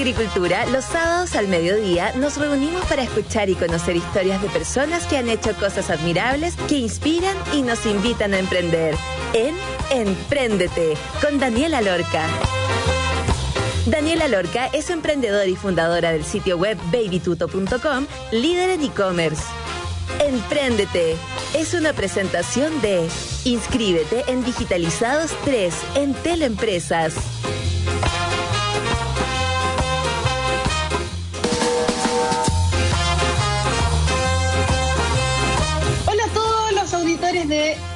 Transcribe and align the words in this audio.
Agricultura, 0.00 0.64
los 0.64 0.86
sábados 0.86 1.36
al 1.36 1.46
mediodía 1.46 2.14
nos 2.16 2.38
reunimos 2.38 2.82
para 2.86 3.02
escuchar 3.02 3.50
y 3.50 3.54
conocer 3.54 3.96
historias 3.96 4.40
de 4.40 4.48
personas 4.48 5.06
que 5.06 5.18
han 5.18 5.28
hecho 5.28 5.54
cosas 5.56 5.90
admirables, 5.90 6.56
que 6.68 6.78
inspiran 6.78 7.36
y 7.52 7.60
nos 7.60 7.84
invitan 7.84 8.32
a 8.32 8.38
emprender. 8.38 8.94
En 9.34 9.54
Empréndete, 9.90 10.94
con 11.20 11.38
Daniela 11.38 11.82
Lorca. 11.82 12.24
Daniela 13.84 14.26
Lorca 14.26 14.68
es 14.72 14.88
emprendedora 14.88 15.44
y 15.44 15.54
fundadora 15.54 16.12
del 16.12 16.24
sitio 16.24 16.56
web 16.56 16.78
babytuto.com, 16.90 18.06
líder 18.32 18.70
en 18.70 18.82
e-commerce. 18.82 19.42
Empréndete 20.18 21.14
es 21.54 21.74
una 21.74 21.92
presentación 21.92 22.80
de 22.80 23.06
Inscríbete 23.44 24.24
en 24.28 24.44
Digitalizados 24.46 25.32
3 25.44 25.74
en 25.96 26.14
Teleempresas. 26.14 27.14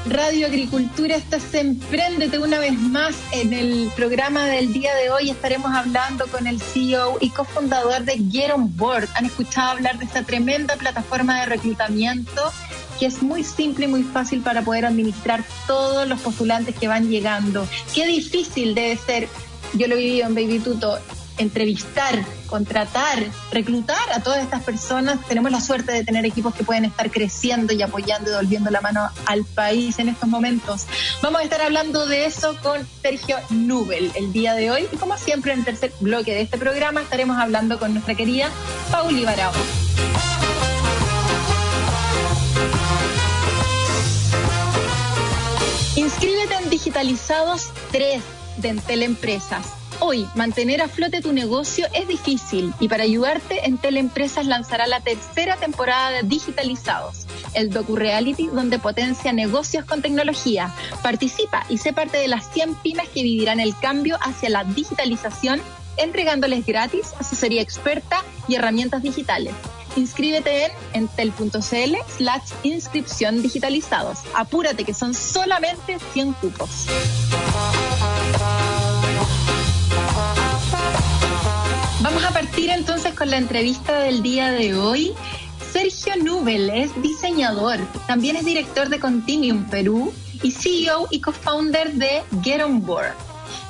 Radio 0.06 0.48
Agricultura. 0.48 1.14
Esto 1.14 1.36
es 1.36 1.54
Empréndete 1.54 2.40
una 2.40 2.58
vez 2.58 2.72
más. 2.72 3.14
En 3.30 3.52
el 3.52 3.88
programa 3.94 4.46
del 4.46 4.72
día 4.72 4.92
de 4.96 5.10
hoy 5.10 5.30
estaremos 5.30 5.72
hablando 5.72 6.26
con 6.26 6.48
el 6.48 6.60
CEO 6.60 7.18
y 7.20 7.30
cofundador 7.30 8.02
de 8.02 8.18
Get 8.32 8.50
On 8.52 8.76
Board. 8.76 9.08
Han 9.14 9.26
escuchado 9.26 9.70
hablar 9.70 9.98
de 9.98 10.06
esta 10.06 10.24
tremenda 10.24 10.74
plataforma 10.74 11.38
de 11.40 11.46
reclutamiento 11.46 12.52
que 12.98 13.06
es 13.06 13.22
muy 13.22 13.44
simple 13.44 13.84
y 13.84 13.88
muy 13.88 14.02
fácil 14.02 14.40
para 14.40 14.62
poder 14.62 14.86
administrar 14.86 15.44
todos 15.68 16.08
los 16.08 16.20
postulantes 16.20 16.74
que 16.74 16.88
van 16.88 17.08
llegando. 17.08 17.66
Qué 17.94 18.06
difícil 18.06 18.74
debe 18.74 18.96
ser, 18.96 19.28
yo 19.74 19.86
lo 19.86 19.94
he 19.94 19.98
vivido 19.98 20.26
en 20.26 20.34
Baby 20.34 20.58
Tuto, 20.58 20.98
entrevistar, 21.38 22.24
contratar, 22.46 23.24
reclutar 23.50 24.12
a 24.12 24.20
todas 24.20 24.42
estas 24.42 24.62
personas. 24.62 25.18
Tenemos 25.26 25.50
la 25.50 25.60
suerte 25.60 25.92
de 25.92 26.04
tener 26.04 26.24
equipos 26.24 26.54
que 26.54 26.64
pueden 26.64 26.84
estar 26.84 27.10
creciendo 27.10 27.72
y 27.72 27.82
apoyando 27.82 28.30
y 28.30 28.34
volviendo 28.34 28.70
la 28.70 28.80
mano 28.80 29.08
al 29.26 29.44
país 29.44 29.98
en 29.98 30.08
estos 30.08 30.28
momentos. 30.28 30.86
Vamos 31.22 31.40
a 31.40 31.44
estar 31.44 31.60
hablando 31.60 32.06
de 32.06 32.26
eso 32.26 32.56
con 32.62 32.86
Sergio 33.02 33.36
Nubel 33.50 34.12
el 34.14 34.32
día 34.32 34.54
de 34.54 34.70
hoy 34.70 34.88
y 34.92 34.96
como 34.96 35.16
siempre 35.16 35.52
en 35.52 35.60
el 35.60 35.64
tercer 35.64 35.92
bloque 36.00 36.32
de 36.32 36.42
este 36.42 36.58
programa 36.58 37.02
estaremos 37.02 37.38
hablando 37.38 37.78
con 37.78 37.92
nuestra 37.92 38.14
querida 38.14 38.50
Pauli 38.90 39.24
Barao. 39.24 39.52
Inscríbete 45.96 46.54
en 46.54 46.70
Digitalizados 46.70 47.70
3 47.92 48.22
de 48.58 48.68
Entel 48.68 49.02
Empresas. 49.02 49.83
Hoy, 50.06 50.28
mantener 50.34 50.82
a 50.82 50.88
flote 50.88 51.22
tu 51.22 51.32
negocio 51.32 51.86
es 51.94 52.06
difícil 52.06 52.74
y 52.78 52.88
para 52.88 53.04
ayudarte, 53.04 53.66
Entel 53.66 53.96
Empresas 53.96 54.44
lanzará 54.44 54.86
la 54.86 55.00
tercera 55.00 55.56
temporada 55.56 56.10
de 56.10 56.22
Digitalizados, 56.24 57.26
el 57.54 57.70
docu-reality 57.70 58.48
donde 58.48 58.78
potencia 58.78 59.32
negocios 59.32 59.86
con 59.86 60.02
tecnología. 60.02 60.74
Participa 61.02 61.64
y 61.70 61.78
sé 61.78 61.94
parte 61.94 62.18
de 62.18 62.28
las 62.28 62.52
100 62.52 62.74
pymes 62.82 63.08
que 63.08 63.22
vivirán 63.22 63.60
el 63.60 63.74
cambio 63.78 64.18
hacia 64.20 64.50
la 64.50 64.64
digitalización, 64.64 65.62
entregándoles 65.96 66.66
gratis 66.66 67.14
asesoría 67.18 67.62
experta 67.62 68.22
y 68.46 68.56
herramientas 68.56 69.02
digitales. 69.02 69.54
Inscríbete 69.96 70.66
en 70.66 70.72
entel.cl 70.92 71.96
slash 72.18 72.50
inscripción 72.62 73.40
digitalizados. 73.40 74.18
Apúrate 74.34 74.84
que 74.84 74.92
son 74.92 75.14
solamente 75.14 75.96
100 76.12 76.34
cupos. 76.34 76.88
Partir 82.34 82.68
entonces 82.70 83.14
con 83.14 83.30
la 83.30 83.36
entrevista 83.36 84.00
del 84.00 84.20
día 84.20 84.50
de 84.50 84.74
hoy. 84.74 85.14
Sergio 85.72 86.16
Nubel 86.16 86.68
es 86.68 86.90
diseñador, 87.00 87.78
también 88.08 88.34
es 88.34 88.44
director 88.44 88.88
de 88.88 88.98
Continuum 88.98 89.64
Perú 89.70 90.12
y 90.42 90.50
CEO 90.50 91.06
y 91.12 91.20
co-founder 91.20 91.92
de 91.92 92.24
Get 92.42 92.60
On 92.60 92.84
Board. 92.84 93.14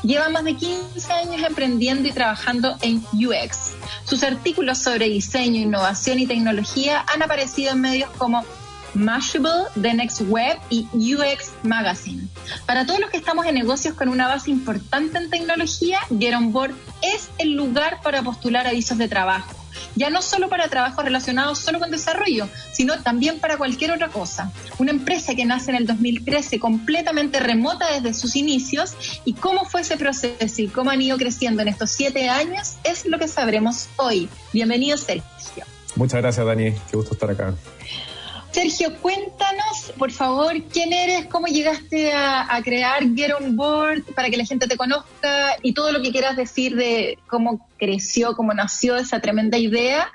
Lleva 0.03 0.31
más 0.31 0.45
de 0.45 0.57
15 0.57 1.13
años 1.13 1.43
emprendiendo 1.47 2.09
y 2.09 2.13
trabajando 2.13 2.75
en 2.81 3.05
UX. 3.13 3.73
Sus 4.05 4.23
artículos 4.23 4.79
sobre 4.79 5.11
diseño, 5.11 5.61
innovación 5.61 6.19
y 6.19 6.27
tecnología 6.27 7.05
han 7.13 7.23
aparecido 7.23 7.73
en 7.73 7.83
medios 7.83 8.11
como 8.17 8.45
Mashable, 8.95 9.65
The 9.81 9.95
Next 9.95 10.23
Web 10.23 10.59
y 10.71 10.87
UX 10.95 11.53
Magazine. 11.63 12.29
Para 12.67 12.87
todos 12.87 13.01
los 13.01 13.11
que 13.11 13.17
estamos 13.17 13.47
en 13.47 13.55
negocios 13.55 13.95
con 13.95 14.09
una 14.09 14.29
base 14.29 14.51
importante 14.51 15.19
en 15.19 15.31
tecnología, 15.31 15.99
Get 16.19 16.35
On 16.35 16.53
Board 16.53 16.75
es 17.03 17.31
el 17.39 17.55
lugar 17.55 18.01
para 18.03 18.23
postular 18.23 18.67
avisos 18.67 18.99
de 18.99 19.09
trabajo. 19.09 19.55
Ya 19.97 20.11
no 20.11 20.23
solo 20.23 20.49
para 20.49 20.69
trabajos 20.69 21.05
relacionados 21.05 21.59
solo 21.59 21.79
con 21.79 21.91
desarrollo, 21.91 22.49
sino 22.73 23.01
también 23.03 23.39
para 23.39 23.57
cualquier 23.57 23.93
otra 23.93 24.09
cosa. 24.09 24.53
Una 24.79 24.91
empresa 24.91 25.35
que 25.35 25.45
nace 25.45 25.71
en 25.71 25.77
el 25.77 25.87
2013 25.87 26.59
completamente 26.59 27.41
remota 27.41 27.93
desde 27.93 28.15
sus 28.15 28.37
inicios 28.37 28.95
y 29.25 29.35
cómo 29.35 29.65
fue 29.65 29.83
ese 29.83 29.97
proceso 29.97 30.63
y 30.63 30.69
cómo 30.69 30.91
han 30.91 31.03
ido 31.03 31.17
creciendo 31.17 31.63
en 31.63 31.69
estos 31.69 31.91
siete 31.91 32.29
años 32.29 32.75
es 32.85 33.07
lo 33.07 33.19
que 33.19 33.29
sabremos 33.29 33.89
hoy. 33.97 34.29
Bienvenido, 34.53 34.97
Sergio. 34.97 35.65
Muchas 35.97 36.21
gracias, 36.23 36.45
Dani. 36.45 36.73
Qué 36.91 36.97
gusto 36.97 37.15
estar 37.15 37.31
acá. 37.31 37.55
Sergio, 38.55 38.95
cuéntanos, 39.03 39.93
por 39.99 40.13
favor, 40.13 40.53
quién 40.73 40.93
eres, 40.93 41.27
cómo 41.27 41.49
llegaste 41.49 42.13
a, 42.13 42.55
a, 42.55 42.63
crear 42.63 43.03
Get 43.17 43.33
On 43.37 43.57
Board 43.57 44.05
para 44.15 44.31
que 44.31 44.37
la 44.37 44.45
gente 44.45 44.69
te 44.69 44.77
conozca 44.77 45.57
y 45.61 45.75
todo 45.75 45.91
lo 45.91 46.01
que 46.01 46.13
quieras 46.13 46.37
decir 46.37 46.77
de 46.77 47.19
cómo 47.27 47.69
creció, 47.77 48.37
cómo 48.37 48.55
nació 48.55 48.95
esa 48.95 49.19
tremenda 49.19 49.59
idea 49.59 50.07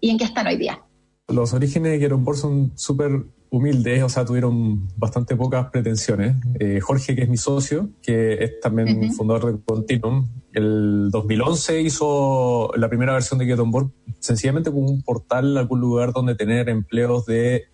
y 0.00 0.08
en 0.08 0.16
qué 0.16 0.24
están 0.24 0.46
hoy 0.46 0.56
día. 0.56 0.80
Los 1.28 1.52
orígenes 1.52 1.92
de 1.92 1.98
Get 1.98 2.12
On 2.12 2.24
Board 2.24 2.38
son 2.38 2.72
súper 2.74 3.26
humildes, 3.50 4.02
o 4.02 4.08
sea, 4.08 4.24
tuvieron 4.24 4.88
bastante 4.96 5.36
pocas 5.36 5.70
pretensiones. 5.70 6.36
Eh, 6.58 6.80
Jorge, 6.80 7.14
que 7.14 7.24
es 7.24 7.28
mi 7.28 7.36
socio, 7.36 7.90
que 8.02 8.44
es 8.44 8.60
también 8.60 8.88
uh 8.88 9.02
-huh. 9.02 9.12
fundador 9.12 9.52
de 9.52 9.62
Continuum, 9.62 10.26
el 10.54 11.10
2011 11.10 11.82
hizo 11.82 12.70
la 12.76 12.88
primera 12.88 13.12
versión 13.12 13.38
de 13.38 13.44
Get 13.44 13.58
On 13.58 13.70
Board 13.70 13.90
sencillamente 14.20 14.70
como 14.70 14.86
un 14.88 15.02
portal, 15.02 15.58
algún 15.58 15.80
lugar 15.80 16.14
donde 16.14 16.34
tener 16.34 16.70
empleos 16.70 17.26
de 17.26 17.73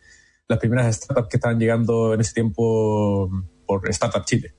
las 0.51 0.59
primeras 0.59 0.97
startups 0.97 1.29
que 1.29 1.37
estaban 1.37 1.61
llegando 1.61 2.13
en 2.13 2.21
ese 2.21 2.35
tiempo 2.35 3.31
por 3.65 3.89
Startup 3.91 4.25
Chile. 4.25 4.55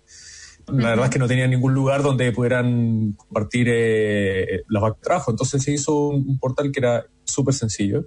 La 0.68 0.74
uh 0.74 0.78
-huh. 0.78 0.84
verdad 0.84 1.06
es 1.06 1.12
que 1.12 1.20
no 1.20 1.28
tenía 1.28 1.48
ningún 1.48 1.74
lugar 1.74 2.02
donde 2.02 2.32
pudieran 2.32 3.14
compartir 3.18 3.68
eh, 3.70 4.62
los 4.68 4.84
de 4.84 4.92
trabajo, 5.02 5.32
entonces 5.32 5.62
se 5.62 5.74
hizo 5.74 6.08
un, 6.08 6.30
un 6.30 6.40
portal 6.40 6.72
que 6.72 6.80
era 6.80 7.06
súper 7.26 7.54
sencillo. 7.54 8.06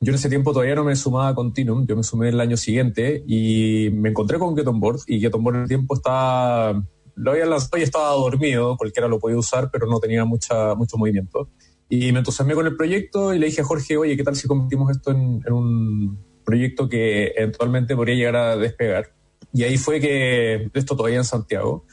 Yo 0.00 0.10
en 0.10 0.14
ese 0.14 0.30
tiempo 0.30 0.52
todavía 0.52 0.74
no 0.74 0.84
me 0.84 0.96
sumaba 0.96 1.28
a 1.28 1.34
Continuum, 1.34 1.86
yo 1.86 1.94
me 1.96 2.02
sumé 2.02 2.30
el 2.30 2.40
año 2.40 2.56
siguiente 2.56 3.22
y 3.26 3.90
me 3.92 4.08
encontré 4.08 4.38
con 4.38 4.56
Get 4.56 4.66
On 4.66 4.80
Board 4.80 5.00
y 5.06 5.20
Get 5.20 5.34
On 5.34 5.44
Board 5.44 5.56
en 5.56 5.62
el 5.62 5.68
tiempo 5.68 5.94
estaba, 5.94 6.82
lo 7.14 7.30
había 7.30 7.44
lanzado 7.44 7.76
y 7.76 7.82
estaba 7.82 8.10
dormido, 8.12 8.76
cualquiera 8.78 9.06
lo 9.06 9.18
podía 9.18 9.36
usar, 9.36 9.70
pero 9.70 9.86
no 9.86 10.00
tenía 10.00 10.24
mucha, 10.24 10.74
mucho 10.74 10.96
movimiento. 10.96 11.50
Y 11.90 12.10
me 12.10 12.20
entusiasmé 12.20 12.54
con 12.54 12.66
el 12.66 12.74
proyecto 12.74 13.34
y 13.34 13.38
le 13.38 13.46
dije 13.46 13.60
a 13.60 13.64
Jorge, 13.64 13.98
oye, 13.98 14.16
¿qué 14.16 14.24
tal 14.24 14.34
si 14.34 14.48
convertimos 14.48 14.90
esto 14.90 15.10
en, 15.10 15.42
en 15.46 15.52
un 15.52 16.31
proyecto 16.44 16.88
que 16.88 17.32
eventualmente 17.36 17.96
podría 17.96 18.14
llegar 18.14 18.36
a 18.36 18.56
despegar? 18.56 19.12
Y 19.52 19.64
ahí 19.64 19.76
fue 19.76 20.00
que, 20.00 20.70
esto 20.74 20.96
todavía 20.96 21.18
en 21.18 21.24
Santiago, 21.24 21.84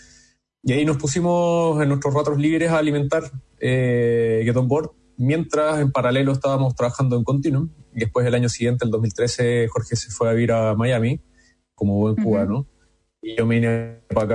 y 0.63 0.73
ahí 0.73 0.85
nos 0.85 0.97
pusimos 0.97 1.81
en 1.81 1.89
nuestros 1.89 2.13
ratos 2.13 2.37
libres 2.37 2.69
a 2.69 2.77
alimentar 2.77 3.23
eh, 3.59 4.41
Get 4.43 4.55
On 4.57 4.67
Board, 4.67 4.91
mientras 5.17 5.79
en 5.79 5.91
paralelo 5.91 6.31
estábamos 6.31 6.75
trabajando 6.75 7.15
en 7.15 7.23
Continuum. 7.23 7.69
Y 7.95 8.01
después 8.01 8.25
el 8.25 8.35
año 8.35 8.49
siguiente, 8.49 8.85
el 8.85 8.91
2013, 8.91 9.67
Jorge 9.69 9.95
se 9.95 10.11
fue 10.11 10.29
a 10.29 10.33
vivir 10.33 10.51
a 10.51 10.75
Miami 10.75 11.21
como 11.75 11.95
buen 11.95 12.13
uh 12.13 12.17
-huh. 12.17 12.23
cubano. 12.23 12.67
Y 13.21 13.35
yo 13.37 13.45
me 13.45 13.55
vine 13.55 14.01
para 14.13 14.25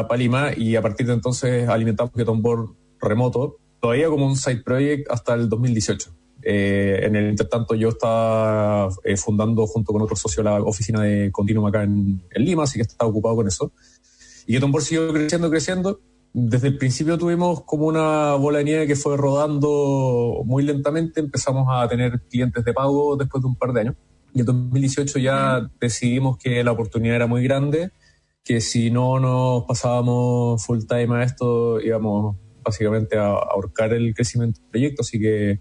acá, 0.00 0.08
para 0.08 0.18
Lima, 0.18 0.50
y 0.56 0.76
a 0.76 0.82
partir 0.82 1.06
de 1.06 1.14
entonces 1.14 1.68
alimentamos 1.68 2.12
Get 2.14 2.28
On 2.28 2.42
Board 2.42 2.74
remoto, 3.00 3.58
todavía 3.80 4.08
como 4.08 4.26
un 4.26 4.36
side 4.36 4.62
project 4.62 5.10
hasta 5.10 5.34
el 5.34 5.48
2018. 5.48 6.14
Eh, 6.46 7.00
en 7.02 7.16
el 7.16 7.30
intertanto 7.30 7.74
yo 7.74 7.88
estaba 7.88 8.90
eh, 9.02 9.16
fundando 9.16 9.66
junto 9.66 9.94
con 9.94 10.02
otro 10.02 10.14
socio 10.14 10.42
la 10.42 10.60
oficina 10.60 11.00
de 11.02 11.32
Continuum 11.32 11.66
acá 11.66 11.84
en, 11.84 12.22
en 12.30 12.44
Lima, 12.44 12.64
así 12.64 12.76
que 12.78 12.82
estaba 12.82 13.10
ocupado 13.10 13.36
con 13.36 13.48
eso. 13.48 13.72
Y 14.46 14.52
Get 14.52 14.62
On 14.62 14.70
Board 14.70 14.84
siguió 14.84 15.12
creciendo, 15.12 15.48
creciendo. 15.50 16.00
Desde 16.34 16.68
el 16.68 16.76
principio 16.76 17.16
tuvimos 17.16 17.62
como 17.62 17.86
una 17.86 18.34
bola 18.34 18.58
de 18.58 18.64
nieve 18.64 18.86
que 18.86 18.96
fue 18.96 19.16
rodando 19.16 20.42
muy 20.44 20.64
lentamente. 20.64 21.20
Empezamos 21.20 21.66
a 21.70 21.88
tener 21.88 22.20
clientes 22.28 22.62
de 22.62 22.74
pago 22.74 23.16
después 23.16 23.42
de 23.42 23.48
un 23.48 23.56
par 23.56 23.72
de 23.72 23.80
años. 23.80 23.94
Y 24.34 24.40
en 24.40 24.46
2018 24.46 25.18
ya 25.20 25.70
decidimos 25.80 26.36
que 26.36 26.62
la 26.62 26.72
oportunidad 26.72 27.16
era 27.16 27.26
muy 27.26 27.44
grande, 27.44 27.92
que 28.44 28.60
si 28.60 28.90
no 28.90 29.20
nos 29.20 29.64
pasábamos 29.64 30.66
full 30.66 30.80
time 30.88 31.16
a 31.16 31.22
esto 31.22 31.80
íbamos 31.80 32.36
básicamente 32.62 33.16
a 33.16 33.28
ahorcar 33.28 33.92
el 33.92 34.12
crecimiento 34.12 34.60
del 34.60 34.70
proyecto. 34.70 35.02
Así 35.02 35.20
que 35.20 35.60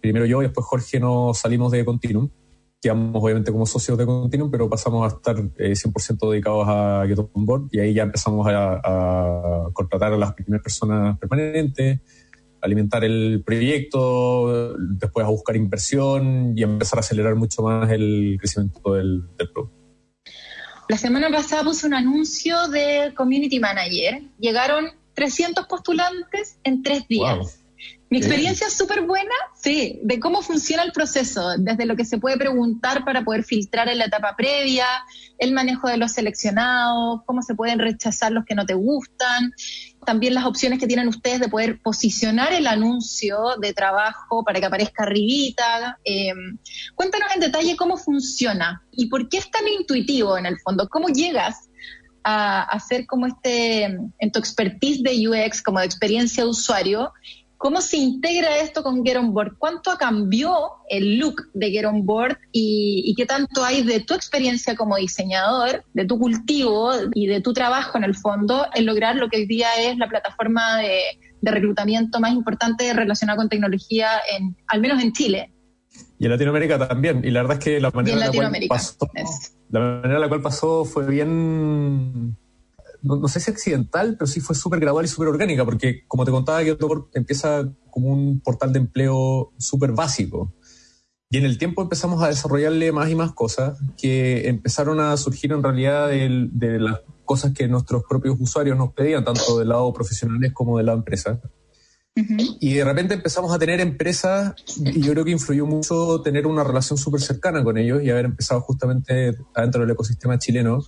primero 0.00 0.26
yo 0.26 0.42
y 0.42 0.46
después 0.46 0.66
Jorge 0.66 1.00
nos 1.00 1.38
salimos 1.38 1.72
de 1.72 1.84
Continuum 1.84 2.30
quedamos 2.80 3.22
obviamente 3.22 3.52
como 3.52 3.66
socios 3.66 3.98
de 3.98 4.06
Continuum, 4.06 4.50
pero 4.50 4.68
pasamos 4.68 5.04
a 5.04 5.16
estar 5.16 5.36
eh, 5.58 5.72
100% 5.72 6.30
dedicados 6.30 6.66
a 6.66 7.04
Get 7.06 7.18
Board 7.34 7.68
y 7.72 7.80
ahí 7.80 7.94
ya 7.94 8.04
empezamos 8.04 8.46
a, 8.46 8.80
a, 8.82 9.70
contratar 9.72 10.14
a 10.14 10.16
las 10.16 10.32
primeras 10.32 10.62
personas 10.62 11.18
permanentes, 11.18 12.00
alimentar 12.62 13.04
el 13.04 13.42
proyecto, 13.44 14.76
después 14.78 15.26
a 15.26 15.28
buscar 15.28 15.56
inversión 15.56 16.54
y 16.56 16.62
empezar 16.62 16.98
a 16.98 17.00
acelerar 17.00 17.34
mucho 17.34 17.62
más 17.62 17.90
el 17.90 18.36
crecimiento 18.38 18.94
del, 18.94 19.24
producto. 19.52 19.70
La 20.88 20.96
semana 20.96 21.30
pasada 21.30 21.62
puse 21.64 21.86
un 21.86 21.94
anuncio 21.94 22.68
de 22.68 23.12
Community 23.14 23.60
Manager. 23.60 24.22
Llegaron 24.40 24.86
300 25.14 25.66
postulantes 25.66 26.58
en 26.64 26.82
tres 26.82 27.06
días. 27.06 27.59
Mi 28.10 28.18
experiencia 28.18 28.66
es 28.66 28.76
súper 28.76 29.02
buena, 29.02 29.30
sí, 29.54 30.00
de 30.02 30.18
cómo 30.18 30.42
funciona 30.42 30.82
el 30.82 30.90
proceso, 30.90 31.50
desde 31.56 31.86
lo 31.86 31.94
que 31.94 32.04
se 32.04 32.18
puede 32.18 32.36
preguntar 32.36 33.04
para 33.04 33.22
poder 33.22 33.44
filtrar 33.44 33.88
en 33.88 33.98
la 33.98 34.06
etapa 34.06 34.34
previa, 34.36 34.84
el 35.38 35.52
manejo 35.52 35.86
de 35.86 35.96
los 35.96 36.10
seleccionados, 36.10 37.20
cómo 37.24 37.40
se 37.40 37.54
pueden 37.54 37.78
rechazar 37.78 38.32
los 38.32 38.44
que 38.44 38.56
no 38.56 38.66
te 38.66 38.74
gustan, 38.74 39.52
también 40.04 40.34
las 40.34 40.44
opciones 40.44 40.80
que 40.80 40.88
tienen 40.88 41.06
ustedes 41.06 41.38
de 41.38 41.48
poder 41.48 41.80
posicionar 41.82 42.52
el 42.52 42.66
anuncio 42.66 43.38
de 43.60 43.72
trabajo 43.74 44.42
para 44.42 44.58
que 44.58 44.66
aparezca 44.66 45.04
arribita. 45.04 46.00
Eh, 46.04 46.32
cuéntanos 46.96 47.28
en 47.32 47.40
detalle 47.40 47.76
cómo 47.76 47.96
funciona 47.96 48.82
y 48.90 49.06
por 49.06 49.28
qué 49.28 49.38
es 49.38 49.48
tan 49.52 49.68
intuitivo 49.68 50.36
en 50.36 50.46
el 50.46 50.58
fondo, 50.58 50.88
cómo 50.88 51.10
llegas 51.10 51.70
a 52.24 52.62
hacer 52.62 53.06
como 53.06 53.26
este, 53.26 53.84
en 53.84 54.32
tu 54.32 54.38
expertise 54.38 55.02
de 55.02 55.28
UX, 55.28 55.62
como 55.62 55.78
de 55.78 55.86
experiencia 55.86 56.44
de 56.44 56.50
usuario, 56.50 57.12
¿Cómo 57.60 57.82
se 57.82 57.98
integra 57.98 58.56
esto 58.56 58.82
con 58.82 59.04
Get 59.04 59.18
On 59.18 59.34
Board? 59.34 59.58
¿Cuánto 59.58 59.94
cambió 59.98 60.78
el 60.88 61.18
look 61.18 61.50
de 61.52 61.70
Get 61.70 61.84
On 61.84 62.06
Board 62.06 62.38
y, 62.52 63.12
qué 63.18 63.26
tanto 63.26 63.62
hay 63.62 63.82
de 63.82 64.00
tu 64.00 64.14
experiencia 64.14 64.74
como 64.74 64.96
diseñador, 64.96 65.84
de 65.92 66.06
tu 66.06 66.18
cultivo 66.18 66.90
y 67.12 67.26
de 67.26 67.42
tu 67.42 67.52
trabajo 67.52 67.98
en 67.98 68.04
el 68.04 68.14
fondo 68.14 68.64
en 68.74 68.86
lograr 68.86 69.16
lo 69.16 69.28
que 69.28 69.36
hoy 69.36 69.46
día 69.46 69.68
es 69.78 69.98
la 69.98 70.08
plataforma 70.08 70.78
de, 70.78 71.02
reclutamiento 71.42 72.18
más 72.18 72.32
importante 72.32 72.94
relacionada 72.94 73.36
con 73.36 73.50
tecnología, 73.50 74.08
en, 74.34 74.56
al 74.66 74.80
menos 74.80 75.02
en 75.02 75.12
Chile? 75.12 75.52
Y 76.18 76.24
en 76.24 76.30
Latinoamérica 76.30 76.88
también. 76.88 77.22
Y 77.22 77.30
la 77.30 77.42
verdad 77.42 77.58
es 77.58 77.64
que 77.64 77.78
la 77.78 77.90
manera, 77.90 78.14
en 78.14 78.20
la, 78.20 78.32
cual 78.32 78.66
pasó, 78.70 78.96
la 79.68 79.80
manera 79.80 80.14
en 80.14 80.20
la 80.22 80.28
cual 80.28 80.40
pasó 80.40 80.86
fue 80.86 81.06
bien 81.06 82.38
no, 83.02 83.28
sé 83.28 83.40
si 83.40 83.50
accidental, 83.50 84.16
pero 84.18 84.26
sí 84.26 84.40
fue 84.40 84.54
súper 84.54 84.80
gradual 84.80 85.04
y 85.04 85.08
súper 85.08 85.28
orgánica, 85.28 85.64
porque 85.64 86.04
como 86.06 86.24
te 86.24 86.30
contaba, 86.30 86.62
que 86.62 86.76
empieza 87.14 87.68
como 87.90 88.08
un 88.08 88.40
portal 88.40 88.72
de 88.72 88.80
empleo 88.80 89.52
súper 89.58 89.92
básico. 89.92 90.54
Y 91.30 91.38
en 91.38 91.44
el 91.44 91.58
tiempo 91.58 91.82
empezamos 91.82 92.22
a 92.22 92.28
desarrollarle 92.28 92.90
más 92.90 93.08
y 93.08 93.14
más 93.14 93.32
cosas 93.32 93.78
que 93.96 94.48
empezaron 94.48 94.98
a 94.98 95.16
surgir 95.16 95.52
en 95.52 95.62
realidad 95.62 96.08
de, 96.08 96.78
las 96.80 97.00
cosas 97.24 97.52
que 97.52 97.68
nuestros 97.68 98.02
propios 98.08 98.36
usuarios 98.40 98.76
nos 98.76 98.92
pedían, 98.92 99.24
tanto 99.24 99.58
del 99.58 99.68
lado 99.68 99.92
profesionales 99.92 100.52
como 100.52 100.78
de 100.78 100.84
la 100.84 100.92
empresa. 100.92 101.40
Y 102.16 102.74
de 102.74 102.84
repente 102.84 103.14
empezamos 103.14 103.54
a 103.54 103.58
tener 103.58 103.80
empresas, 103.80 104.54
y 104.76 105.00
yo 105.00 105.12
creo 105.12 105.24
que 105.24 105.30
influyó 105.30 105.64
mucho 105.64 106.20
tener 106.22 106.46
una 106.46 106.64
relación 106.64 106.98
súper 106.98 107.20
cercana 107.20 107.62
con 107.62 107.78
ellos 107.78 108.02
y 108.02 108.10
haber 108.10 108.24
empezado 108.24 108.60
justamente 108.60 109.36
adentro 109.54 109.82
del 109.82 109.90
ecosistema 109.92 110.36
chileno 110.38 110.80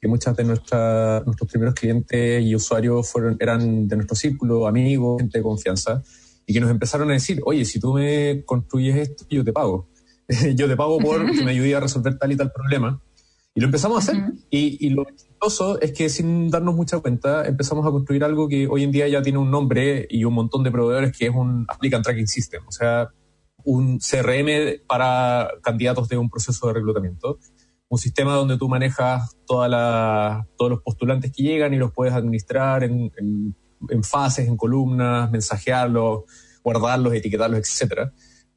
que 0.00 0.08
muchas 0.08 0.36
de 0.36 0.44
nuestra, 0.44 1.22
nuestros 1.24 1.50
primeros 1.50 1.74
clientes 1.74 2.42
y 2.42 2.54
usuarios 2.54 3.10
fueron, 3.10 3.36
eran 3.40 3.88
de 3.88 3.96
nuestro 3.96 4.16
círculo, 4.16 4.66
amigos, 4.66 5.20
gente 5.20 5.38
de 5.38 5.44
confianza, 5.44 6.02
y 6.46 6.52
que 6.52 6.60
nos 6.60 6.70
empezaron 6.70 7.10
a 7.10 7.14
decir, 7.14 7.40
oye, 7.44 7.64
si 7.64 7.80
tú 7.80 7.94
me 7.94 8.44
construyes 8.44 8.96
esto, 8.96 9.24
yo 9.28 9.44
te 9.44 9.52
pago. 9.52 9.88
yo 10.54 10.68
te 10.68 10.76
pago 10.76 10.98
por 10.98 11.30
que 11.30 11.44
me 11.44 11.52
ayude 11.52 11.74
a 11.74 11.80
resolver 11.80 12.18
tal 12.18 12.32
y 12.32 12.36
tal 12.36 12.52
problema. 12.52 13.00
Y 13.54 13.60
lo 13.60 13.66
empezamos 13.66 13.96
a 13.96 13.98
hacer. 14.00 14.22
y, 14.50 14.86
y, 14.86 14.90
lo 14.90 15.04
chistoso 15.04 15.80
es 15.80 15.92
que 15.92 16.08
sin 16.10 16.50
darnos 16.50 16.74
mucha 16.74 16.98
cuenta 16.98 17.46
empezamos 17.46 17.86
a 17.86 17.90
construir 17.90 18.22
algo 18.22 18.48
que 18.48 18.66
hoy 18.66 18.82
en 18.82 18.92
día 18.92 19.08
ya 19.08 19.22
tiene 19.22 19.38
un 19.38 19.50
nombre 19.50 20.06
y 20.10 20.24
un 20.24 20.34
montón 20.34 20.62
de 20.62 20.70
proveedores 20.70 21.16
que 21.16 21.26
es 21.26 21.34
un 21.34 21.64
Applicant 21.68 22.04
Tracking 22.04 22.26
System, 22.26 22.62
o 22.66 22.70
sea, 22.70 23.08
un 23.64 23.98
CRM 23.98 24.86
para 24.86 25.50
candidatos 25.62 26.08
de 26.08 26.18
un 26.18 26.28
proceso 26.28 26.66
de 26.68 26.74
reclutamiento 26.74 27.38
un 27.88 27.98
sistema 27.98 28.34
donde 28.34 28.58
tú 28.58 28.68
manejas 28.68 29.36
toda 29.46 30.46
todos 30.56 30.70
los 30.70 30.82
postulantes 30.82 31.32
que 31.32 31.42
llegan 31.42 31.72
y 31.74 31.76
los 31.76 31.92
puedes 31.92 32.14
administrar 32.14 32.82
en, 32.82 33.12
fases, 34.02 34.48
en 34.48 34.56
columnas, 34.56 35.30
mensajearlos, 35.30 36.24
guardarlos, 36.64 37.14
etiquetarlos, 37.14 37.60
etcétera, 37.60 38.12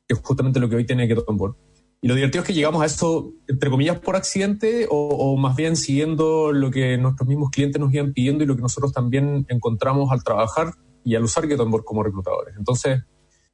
que 0.07 0.15
es 0.15 0.19
justamente 0.19 0.59
lo 0.59 0.69
que 0.69 0.77
hoy 0.77 0.85
tiene 0.85 1.07
que 1.07 1.15
Board. 1.15 1.55
Y 2.01 2.07
lo 2.07 2.15
divertido 2.15 2.41
es 2.41 2.47
que 2.47 2.53
llegamos 2.53 2.81
a 2.81 2.85
eso, 2.85 3.33
entre 3.47 3.69
comillas, 3.69 3.99
por 3.99 4.15
accidente 4.15 4.87
o, 4.89 5.35
más 5.35 5.55
bien 5.55 5.75
siguiendo 5.75 6.53
lo 6.53 6.71
que 6.71 6.97
nuestros 6.97 7.27
mismos 7.27 7.49
clientes 7.49 7.79
nos 7.79 7.93
iban 7.93 8.13
pidiendo 8.13 8.43
y 8.43 8.47
lo 8.47 8.55
que 8.55 8.61
nosotros 8.61 8.93
también 8.93 9.45
encontramos 9.49 10.09
al 10.11 10.23
trabajar 10.23 10.73
y 11.03 11.15
al 11.15 11.23
usar 11.23 11.45
Board 11.47 11.83
como 11.83 12.01
reclutadores. 12.01 12.55
Entonces, 12.57 13.03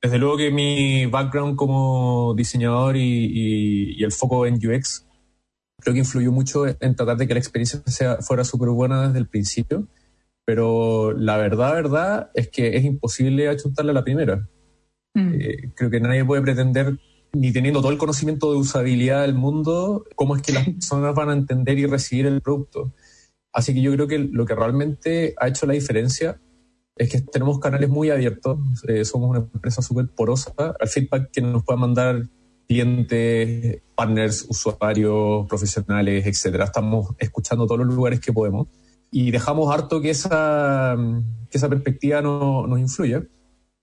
desde 0.01 0.19
luego 0.19 0.37
que 0.37 0.51
mi 0.51 1.07
background 1.07 1.55
como 1.55 2.35
diseñador 2.35 2.95
y 2.95 4.01
el 4.01 4.11
foco 4.11 4.45
en 4.45 4.55
UX 4.55 5.05
creo 5.79 5.93
que 5.93 5.99
influyó 5.99 6.31
mucho 6.31 6.65
en 6.67 6.95
tratar 6.95 7.17
de 7.17 7.27
que 7.27 7.33
la 7.33 7.39
experiencia 7.39 7.81
sea, 7.85 8.17
fuera 8.17 8.43
súper 8.43 8.69
buena 8.69 9.07
desde 9.07 9.19
el 9.19 9.27
principio, 9.27 9.87
pero 10.45 11.11
la 11.11 11.37
verdad, 11.37 11.73
verdad, 11.73 12.31
es 12.33 12.49
que 12.49 12.77
es 12.77 12.83
imposible 12.83 13.49
achuntarle 13.49 13.91
a 13.91 13.95
la 13.95 14.03
primera. 14.03 14.47
Mm. 15.15 15.33
Eh, 15.33 15.71
creo 15.75 15.89
que 15.89 15.99
nadie 15.99 16.25
puede 16.25 16.41
pretender, 16.41 16.99
ni 17.33 17.51
teniendo 17.51 17.81
todo 17.81 17.91
el 17.91 17.97
conocimiento 17.97 18.51
de 18.51 18.59
usabilidad 18.59 19.21
del 19.21 19.33
mundo, 19.33 20.05
cómo 20.15 20.35
es 20.35 20.41
que 20.41 20.53
las 20.53 20.65
personas 20.69 21.15
van 21.15 21.29
a 21.29 21.33
entender 21.33 21.77
y 21.79 21.85
recibir 21.85 22.25
el 22.25 22.41
producto. 22.41 22.93
Así 23.51 23.73
que 23.73 23.81
yo 23.81 23.91
creo 23.93 24.07
que 24.07 24.19
lo 24.19 24.45
que 24.45 24.55
realmente 24.55 25.33
ha 25.37 25.47
hecho 25.47 25.65
la 25.65 25.73
diferencia 25.73 26.39
es 26.97 27.09
que 27.09 27.21
tenemos 27.21 27.59
canales 27.59 27.89
muy 27.89 28.09
abiertos, 28.09 28.59
eh, 28.87 29.03
somos 29.03 29.29
una 29.29 29.39
empresa 29.39 29.81
súper 29.81 30.07
porosa, 30.07 30.53
al 30.57 30.87
feedback 30.87 31.29
que 31.31 31.41
nos 31.41 31.63
puedan 31.63 31.81
mandar 31.81 32.23
clientes, 32.67 33.81
partners, 33.95 34.45
usuarios, 34.49 35.47
profesionales, 35.47 36.25
etcétera. 36.25 36.65
Estamos 36.65 37.15
escuchando 37.17 37.65
todos 37.65 37.85
los 37.85 37.95
lugares 37.95 38.19
que 38.19 38.33
podemos 38.33 38.67
y 39.11 39.31
dejamos 39.31 39.73
harto 39.73 40.01
que 40.01 40.09
esa, 40.09 40.95
que 41.49 41.57
esa 41.57 41.69
perspectiva 41.69 42.21
no, 42.21 42.67
nos 42.67 42.79
influya. 42.79 43.23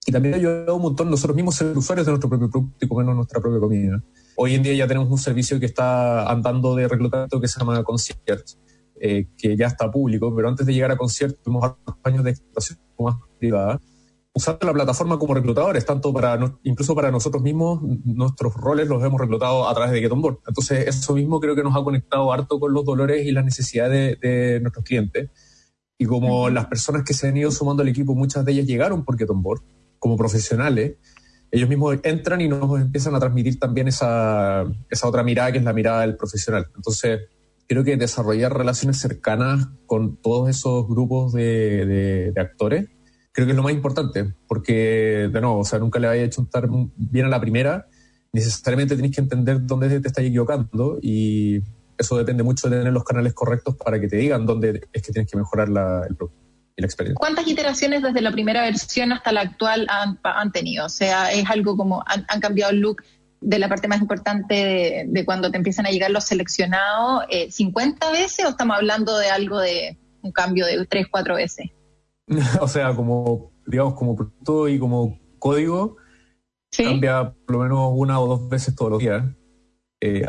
Y 0.05 0.11
también 0.11 0.35
ha 0.35 0.37
ayudado 0.39 0.75
un 0.75 0.83
montón 0.83 1.11
nosotros 1.11 1.37
mismos 1.37 1.55
ser 1.55 1.77
usuarios 1.79 2.07
de 2.07 2.13
nuestro 2.13 2.29
propio 2.29 2.51
producto 2.51 2.85
y 2.85 2.89
comernos 2.89 3.15
nuestra 3.15 3.41
propia 3.41 3.61
comida. 3.61 4.03
Hoy 4.37 4.55
en 4.55 4.63
día 4.63 4.75
ya 4.75 4.89
tenemos 4.89 5.09
un 5.09 5.19
servicio 5.19 5.61
que 5.61 5.67
está 5.67 6.29
andando 6.29 6.75
de 6.75 6.89
reclutamiento 6.89 7.41
que 7.41 7.47
se 7.47 7.61
llama 7.61 7.83
Concierge, 7.85 8.57
eh, 9.01 9.29
que 9.39 9.57
ya 9.57 9.69
está 9.69 9.91
público, 9.91 10.35
pero 10.35 10.49
antes 10.49 10.67
de 10.67 10.75
llegar 10.75 10.91
a 10.91 10.97
Concierge 10.97 11.37
tuvimos 11.37 11.77
años 12.03 12.25
de 12.25 12.31
explotación 12.31 12.79
más 12.99 13.17
privada 13.39 13.81
usar 14.35 14.59
la 14.63 14.73
plataforma 14.73 15.19
como 15.19 15.35
reclutadores, 15.35 15.85
tanto 15.85 16.13
para 16.13 16.39
incluso 16.63 16.95
para 16.95 17.11
nosotros 17.11 17.43
mismos, 17.43 17.81
nuestros 18.05 18.55
roles 18.55 18.89
los 18.89 19.05
hemos 19.05 19.21
reclutado 19.21 19.69
a 19.69 19.75
través 19.75 19.93
de 19.93 20.01
Get 20.01 20.11
Board. 20.11 20.39
Entonces, 20.47 20.87
eso 20.87 21.15
mismo 21.15 21.39
creo 21.41 21.55
que 21.55 21.63
nos 21.63 21.77
ha 21.77 21.85
conectado 21.85 22.33
harto 22.33 22.59
con 22.59 22.73
los 22.73 22.85
dolores 22.85 23.27
y 23.27 23.33
las 23.33 23.45
necesidades 23.45 24.19
de, 24.21 24.61
nuestros 24.61 24.85
clientes. 24.85 25.31
Y 25.99 26.07
como 26.07 26.49
las 26.49 26.67
personas 26.67 27.05
que 27.05 27.15
se 27.15 27.29
han 27.29 27.37
ido 27.37 27.51
sumando 27.51 27.83
al 27.83 27.89
equipo, 27.89 28.15
muchas 28.15 28.45
de 28.45 28.53
ellas 28.53 28.67
llegaron 28.67 29.05
por 29.05 29.19
Get 29.19 29.29
Board 29.31 29.63
como 29.99 30.17
profesionales, 30.17 30.97
ellos 31.51 31.69
mismos 31.69 31.99
entran 32.03 32.41
y 32.41 32.49
nos 32.49 32.81
empiezan 32.81 33.15
a 33.15 33.21
transmitir 33.21 33.59
también 33.59 33.87
esa, 33.87 34.65
esa 34.89 35.07
otra 35.07 35.23
mirada 35.23 35.53
que 35.53 35.59
es 35.59 35.65
la 35.65 35.75
mirada 35.75 36.01
del 36.01 36.17
profesional. 36.17 36.67
Entonces, 36.75 37.21
creo 37.69 37.85
que 37.85 37.99
desarrollar 37.99 38.57
relaciones 38.57 38.99
cercanas 38.99 39.69
con 39.85 40.17
todos 40.17 40.49
esos 40.49 40.89
grupos 40.89 41.35
de, 41.35 42.33
de 42.35 42.41
actores 42.41 42.89
creo 43.33 43.47
que 43.47 43.53
es 43.53 43.57
lo 43.57 43.63
más 43.63 43.73
importante, 43.73 44.35
porque, 44.47 45.29
de 45.33 45.41
nuevo, 45.41 45.59
o 45.59 45.65
sea, 45.65 45.79
nunca 45.79 45.99
le 45.99 46.09
vaya 46.09 46.25
a 46.25 46.31
chuntar 46.31 46.69
bien 46.97 47.27
a 47.27 47.29
la 47.29 47.41
primera, 47.41 47.87
necesariamente 48.33 48.95
tienes 48.95 49.15
que 49.15 49.21
entender 49.21 49.67
dónde 49.67 50.01
te 50.01 50.09
estás 50.09 50.25
equivocando 50.25 50.99
y 51.03 51.63
eso 51.99 52.17
depende 52.17 52.43
mucho 52.43 52.69
de 52.69 52.79
tener 52.79 52.93
los 52.93 53.05
canales 53.05 53.35
correctos 53.35 53.77
para 53.77 54.01
que 54.01 54.09
te 54.09 54.17
digan 54.17 54.47
dónde 54.47 54.83
es 54.93 55.03
que 55.03 55.13
tienes 55.13 55.31
que 55.31 55.37
mejorar 55.37 55.69
la, 55.69 56.07
el 56.09 56.17
producto 56.17 56.43
experiencia. 56.87 57.19
¿Cuántas 57.19 57.47
iteraciones 57.47 58.03
desde 58.03 58.21
la 58.21 58.33
primera 58.33 58.63
versión 58.63 59.13
hasta 59.13 59.33
la 59.33 59.43
actual 59.43 59.87
han, 59.89 60.53
tenido? 60.53 60.87
O 60.87 60.89
sea, 60.89 61.33
es 61.33 61.49
algo 61.49 61.77
como, 61.77 62.03
han, 62.07 62.41
cambiado 62.41 62.73
el 62.73 62.81
look 62.81 63.03
de 63.41 63.59
la 63.59 63.69
parte 63.69 63.89
más 63.89 64.01
importante 64.01 65.07
de, 65.07 65.25
cuando 65.25 65.51
te 65.51 65.57
empiezan 65.57 65.87
a 65.87 65.91
llegar 65.91 66.11
los 66.11 66.25
seleccionados, 66.25 67.25
eh, 67.29 67.51
50 67.51 68.11
veces 68.13 68.45
o 68.45 68.51
estamos 68.51 68.77
hablando 68.77 69.17
de 69.19 69.31
algo 69.31 69.61
de 69.61 69.99
un 70.23 70.33
cambio 70.33 70.67
de 70.67 70.87
3, 70.87 71.07
4 71.11 71.35
veces? 71.35 71.71
o 72.61 72.69
sea, 72.69 72.95
como, 72.95 73.53
digamos, 73.67 73.95
como 73.95 74.17
producto 74.17 74.69
y 74.69 74.79
como 74.79 75.19
código, 75.39 75.97
cambia 76.77 77.35
por 77.47 77.57
lo 77.57 77.63
menos 77.63 77.91
una 77.95 78.21
o 78.21 78.27
dos 78.27 78.49
veces 78.49 78.75
todos 78.75 78.93
los 78.93 79.01
días. 79.01 79.25
Eh, 80.01 80.25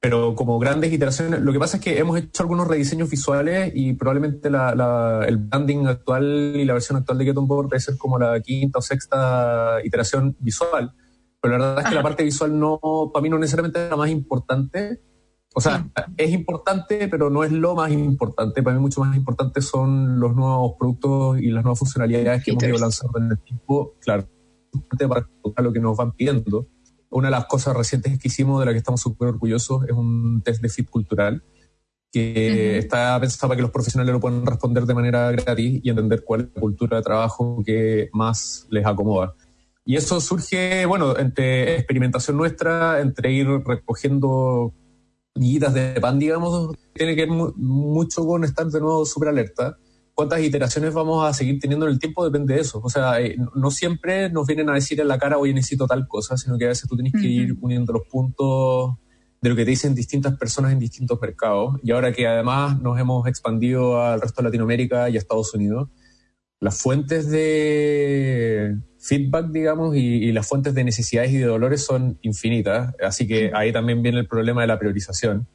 pero 0.00 0.34
como 0.34 0.58
grandes 0.58 0.92
iteraciones, 0.92 1.40
lo 1.40 1.52
que 1.52 1.60
pasa 1.60 1.76
es 1.76 1.82
que 1.82 1.96
hemos 1.96 2.18
hecho 2.18 2.42
algunos 2.42 2.66
rediseños 2.66 3.08
visuales 3.08 3.70
y 3.72 3.92
probablemente 3.92 4.48
el 4.48 5.36
branding 5.36 5.86
actual 5.86 6.54
y 6.56 6.64
la 6.64 6.72
versión 6.72 6.98
actual 6.98 7.18
de 7.18 7.24
Get 7.24 7.36
Board 7.36 7.68
debe 7.68 7.78
ser 7.80 7.96
como 7.96 8.18
la 8.18 8.40
quinta 8.40 8.80
o 8.80 8.82
sexta 8.82 9.78
iteración 9.84 10.36
visual. 10.40 10.92
Pero 11.40 11.56
la 11.56 11.66
verdad 11.66 11.84
es 11.84 11.88
que 11.88 11.94
la 11.94 12.02
parte 12.02 12.24
visual 12.24 12.58
no, 12.58 12.80
para 13.14 13.22
mí 13.22 13.28
no 13.28 13.38
necesariamente 13.38 13.84
es 13.84 13.90
la 13.90 13.96
más 13.96 14.10
importante, 14.10 15.00
O 15.54 15.60
sea, 15.60 15.86
es 16.16 16.30
importante, 16.30 17.08
pero 17.08 17.28
no 17.28 17.44
es 17.44 17.52
lo 17.52 17.74
más 17.74 17.90
importante. 17.92 18.62
Para 18.62 18.76
mí 18.76 18.82
mucho 18.82 19.00
más 19.00 19.14
importante 19.16 19.60
son 19.60 20.18
los 20.18 20.34
nuevos 20.34 20.74
productos 20.78 21.40
y 21.40 21.50
las 21.50 21.62
nuevas 21.62 21.78
funcionalidades 21.78 22.42
que 22.42 22.52
hemos 22.52 22.62
ido 22.64 22.78
lanzando 22.78 23.18
en 23.18 23.30
el 23.32 23.38
tiempo. 23.38 23.94
Claro, 24.00 24.26
para 25.08 25.26
lo 25.62 25.72
que 25.72 25.80
nos 25.80 25.96
van 25.96 26.12
pidiendo. 26.12 26.68
Una 27.10 27.28
de 27.28 27.32
las 27.32 27.44
cosas 27.44 27.76
recientes 27.76 28.18
que 28.18 28.28
hicimos, 28.28 28.60
de 28.60 28.66
la 28.66 28.72
que 28.72 28.78
estamos 28.78 29.02
súper 29.02 29.28
orgullosos, 29.28 29.84
es 29.84 29.92
un 29.92 30.40
test 30.42 30.62
de 30.62 30.70
fit 30.70 30.88
cultural 30.88 31.44
que 32.10 32.78
está 32.78 33.18
pensado 33.20 33.48
para 33.48 33.56
que 33.56 33.62
los 33.62 33.70
profesionales 33.70 34.12
lo 34.12 34.20
puedan 34.20 34.44
responder 34.44 34.84
de 34.84 34.94
manera 34.94 35.30
gratis 35.32 35.80
y 35.82 35.88
entender 35.88 36.24
cuál 36.24 36.42
es 36.42 36.48
la 36.54 36.60
cultura 36.60 36.96
de 36.98 37.02
trabajo 37.02 37.62
que 37.64 38.08
más 38.12 38.66
les 38.70 38.86
acomoda. 38.86 39.34
Y 39.84 39.96
eso 39.96 40.20
surge, 40.20 40.86
bueno, 40.86 41.18
entre 41.18 41.76
experimentación 41.76 42.36
nuestra, 42.36 43.00
entre 43.00 43.32
ir 43.32 43.48
recogiendo 43.64 44.72
guitas 45.34 45.74
de 45.74 46.00
pan, 46.00 46.18
digamos, 46.18 46.76
tiene 46.92 47.14
que 47.16 47.26
ver 47.26 47.30
mucho 47.56 48.26
con 48.26 48.44
estar 48.44 48.66
de 48.66 48.80
nuevo 48.80 49.04
súper 49.04 49.30
alerta. 49.30 49.76
¿Cuántas 50.14 50.42
iteraciones 50.42 50.92
vamos 50.92 51.26
a 51.26 51.32
seguir 51.32 51.58
teniendo 51.58 51.86
en 51.86 51.92
el 51.92 51.98
tiempo? 51.98 52.24
Depende 52.24 52.54
de 52.54 52.60
eso. 52.60 52.80
O 52.82 52.90
sea, 52.90 53.20
eh, 53.20 53.36
no 53.54 53.70
siempre 53.70 54.28
nos 54.30 54.46
vienen 54.46 54.68
a 54.68 54.74
decir 54.74 55.00
en 55.00 55.08
la 55.08 55.18
cara, 55.18 55.38
oye, 55.38 55.54
necesito 55.54 55.86
tal 55.86 56.06
cosa, 56.06 56.36
sino 56.36 56.58
que 56.58 56.66
a 56.66 56.68
veces 56.68 56.88
tú 56.88 56.96
tienes 56.96 57.14
que 57.14 57.26
ir 57.26 57.56
uniendo 57.60 57.94
los 57.94 58.02
puntos 58.06 58.96
de 59.40 59.48
lo 59.48 59.56
que 59.56 59.64
te 59.64 59.70
dicen 59.70 59.94
distintas 59.94 60.36
personas 60.36 60.72
en 60.72 60.78
distintos 60.78 61.18
mercados. 61.20 61.80
Y 61.82 61.92
ahora 61.92 62.12
que 62.12 62.26
además 62.26 62.80
nos 62.80 63.00
hemos 63.00 63.26
expandido 63.26 64.02
al 64.02 64.20
resto 64.20 64.42
de 64.42 64.48
Latinoamérica 64.48 65.08
y 65.08 65.16
a 65.16 65.18
Estados 65.18 65.54
Unidos, 65.54 65.88
las 66.60 66.80
fuentes 66.80 67.28
de 67.30 68.78
feedback, 69.02 69.46
digamos, 69.48 69.96
y, 69.96 70.30
las 70.32 70.46
fuentes 70.46 70.74
de 70.74 70.84
necesidades 70.84 71.32
y 71.32 71.38
de 71.38 71.46
dolores 71.46 71.84
son 71.84 72.18
infinitas. 72.22 72.94
Así 73.02 73.26
que 73.26 73.50
ahí 73.52 73.72
también 73.72 74.00
viene 74.00 74.20
el 74.20 74.28
problema 74.28 74.62
de 74.62 74.68
la 74.68 74.78
priorización. 74.78 75.48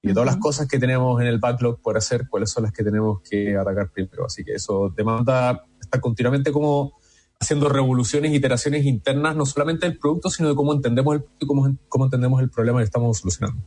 Y 0.00 0.08
de 0.08 0.14
todas 0.14 0.26
las 0.26 0.36
cosas 0.38 0.68
que 0.68 0.78
tenemos 0.78 1.20
en 1.20 1.26
el 1.26 1.38
backlog 1.38 1.80
por 1.80 1.96
hacer, 1.96 2.28
cuáles 2.28 2.50
son 2.50 2.64
las 2.64 2.72
que 2.72 2.82
tenemos 2.82 3.20
que 3.28 3.56
atacar 3.56 3.90
primero. 3.90 4.26
Así 4.26 4.44
que 4.44 4.54
eso 4.54 4.92
demanda 4.96 5.64
estar 5.80 6.00
continuamente 6.00 6.52
como 6.52 6.94
haciendo 7.40 7.68
revoluciones, 7.68 8.32
iteraciones 8.32 8.84
internas, 8.84 9.34
no 9.34 9.46
solamente 9.46 9.86
del 9.86 9.98
producto, 9.98 10.30
sino 10.30 10.48
de 10.48 10.54
cómo 10.54 10.72
entendemos 10.72 11.16
el 11.16 11.24
y 11.40 11.46
cómo, 11.46 11.76
cómo 11.88 12.04
entendemos 12.04 12.40
el 12.40 12.50
problema 12.50 12.78
que 12.78 12.84
estamos 12.84 13.18
solucionando. 13.18 13.60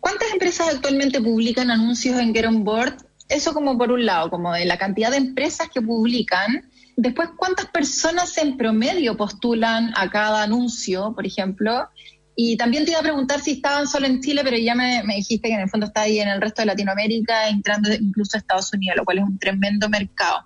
¿Cuántas 0.00 0.32
empresas 0.32 0.74
actualmente 0.74 1.20
publican 1.20 1.70
anuncios 1.70 2.18
en 2.18 2.34
Get 2.34 2.46
On 2.46 2.64
Board? 2.64 2.96
Eso 3.28 3.52
como 3.52 3.76
por 3.76 3.92
un 3.92 4.04
lado, 4.04 4.30
como 4.30 4.52
de 4.52 4.64
la 4.64 4.78
cantidad 4.78 5.10
de 5.10 5.18
empresas 5.18 5.68
que 5.72 5.80
publican. 5.80 6.70
Después, 6.96 7.30
¿cuántas 7.36 7.66
personas 7.66 8.36
en 8.38 8.56
promedio 8.56 9.16
postulan 9.16 9.92
a 9.96 10.10
cada 10.10 10.42
anuncio, 10.42 11.12
por 11.14 11.26
ejemplo? 11.26 11.88
Y 12.34 12.56
también 12.56 12.84
te 12.84 12.92
iba 12.92 13.00
a 13.00 13.02
preguntar 13.02 13.40
si 13.40 13.52
estaban 13.52 13.86
solo 13.86 14.06
en 14.06 14.20
Chile, 14.20 14.42
pero 14.42 14.56
ya 14.56 14.74
me, 14.74 15.02
dijiste 15.14 15.48
que 15.48 15.54
en 15.54 15.60
el 15.60 15.70
fondo 15.70 15.86
está 15.86 16.02
ahí 16.02 16.18
en 16.18 16.28
el 16.28 16.40
resto 16.40 16.62
de 16.62 16.66
Latinoamérica, 16.66 17.48
entrando 17.48 17.92
incluso 17.92 18.36
a 18.36 18.40
Estados 18.40 18.72
Unidos, 18.72 18.96
lo 18.96 19.04
cual 19.04 19.18
es 19.18 19.24
un 19.24 19.38
tremendo 19.38 19.88
mercado. 19.88 20.40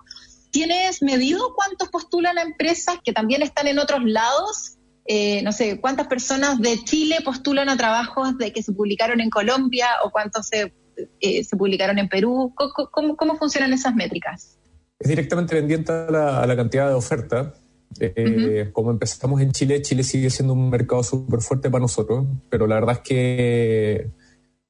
¿Tienes 0.51 1.01
medido 1.01 1.53
cuántos 1.55 1.89
postulan 1.89 2.37
a 2.37 2.41
empresas 2.41 2.97
que 3.03 3.13
también 3.13 3.41
están 3.41 3.67
en 3.67 3.79
otros 3.79 4.03
lados? 4.03 4.77
Eh, 5.05 5.41
no 5.43 5.53
sé, 5.53 5.79
¿cuántas 5.79 6.07
personas 6.07 6.59
de 6.59 6.83
Chile 6.83 7.17
postulan 7.23 7.69
a 7.69 7.77
trabajos 7.77 8.37
de 8.37 8.51
que 8.51 8.61
se 8.61 8.73
publicaron 8.73 9.21
en 9.21 9.29
Colombia 9.29 9.87
o 10.03 10.11
cuántos 10.11 10.47
se, 10.47 10.73
eh, 11.21 11.43
se 11.43 11.55
publicaron 11.55 11.97
en 11.99 12.09
Perú? 12.09 12.53
¿Cómo, 12.55 13.15
¿Cómo, 13.15 13.37
funcionan 13.37 13.71
esas 13.71 13.95
métricas? 13.95 14.57
Es 14.99 15.07
directamente 15.07 15.55
pendiente 15.55 15.91
a 15.91 16.45
la, 16.45 16.55
cantidad 16.55 16.87
de 16.87 16.95
oferta. 16.95 17.53
Eh, 17.99 18.69
como 18.73 18.91
empezamos 18.91 19.41
en 19.41 19.51
Chile, 19.51 19.81
Chile 19.81 20.03
sigue 20.03 20.29
siendo 20.29 20.53
un 20.53 20.69
mercado 20.69 21.03
súper 21.03 21.41
fuerte 21.41 21.69
para 21.69 21.81
nosotros, 21.81 22.25
pero 22.49 22.67
la 22.67 22.75
verdad 22.75 22.95
es 22.95 23.01
que 23.01 24.11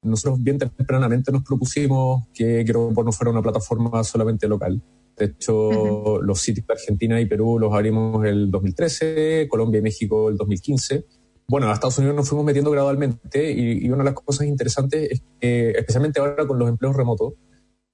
nosotros 0.02 0.42
bien 0.42 0.58
tempranamente 0.58 1.32
nos 1.32 1.42
propusimos 1.42 2.24
que 2.32 2.62
Quiero 2.64 2.92
no 2.92 3.12
fuera 3.12 3.30
una 3.30 3.42
plataforma 3.42 4.04
solamente 4.04 4.46
local. 4.48 4.80
De 5.16 5.24
hecho, 5.26 6.20
los 6.22 6.40
sitios 6.40 6.66
de 6.66 6.74
Argentina 6.74 7.20
y 7.20 7.26
Perú 7.26 7.58
los 7.58 7.72
abrimos 7.74 8.24
el 8.24 8.50
2013, 8.50 9.48
Colombia 9.48 9.78
y 9.78 9.82
México 9.82 10.28
el 10.28 10.36
2015. 10.36 11.04
Bueno, 11.48 11.68
a 11.68 11.72
Estados 11.72 11.98
Unidos 11.98 12.14
nos 12.14 12.28
fuimos 12.28 12.44
metiendo 12.44 12.70
gradualmente 12.70 13.50
y, 13.50 13.88
una 13.88 14.04
de 14.04 14.10
las 14.10 14.14
cosas 14.14 14.46
interesantes 14.46 15.10
es 15.10 15.22
que, 15.40 15.70
especialmente 15.70 16.20
ahora 16.20 16.46
con 16.46 16.58
los 16.58 16.68
empleos 16.68 16.94
remotos, 16.94 17.32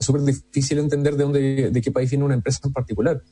súper 0.04 0.22
difícil 0.22 0.78
entender 0.78 1.16
de 1.16 1.22
dónde, 1.24 1.70
de 1.70 1.82
qué 1.82 1.90
país 1.90 2.10
viene 2.10 2.24
una 2.24 2.34
empresa 2.34 2.60
en 2.64 2.72
particular. 2.72 3.22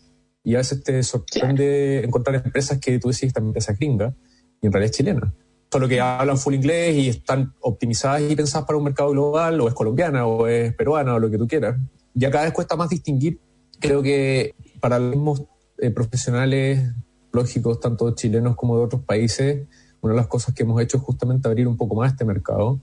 Y 0.44 0.54
a 0.54 0.58
veces 0.58 0.82
te 0.82 1.02
sorprende 1.02 2.04
encontrar 2.04 2.42
empresas 2.44 2.78
que 2.78 2.98
tú 2.98 3.08
decís, 3.08 3.24
esta 3.24 3.40
empresa 3.40 3.74
gringa, 3.74 4.14
y 4.60 4.66
en 4.66 4.72
realidad 4.72 4.90
es 4.90 4.96
chilena. 4.96 5.34
Solo 5.70 5.88
que 5.88 6.00
hablan 6.00 6.36
full 6.36 6.54
inglés 6.54 6.96
y 6.96 7.08
están 7.08 7.54
optimizadas 7.60 8.22
y 8.22 8.36
pensadas 8.36 8.66
para 8.66 8.76
un 8.76 8.84
mercado 8.84 9.10
global, 9.10 9.60
o 9.60 9.68
es 9.68 9.74
colombiana, 9.74 10.26
o 10.26 10.46
es 10.46 10.74
peruana, 10.74 11.14
o 11.14 11.18
lo 11.18 11.30
que 11.30 11.38
tú 11.38 11.46
quieras. 11.46 11.78
Ya 12.14 12.30
cada 12.30 12.44
vez 12.44 12.52
cuesta 12.52 12.76
más 12.76 12.90
distinguir 12.90 13.38
creo 13.82 14.02
que 14.02 14.54
para 14.80 14.98
los 14.98 15.10
mismos 15.10 15.42
eh, 15.78 15.90
profesionales 15.90 16.92
lógicos, 17.32 17.80
tanto 17.80 18.14
chilenos 18.14 18.56
como 18.56 18.78
de 18.78 18.84
otros 18.84 19.02
países, 19.02 19.66
una 20.00 20.14
de 20.14 20.16
las 20.16 20.28
cosas 20.28 20.54
que 20.54 20.62
hemos 20.62 20.80
hecho 20.80 20.96
es 20.96 21.02
justamente 21.02 21.48
abrir 21.48 21.68
un 21.68 21.76
poco 21.76 21.96
más 21.96 22.12
este 22.12 22.24
mercado 22.24 22.80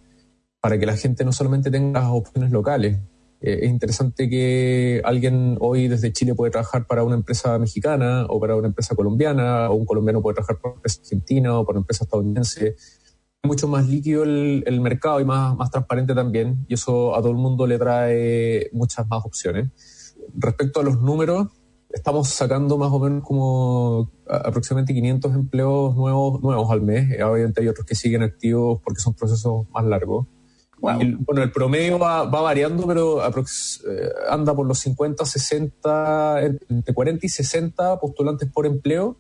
para 0.59 0.77
que 0.77 0.85
la 0.85 0.97
gente 0.97 1.23
no 1.23 1.31
solamente 1.31 1.71
tenga 1.71 2.11
opciones 2.11 2.51
locales. 2.51 2.99
Eh, 3.41 3.59
es 3.63 3.69
interesante 3.69 4.29
que 4.29 5.01
alguien 5.05 5.57
hoy 5.59 5.87
desde 5.87 6.11
Chile 6.11 6.35
puede 6.35 6.51
trabajar 6.51 6.85
para 6.87 7.03
una 7.03 7.15
empresa 7.15 7.57
mexicana 7.59 8.25
o 8.29 8.39
para 8.39 8.55
una 8.55 8.67
empresa 8.67 8.95
colombiana, 8.95 9.69
o 9.69 9.75
un 9.75 9.85
colombiano 9.85 10.21
puede 10.21 10.35
trabajar 10.35 10.57
para 10.57 10.73
una 10.73 10.79
empresa 10.79 11.01
argentina 11.01 11.57
o 11.57 11.65
para 11.65 11.77
una 11.77 11.83
empresa 11.83 12.03
estadounidense. 12.03 12.67
Es 12.67 13.47
mucho 13.47 13.67
más 13.67 13.87
líquido 13.87 14.23
el, 14.23 14.81
mercado 14.81 15.21
y 15.21 15.25
más, 15.25 15.55
más 15.55 15.71
transparente 15.71 16.13
también, 16.13 16.65
y 16.67 16.73
eso 16.73 17.15
a 17.15 17.21
todo 17.21 17.31
el 17.31 17.37
mundo 17.37 17.65
le 17.67 17.77
trae 17.77 18.69
muchas 18.73 19.07
más 19.07 19.23
opciones 19.25 19.69
respecto 20.35 20.79
a 20.79 20.83
los 20.83 21.01
números, 21.01 21.47
estamos 21.89 22.29
sacando 22.29 22.77
más 22.77 22.91
o 22.91 22.99
menos 22.99 23.23
como 23.23 24.11
aproximadamente 24.27 24.93
500 24.93 25.35
empleos 25.35 25.95
nuevos, 25.95 26.41
nuevos 26.41 26.69
al 26.71 26.81
mes. 26.81 27.11
Eh, 27.11 27.23
obviamente 27.23 27.61
hay 27.61 27.67
otros 27.67 27.85
que 27.85 27.95
siguen 27.95 28.23
activos 28.23 28.79
porque 28.83 29.01
son 29.01 29.13
procesos 29.13 29.67
más 29.71 29.85
largos. 29.85 30.27
Bueno, 30.79 31.43
el 31.43 31.51
promedio 31.51 31.99
va, 31.99 32.25
variando, 32.25 32.87
pero 32.87 33.21
eh, 33.25 34.09
anda 34.29 34.55
por 34.55 34.67
los 34.67 34.79
50, 34.79 35.25
60, 35.25 36.41
entre 36.69 36.93
40 36.93 37.25
y 37.25 37.29
60 37.29 37.99
postulantes 37.99 38.49
por 38.51 38.65
empleo. 38.65 39.17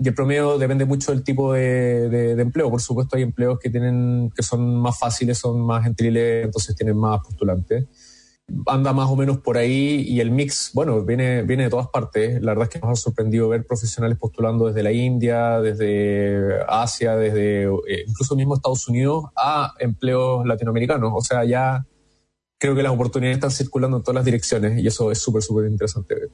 Y 0.00 0.06
el 0.06 0.14
promedio 0.14 0.58
depende 0.58 0.84
mucho 0.84 1.10
del 1.10 1.24
tipo 1.24 1.52
de, 1.52 2.08
de, 2.08 2.40
empleo. 2.40 2.70
Por 2.70 2.80
supuesto, 2.80 3.16
hay 3.16 3.22
empleos 3.22 3.58
que 3.58 3.68
tienen 3.68 4.30
que 4.34 4.44
son 4.44 4.76
más 4.76 4.96
fáciles, 4.96 5.38
son 5.38 5.60
más 5.60 5.82
gentiles, 5.82 6.44
entonces 6.44 6.76
tienen 6.76 6.96
más 6.96 7.20
postulantes 7.20 7.86
anda 8.66 8.92
más 8.92 9.10
o 9.10 9.16
menos 9.16 9.38
por 9.38 9.58
ahí 9.58 10.04
y 10.06 10.20
el 10.20 10.30
mix, 10.30 10.70
bueno, 10.74 11.02
viene, 11.04 11.42
viene 11.42 11.64
de 11.64 11.70
todas 11.70 11.88
partes. 11.88 12.40
La 12.40 12.52
verdad 12.52 12.64
es 12.64 12.70
que 12.70 12.78
nos 12.78 12.98
ha 12.98 13.02
sorprendido 13.02 13.48
ver 13.48 13.66
profesionales 13.66 14.18
postulando 14.18 14.66
desde 14.66 14.82
la 14.82 14.92
India, 14.92 15.60
desde 15.60 16.60
Asia, 16.66 17.16
desde 17.16 17.64
eh, 17.64 18.04
incluso 18.06 18.36
mismo 18.36 18.54
Estados 18.54 18.88
Unidos 18.88 19.26
a 19.36 19.74
empleos 19.78 20.46
latinoamericanos. 20.46 21.12
O 21.14 21.20
sea, 21.20 21.44
ya 21.44 21.84
creo 22.58 22.74
que 22.74 22.82
las 22.82 22.92
oportunidades 22.92 23.36
están 23.36 23.50
circulando 23.50 23.98
en 23.98 24.02
todas 24.02 24.16
las 24.16 24.24
direcciones 24.24 24.82
y 24.82 24.86
eso 24.86 25.12
es 25.12 25.18
súper, 25.18 25.42
súper 25.42 25.70
interesante 25.70 26.14
ver. 26.14 26.30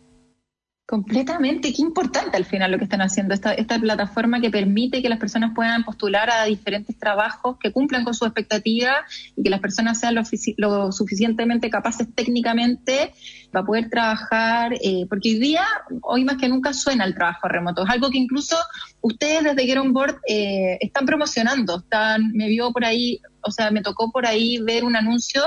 Completamente, 0.87 1.73
qué 1.73 1.81
importante 1.81 2.37
al 2.37 2.45
final 2.45 2.71
lo 2.71 2.77
que 2.77 2.85
están 2.85 3.01
haciendo 3.01 3.33
esta, 3.33 3.55
esta 3.55 3.79
plataforma 3.79 4.43
que 4.43 4.51
permite 4.51 5.01
que 5.01 5.09
las 5.09 5.19
personas 5.19 5.53
puedan 5.55 5.83
postular 5.83 6.29
a 6.29 6.45
diferentes 6.45 6.99
trabajos 6.99 7.57
que 7.59 7.73
cumplan 7.73 8.05
con 8.05 8.13
su 8.13 8.27
expectativa 8.27 8.97
y 9.35 9.43
que 9.43 9.49
las 9.49 9.61
personas 9.61 9.99
sean 9.99 10.15
lo, 10.59 10.93
suficientemente 10.93 11.71
capaces 11.71 12.07
técnicamente 12.15 13.15
para 13.51 13.65
poder 13.65 13.89
trabajar, 13.89 14.75
eh, 14.75 15.07
porque 15.09 15.31
hoy 15.31 15.39
día, 15.39 15.65
hoy 16.03 16.23
más 16.23 16.37
que 16.37 16.51
nunca 16.51 16.75
suena 16.75 17.07
el 17.07 17.15
trabajo 17.15 17.49
remoto, 17.49 17.85
es 17.85 17.89
algo 17.89 18.11
que 18.11 18.19
incluso 18.19 18.57
ustedes 19.01 19.43
desde 19.43 19.65
Get 19.65 19.79
On 19.79 19.95
Board 19.95 20.19
eh, 20.29 20.77
están 20.83 21.07
promocionando, 21.07 21.79
están, 21.79 22.31
me 22.35 22.47
vio 22.49 22.73
por 22.73 22.85
ahí, 22.85 23.23
o 23.41 23.51
sea, 23.51 23.71
me 23.71 23.81
tocó 23.81 24.13
por 24.13 24.27
ahí 24.27 24.59
ver 24.59 24.85
un 24.85 24.97
anuncio 24.97 25.45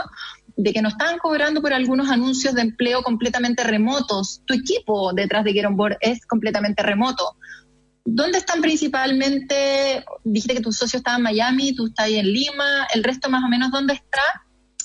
de 0.58 0.74
que 0.74 0.82
nos 0.82 0.94
estaban 0.94 1.20
cobrando 1.20 1.62
por 1.62 1.72
algunos 1.72 2.10
anuncios 2.10 2.56
de 2.56 2.62
empleo 2.62 3.04
completamente 3.04 3.64
remotos. 3.64 4.42
Tu 4.46 4.56
equipo 4.56 5.14
detrás 5.14 5.44
de 5.46 5.54
Get 5.54 5.66
On 5.66 5.78
Board 5.78 5.98
es 6.02 6.26
completamente 6.26 6.82
remoto. 6.84 7.38
¿Dónde 8.04 8.40
están 8.40 8.62
principalmente? 8.62 10.04
Dijiste 10.24 10.56
que 10.56 10.62
tu 10.62 10.72
socio 10.72 10.98
estaba 10.98 11.18
en 11.18 11.24
Miami, 11.24 11.76
tú 11.76 11.88
estás 11.88 12.08
ahí 12.08 12.16
en 12.16 12.26
Lima, 12.26 12.88
el 12.94 13.04
resto 13.04 13.30
más 13.30 13.44
o 13.44 13.50
menos 13.50 13.72
dónde 13.72 13.94
está. 13.94 14.22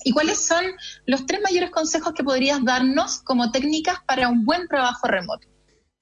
¿Y 0.05 0.13
cuáles 0.13 0.45
son 0.45 0.65
los 1.07 1.25
tres 1.27 1.41
mayores 1.43 1.71
consejos 1.71 2.13
que 2.13 2.25
podrías 2.25 2.63
darnos 2.65 3.21
como 3.23 3.51
técnicas 3.51 3.99
para 4.07 4.29
un 4.29 4.45
buen 4.45 4.69
trabajo 4.69 5.07
remoto? 5.07 5.49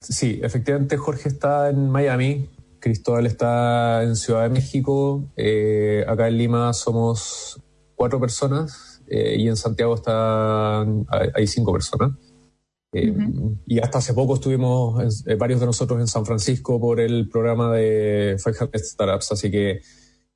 Sí, 0.01 0.41
efectivamente 0.43 0.97
Jorge 0.97 1.29
está 1.29 1.69
en 1.69 1.91
Miami, 1.91 2.49
Cristóbal 2.81 3.27
está 3.27 4.03
en 4.03 4.17
Ciudad 4.17 4.45
de 4.45 4.49
México, 4.49 5.23
eh, 5.37 6.05
acá 6.09 6.27
en 6.29 6.39
Lima 6.39 6.73
somos 6.73 7.61
cuatro 7.95 8.19
personas, 8.19 8.90
eh, 9.11 9.37
y 9.39 9.49
en 9.49 9.57
Santiago 9.57 9.95
están, 9.95 11.07
hay 11.35 11.47
cinco 11.47 11.73
personas. 11.73 12.13
Eh, 12.93 13.15
y 13.67 13.79
hasta 13.79 13.99
hace 13.99 14.15
poco 14.15 14.35
estuvimos 14.35 15.25
eh, 15.27 15.37
varios 15.37 15.61
de 15.61 15.67
nosotros 15.67 16.01
en 16.01 16.09
San 16.09 16.27
Francisco 16.27 16.81
por 16.81 16.99
el 17.01 17.29
programa 17.29 17.73
de 17.73 18.37
500 18.43 18.71
Startups, 18.83 19.33
así 19.33 19.51
que 19.51 19.81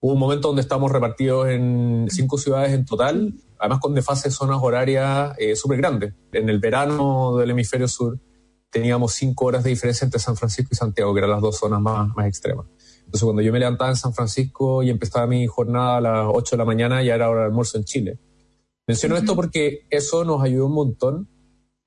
Hubo 0.05 0.13
un 0.13 0.19
momento 0.19 0.49
donde 0.49 0.61
estábamos 0.61 0.93
repartidos 0.93 1.49
en 1.49 2.09
cinco 2.11 2.37
ciudades 2.37 2.75
en 2.75 2.85
total, 2.85 3.33
además 3.59 3.79
con 3.81 3.95
desfases 3.95 4.25
de 4.25 4.31
zonas 4.33 4.59
horarias 4.61 5.35
eh, 5.39 5.57
súper 5.57 5.79
grandes. 5.79 6.13
En 6.33 6.51
el 6.51 6.59
verano 6.59 7.39
del 7.39 7.53
hemisferio 7.53 7.89
sur 7.89 8.21
teníamos 8.69 9.15
cinco 9.15 9.47
horas 9.47 9.65
de 9.65 9.71
diferencia 9.71 10.05
entre 10.05 10.21
San 10.21 10.37
Francisco 10.37 10.69
y 10.73 10.77
Santiago, 10.77 11.15
que 11.15 11.21
eran 11.21 11.31
las 11.31 11.41
dos 11.41 11.57
zonas 11.57 11.81
más, 11.81 12.15
más 12.15 12.27
extremas. 12.27 12.67
Entonces, 12.99 13.23
cuando 13.23 13.41
yo 13.41 13.51
me 13.51 13.59
levantaba 13.59 13.89
en 13.89 13.97
San 13.97 14.13
Francisco 14.13 14.83
y 14.83 14.91
empezaba 14.91 15.27
mi 15.27 15.47
jornada 15.47 15.97
a 15.97 16.01
las 16.03 16.27
8 16.31 16.55
de 16.55 16.59
la 16.59 16.65
mañana, 16.67 17.03
ya 17.03 17.15
era 17.15 17.31
hora 17.31 17.41
de 17.41 17.47
almuerzo 17.47 17.79
en 17.79 17.85
Chile. 17.85 18.19
Menciono 18.87 19.17
esto 19.17 19.35
porque 19.35 19.87
eso 19.91 20.25
nos 20.25 20.43
ayudó 20.43 20.67
un 20.67 20.75
montón 20.75 21.29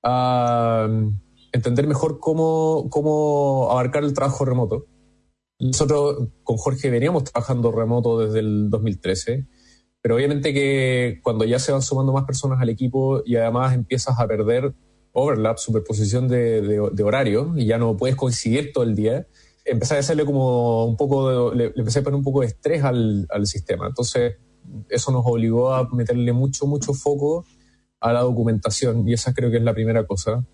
a 0.04 0.88
mm, 0.90 1.22
entender 1.52 1.88
mejor 1.88 2.20
cómo, 2.20 2.88
cómo 2.90 3.70
abarcar 3.72 4.04
el 4.04 4.14
trabajo 4.14 4.46
remoto. 4.46 4.88
Nosotros 5.60 6.30
con 6.44 6.58
Jorge 6.58 6.90
veníamos 6.90 7.24
trabajando 7.24 7.72
remoto 7.72 8.20
desde 8.20 8.40
el 8.40 8.70
2013, 8.70 9.48
pero 10.02 10.16
obviamente 10.16 10.54
que 10.54 11.20
cuando 11.24 11.46
ya 11.46 11.60
se 11.60 11.72
van 11.72 11.82
sumando 11.82 12.14
más 12.14 12.26
personas 12.26 12.62
al 12.62 12.70
equipo 12.70 13.22
y 13.26 13.36
además 13.36 13.74
empiezas 13.74 14.20
a 14.20 14.28
perder 14.28 14.74
overlap, 15.14 15.58
superposición 15.58 16.28
de, 16.28 16.62
de, 16.62 17.04
horario, 17.04 17.54
y 17.56 17.66
ya 17.66 17.80
no 17.80 17.98
puedes 17.98 18.16
coincidir 18.16 18.72
todo 18.72 18.84
el 18.84 18.96
día, 18.96 19.26
empecé 19.66 19.96
a 19.96 20.00
hacerle 20.00 20.26
como 20.26 20.86
un 20.86 20.96
poco, 20.96 21.52
de, 21.52 21.56
le, 21.56 21.74
empecé 21.76 22.00
a 22.00 22.04
poner 22.04 22.18
un 22.18 22.24
poco 22.24 22.42
de 22.42 22.48
estrés 22.48 22.84
al, 22.84 23.26
al, 23.32 23.48
sistema. 23.48 23.88
Entonces, 23.88 24.36
eso 24.90 25.12
nos 25.12 25.24
obligó 25.26 25.74
a 25.74 25.88
meterle 25.90 26.34
mucho, 26.34 26.66
mucho 26.66 26.94
foco 26.94 27.46
a 28.00 28.14
la 28.14 28.22
documentación 28.22 29.08
y 29.08 29.14
esa 29.14 29.34
creo 29.34 29.50
que 29.50 29.58
es 29.58 29.64
la 29.64 29.74
primera 29.74 30.06
cosa. 30.06 30.46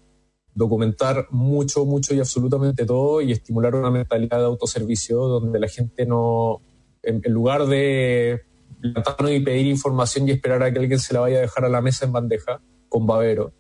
Documentar 0.56 1.28
mucho, 1.32 1.86
mucho 1.86 2.14
y 2.14 2.20
absolutamente 2.20 2.86
todo 2.86 3.22
y 3.22 3.32
estimular 3.32 3.76
una 3.76 3.90
mentalidad 3.90 4.38
de 4.40 4.46
autoservicio 4.46 5.18
donde 5.18 5.60
la 5.60 5.68
gente 5.68 6.06
no, 6.06 6.62
en, 7.02 7.22
lugar 7.32 7.66
de 7.66 8.42
y 8.84 9.40
pedir 9.40 9.68
información 9.68 10.28
y 10.28 10.32
esperar 10.32 10.62
a 10.62 10.72
que 10.72 10.80
alguien 10.80 11.00
se 11.00 11.14
la 11.14 11.22
vaya 11.22 11.38
a 11.38 11.42
dejar 11.42 11.66
a 11.66 11.70
la 11.70 11.82
mesa 11.82 12.06
en 12.06 12.12
bandeja 12.12 12.62
con 12.90 13.08
babero, 13.08 13.54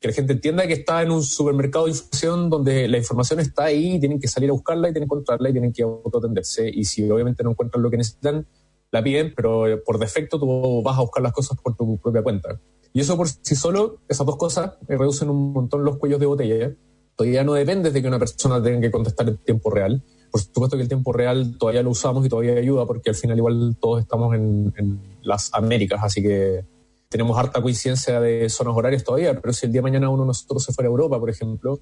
que 0.00 0.08
la 0.08 0.14
gente 0.14 0.32
entienda 0.32 0.66
que 0.66 0.72
está 0.72 1.02
en 1.02 1.10
un 1.10 1.22
supermercado 1.22 1.84
de 1.84 1.92
información 1.92 2.50
donde 2.50 2.88
la 2.88 2.98
información 2.98 3.40
está 3.40 3.64
ahí 3.64 3.94
y 3.94 4.00
tienen 4.00 4.18
que 4.18 4.26
salir 4.26 4.50
a 4.50 4.54
buscarla 4.54 4.88
y 4.88 4.92
tienen 4.92 5.08
que 5.08 5.14
encontrarla 5.14 5.50
y 5.50 5.52
tienen 5.52 5.72
que 5.72 5.82
autoatenderse. 5.82 6.68
Y 6.68 6.84
si 6.84 7.08
obviamente 7.10 7.44
no 7.44 7.50
encuentran 7.50 7.82
lo 7.82 7.90
que 7.90 7.98
necesitan, 7.98 8.46
la 8.90 9.02
piden, 9.02 9.32
pero 9.34 9.64
por 9.84 9.98
defecto 9.98 10.38
tú 10.38 10.82
vas 10.82 10.98
a 10.98 11.02
buscar 11.02 11.22
las 11.22 11.32
cosas 11.32 11.58
por 11.62 11.76
tu 11.76 11.98
propia 11.98 12.22
cuenta. 12.22 12.60
Y 12.92 13.00
eso 13.00 13.16
por 13.16 13.28
sí 13.28 13.54
solo, 13.54 13.98
esas 14.08 14.26
dos 14.26 14.36
cosas, 14.36 14.72
reducen 14.88 15.30
un 15.30 15.52
montón 15.52 15.84
los 15.84 15.98
cuellos 15.98 16.18
de 16.18 16.26
botella. 16.26 16.74
Todavía 17.16 17.44
no 17.44 17.54
depende 17.54 17.90
de 17.90 18.02
que 18.02 18.08
una 18.08 18.18
persona 18.18 18.62
tenga 18.62 18.80
que 18.80 18.90
contestar 18.90 19.28
en 19.28 19.36
tiempo 19.38 19.70
real. 19.70 20.02
Por 20.30 20.40
supuesto 20.40 20.76
que 20.76 20.82
el 20.82 20.88
tiempo 20.88 21.12
real 21.12 21.56
todavía 21.58 21.82
lo 21.82 21.90
usamos 21.90 22.24
y 22.24 22.28
todavía 22.28 22.54
ayuda 22.54 22.86
porque 22.86 23.10
al 23.10 23.16
final 23.16 23.36
igual 23.36 23.76
todos 23.80 24.00
estamos 24.00 24.34
en, 24.34 24.72
en 24.76 25.00
las 25.22 25.52
Américas, 25.52 26.00
así 26.02 26.22
que 26.22 26.64
tenemos 27.08 27.36
harta 27.36 27.60
coincidencia 27.60 28.20
de 28.20 28.48
zonas 28.48 28.74
horarias 28.76 29.02
todavía, 29.02 29.38
pero 29.40 29.52
si 29.52 29.66
el 29.66 29.72
día 29.72 29.80
de 29.80 29.82
mañana 29.82 30.08
uno 30.08 30.22
de 30.22 30.28
nosotros 30.28 30.62
se 30.62 30.72
fuera 30.72 30.88
a 30.88 30.92
Europa, 30.92 31.18
por 31.18 31.28
ejemplo, 31.28 31.80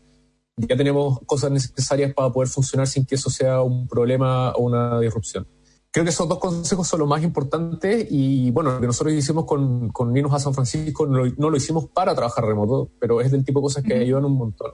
ya 0.56 0.76
tenemos 0.76 1.20
cosas 1.26 1.50
necesarias 1.50 2.14
para 2.14 2.32
poder 2.32 2.48
funcionar 2.48 2.86
sin 2.86 3.04
que 3.04 3.16
eso 3.16 3.28
sea 3.28 3.60
un 3.62 3.86
problema 3.86 4.52
o 4.52 4.62
una 4.62 4.98
disrupción. 4.98 5.46
Creo 5.90 6.04
que 6.04 6.10
esos 6.10 6.28
dos 6.28 6.38
consejos 6.38 6.86
son 6.86 7.00
los 7.00 7.08
más 7.08 7.22
importantes 7.22 8.06
y 8.10 8.50
bueno, 8.50 8.72
lo 8.72 8.80
que 8.80 8.86
nosotros 8.86 9.14
hicimos 9.14 9.46
con, 9.46 9.88
con 9.88 10.12
Linux 10.12 10.34
a 10.34 10.38
San 10.38 10.52
Francisco 10.52 11.06
no, 11.06 11.24
no, 11.36 11.50
lo 11.50 11.56
hicimos 11.56 11.86
para 11.88 12.14
trabajar 12.14 12.44
remoto, 12.44 12.90
pero 13.00 13.22
es 13.22 13.30
del 13.30 13.44
tipo 13.44 13.60
de 13.60 13.64
cosas 13.64 13.84
que 13.84 13.94
ayudan 13.94 14.26
un 14.26 14.36
montón. 14.36 14.72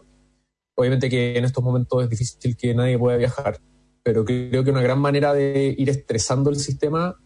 Obviamente 0.76 1.08
que 1.08 1.38
en 1.38 1.44
estos 1.44 1.62
momentos 1.62 2.02
es 2.02 2.10
difícil 2.10 2.56
que 2.56 2.74
nadie 2.74 2.98
pueda 2.98 3.16
viajar, 3.16 3.60
pero 4.02 4.24
creo 4.24 4.64
que 4.64 4.70
una 4.70 4.82
gran 4.82 4.98
manera 4.98 5.32
de 5.32 5.74
ir 5.78 5.88
estresando 5.88 6.50
el 6.50 6.56
sistema 6.56 7.16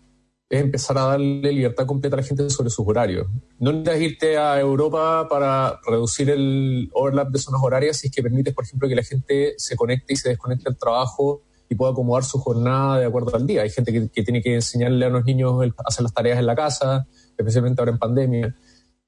es 0.50 0.60
empezar 0.60 0.96
a 0.98 1.02
darle 1.02 1.52
libertad 1.52 1.86
completa 1.86 2.16
a 2.16 2.20
la 2.20 2.26
gente 2.26 2.48
sobre 2.50 2.70
sus 2.70 2.86
horarios. 2.86 3.26
No 3.58 3.72
necesitas 3.72 4.00
irte 4.00 4.38
a 4.38 4.60
Europa 4.60 5.26
para 5.28 5.80
reducir 5.86 6.30
el 6.30 6.90
overlap 6.92 7.30
de 7.30 7.38
zonas 7.38 7.60
horarias 7.62 7.98
si 7.98 8.08
es 8.08 8.14
que 8.14 8.22
permites, 8.22 8.54
por 8.54 8.64
ejemplo, 8.64 8.88
que 8.88 8.94
la 8.94 9.02
gente 9.02 9.54
se 9.56 9.76
conecte 9.76 10.12
y 10.12 10.16
se 10.16 10.30
desconecte 10.30 10.68
al 10.68 10.76
trabajo 10.76 11.42
y 11.68 11.74
pueda 11.74 11.92
acomodar 11.92 12.24
su 12.24 12.38
jornada 12.38 12.98
de 12.98 13.06
acuerdo 13.06 13.34
al 13.36 13.46
día. 13.46 13.62
Hay 13.62 13.70
gente 13.70 13.92
que, 13.92 14.22
tiene 14.22 14.42
que 14.42 14.54
enseñarle 14.54 15.04
a 15.04 15.10
los 15.10 15.24
niños 15.24 15.54
a 15.62 15.82
hacer 15.84 16.02
las 16.02 16.14
tareas 16.14 16.38
en 16.38 16.46
la 16.46 16.56
casa, 16.56 17.06
especialmente 17.36 17.80
ahora 17.80 17.92
en 17.92 17.98
pandemia. 17.98 18.56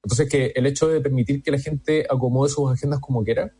Entonces, 0.03 0.29
que 0.29 0.51
el 0.55 0.65
hecho 0.65 0.87
de 0.87 1.01
permitir 1.01 1.41
que 1.41 1.51
la 1.51 1.59
gente 1.59 2.05
acomode 2.09 2.49
sus 2.49 2.71
agendas 2.71 2.99
como 2.99 3.23
quiera, 3.23 3.51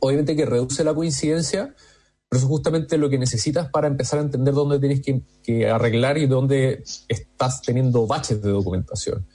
obviamente 0.00 0.36
que 0.36 0.46
reduce 0.46 0.84
la 0.84 0.94
coincidencia, 0.94 1.74
pero 2.28 2.38
eso 2.38 2.46
es 2.46 2.50
justamente 2.50 2.98
lo 2.98 3.10
que 3.10 3.18
necesitas 3.18 3.68
para 3.70 3.88
empezar 3.88 4.20
a 4.20 4.22
entender 4.22 4.54
dónde 4.54 4.78
tienes 4.78 5.00
que, 5.42 5.68
arreglar 5.68 6.16
y 6.18 6.26
dónde 6.26 6.84
estás 7.08 7.62
teniendo 7.62 8.06
baches 8.06 8.40
de 8.40 8.50
documentación. 8.50 9.26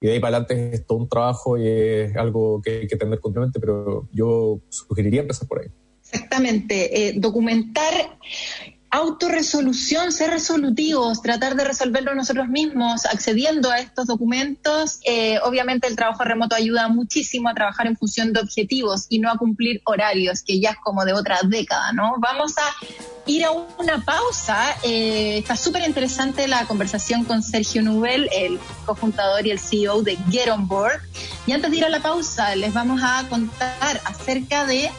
Y 0.00 0.06
de 0.06 0.14
ahí 0.14 0.20
para 0.20 0.38
adelante 0.38 0.74
es 0.74 0.86
todo 0.86 0.98
un 0.98 1.08
trabajo 1.08 1.58
y 1.58 1.68
es 1.68 2.16
algo 2.16 2.60
que 2.62 2.80
hay 2.80 2.86
que 2.88 2.96
tener 2.96 3.20
continuamente, 3.20 3.60
pero 3.60 4.08
yo 4.12 4.60
sugeriría 4.68 5.20
empezar 5.20 5.46
por 5.46 5.60
ahí. 5.60 5.68
Exactamente, 6.12 7.08
eh, 7.08 7.12
documentar 7.16 8.18
autorresolución, 8.90 10.10
ser 10.10 10.30
resolutivos, 10.30 11.22
tratar 11.22 11.54
de 11.54 11.64
resolverlo 11.64 12.12
nosotros 12.14 12.48
mismos, 12.48 13.06
accediendo 13.06 13.70
a 13.70 13.78
estos 13.78 14.06
documentos. 14.06 14.98
Eh, 15.04 15.38
obviamente 15.44 15.86
el 15.86 15.94
trabajo 15.94 16.24
remoto 16.24 16.56
ayuda 16.56 16.88
muchísimo 16.88 17.48
a 17.48 17.54
trabajar 17.54 17.86
en 17.86 17.96
función 17.96 18.32
de 18.32 18.40
objetivos 18.40 19.06
y 19.08 19.20
no 19.20 19.30
a 19.30 19.38
cumplir 19.38 19.80
horarios, 19.84 20.42
que 20.42 20.58
ya 20.58 20.70
es 20.70 20.76
como 20.82 21.04
de 21.04 21.12
otra 21.12 21.38
década, 21.44 21.92
¿no? 21.92 22.14
Vamos 22.18 22.54
a 22.58 22.86
ir 23.26 23.44
a 23.44 23.52
una 23.52 24.04
pausa. 24.04 24.76
Eh, 24.82 25.38
está 25.38 25.54
súper 25.54 25.86
interesante 25.86 26.48
la 26.48 26.66
conversación 26.66 27.24
con 27.24 27.44
Sergio 27.44 27.82
Nubel, 27.82 28.28
el 28.32 28.58
cofundador 28.86 29.46
y 29.46 29.52
el 29.52 29.60
CEO 29.60 30.02
de 30.02 30.16
Get 30.30 30.50
On 30.50 30.66
Board. 30.66 31.00
Y 31.46 31.52
antes 31.52 31.70
de 31.70 31.76
ir 31.76 31.84
a 31.84 31.88
la 31.88 32.00
pausa, 32.00 32.56
les 32.56 32.74
vamos 32.74 33.00
a 33.04 33.24
contar 33.28 34.00
acerca 34.04 34.66
de 34.66 34.90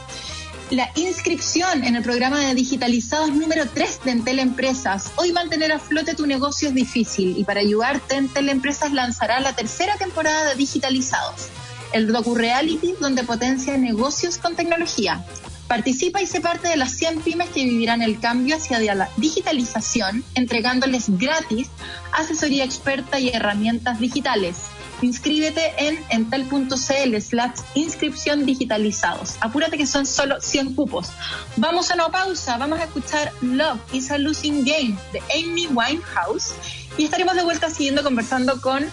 la 0.71 0.89
inscripción 0.95 1.83
en 1.83 1.97
el 1.97 2.01
programa 2.01 2.39
de 2.39 2.55
digitalizados 2.55 3.33
número 3.33 3.65
3 3.67 4.05
de 4.05 4.11
Entel 4.11 4.39
Empresas. 4.39 5.11
Hoy 5.17 5.33
mantener 5.33 5.73
a 5.73 5.79
flote 5.79 6.15
tu 6.15 6.25
negocio 6.25 6.69
es 6.69 6.73
difícil 6.73 7.37
y 7.37 7.43
para 7.43 7.59
ayudarte 7.59 8.15
Entel 8.15 8.47
Empresas 8.47 8.93
lanzará 8.93 9.41
la 9.41 9.53
tercera 9.53 9.97
temporada 9.97 10.49
de 10.49 10.55
digitalizados, 10.55 11.49
el 11.91 12.07
docu-reality 12.07 12.93
donde 13.01 13.25
potencia 13.25 13.77
negocios 13.77 14.37
con 14.37 14.55
tecnología. 14.55 15.25
Participa 15.67 16.21
y 16.21 16.27
sé 16.27 16.39
parte 16.39 16.69
de 16.69 16.77
las 16.77 16.91
100 16.91 17.21
pymes 17.21 17.49
que 17.49 17.65
vivirán 17.65 18.01
el 18.01 18.19
cambio 18.19 18.55
hacia 18.55 18.79
la 18.95 19.09
digitalización, 19.17 20.23
entregándoles 20.35 21.17
gratis 21.17 21.67
asesoría 22.13 22.63
experta 22.63 23.19
y 23.19 23.29
herramientas 23.29 23.99
digitales. 23.99 24.57
Inscríbete 25.01 25.73
en 25.77 25.99
entel.cl 26.09 27.21
slash 27.21 27.59
inscripción 27.75 28.45
digitalizados. 28.45 29.35
Apúrate 29.41 29.77
que 29.77 29.87
son 29.87 30.05
solo 30.05 30.39
100 30.39 30.75
cupos. 30.75 31.09
Vamos 31.57 31.91
a 31.91 31.95
una 31.95 32.09
pausa, 32.09 32.57
vamos 32.57 32.79
a 32.79 32.83
escuchar 32.83 33.31
Love 33.41 33.79
is 33.93 34.11
a 34.11 34.17
Losing 34.17 34.63
Game 34.63 34.97
de 35.11 35.21
Amy 35.39 35.67
Winehouse 35.67 36.53
y 36.97 37.05
estaremos 37.05 37.35
de 37.35 37.43
vuelta 37.43 37.69
siguiendo 37.69 38.03
conversando 38.03 38.61
con 38.61 38.85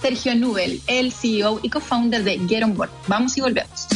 Sergio 0.00 0.34
Nubel, 0.34 0.80
el 0.86 1.12
CEO 1.12 1.60
y 1.62 1.70
co-founder 1.70 2.24
de 2.24 2.38
Get 2.48 2.64
On 2.64 2.74
Board. 2.74 2.90
Vamos 3.06 3.36
y 3.36 3.40
volvemos. 3.40 3.88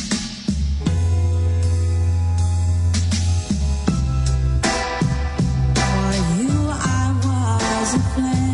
Are 8.18 8.45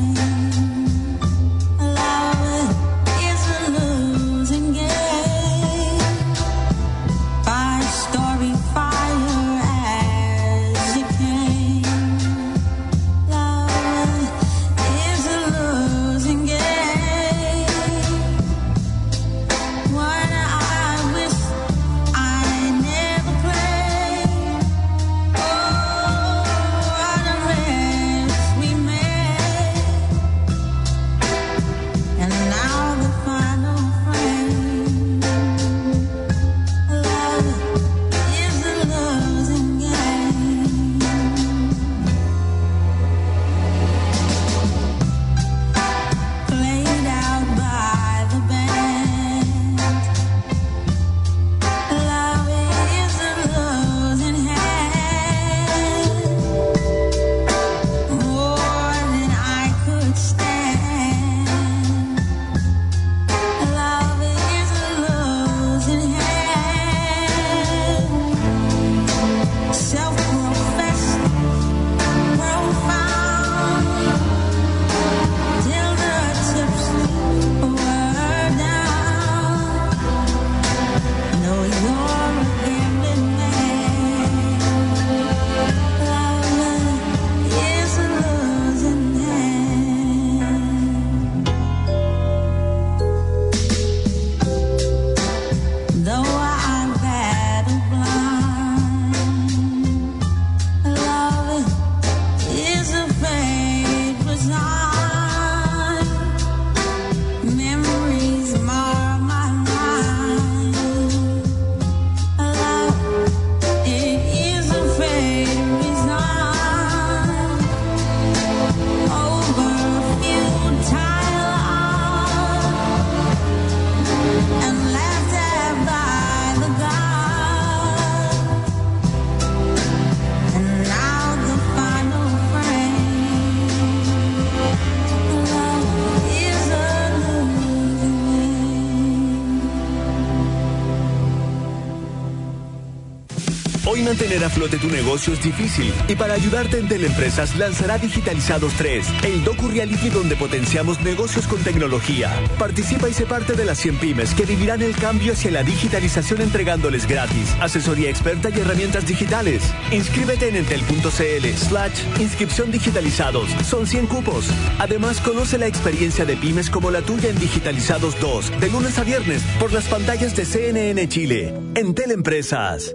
mantener 144.22 144.44
a 144.44 144.50
flote 144.50 144.78
tu 144.78 144.88
negocio 144.88 145.32
es 145.32 145.42
difícil 145.42 145.92
y 146.06 146.14
para 146.14 146.34
ayudarte 146.34 146.78
en 146.78 146.86
Teleempresas 146.86 147.56
lanzará 147.56 147.98
Digitalizados 147.98 148.72
3, 148.74 149.04
el 149.24 149.42
docu 149.42 149.66
reality 149.66 150.10
donde 150.10 150.36
potenciamos 150.36 151.00
negocios 151.00 151.48
con 151.48 151.60
tecnología. 151.64 152.30
Participa 152.56 153.08
y 153.08 153.14
sé 153.14 153.26
parte 153.26 153.54
de 153.54 153.64
las 153.64 153.78
100 153.78 153.96
pymes 153.96 154.32
que 154.34 154.44
vivirán 154.44 154.80
el 154.80 154.94
cambio 154.94 155.32
hacia 155.32 155.50
la 155.50 155.64
digitalización 155.64 156.40
entregándoles 156.40 157.08
gratis, 157.08 157.56
asesoría 157.60 158.10
experta 158.10 158.50
y 158.50 158.60
herramientas 158.60 159.06
digitales. 159.06 159.64
Inscríbete 159.90 160.50
en 160.50 160.56
entel.cl 160.56 161.46
slash 161.56 162.20
inscripción 162.20 162.70
digitalizados. 162.70 163.50
Son 163.68 163.88
100 163.88 164.06
cupos. 164.06 164.46
Además, 164.78 165.20
conoce 165.20 165.58
la 165.58 165.66
experiencia 165.66 166.24
de 166.24 166.36
pymes 166.36 166.70
como 166.70 166.92
la 166.92 167.02
tuya 167.02 167.28
en 167.28 167.40
Digitalizados 167.40 168.20
2, 168.20 168.60
de 168.60 168.70
lunes 168.70 168.98
a 169.00 169.04
viernes, 169.04 169.42
por 169.58 169.72
las 169.72 169.88
pantallas 169.88 170.36
de 170.36 170.44
CNN 170.44 171.08
Chile. 171.08 171.52
Entel 171.74 172.12
Empresas. 172.12 172.94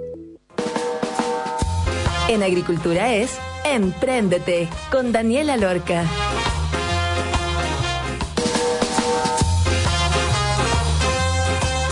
En 2.30 2.44
Agricultura 2.44 3.14
es 3.14 3.38
Empréndete 3.64 4.68
con 4.92 5.14
Daniela 5.14 5.56
Lorca. 5.56 6.04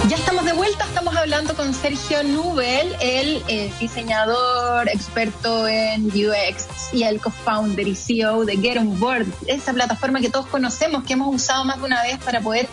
Ya 0.10 0.18
estamos 0.18 0.44
de 0.44 0.52
vuelta, 0.52 0.84
estamos 0.84 1.16
hablando 1.16 1.56
con 1.56 1.74
Sergio 1.74 2.22
Nubel, 2.24 2.96
el 3.00 3.44
eh, 3.48 3.72
diseñador 3.80 4.90
experto 4.90 5.70
en 5.70 6.08
UX 6.08 6.68
y 6.92 7.04
el 7.04 7.22
co-founder 7.22 7.88
y 7.88 7.96
CEO 7.96 8.44
de 8.44 8.58
Get 8.58 8.78
On 8.78 9.00
Board, 9.00 9.28
esa 9.48 9.72
plataforma 9.72 10.20
que 10.20 10.30
todos 10.30 10.48
conocemos, 10.48 11.06
que 11.06 11.14
hemos 11.14 11.34
usado 11.34 11.64
más 11.64 11.78
de 11.80 11.86
una 11.86 12.04
vez 12.04 12.18
para 12.18 12.42
poder 12.42 12.68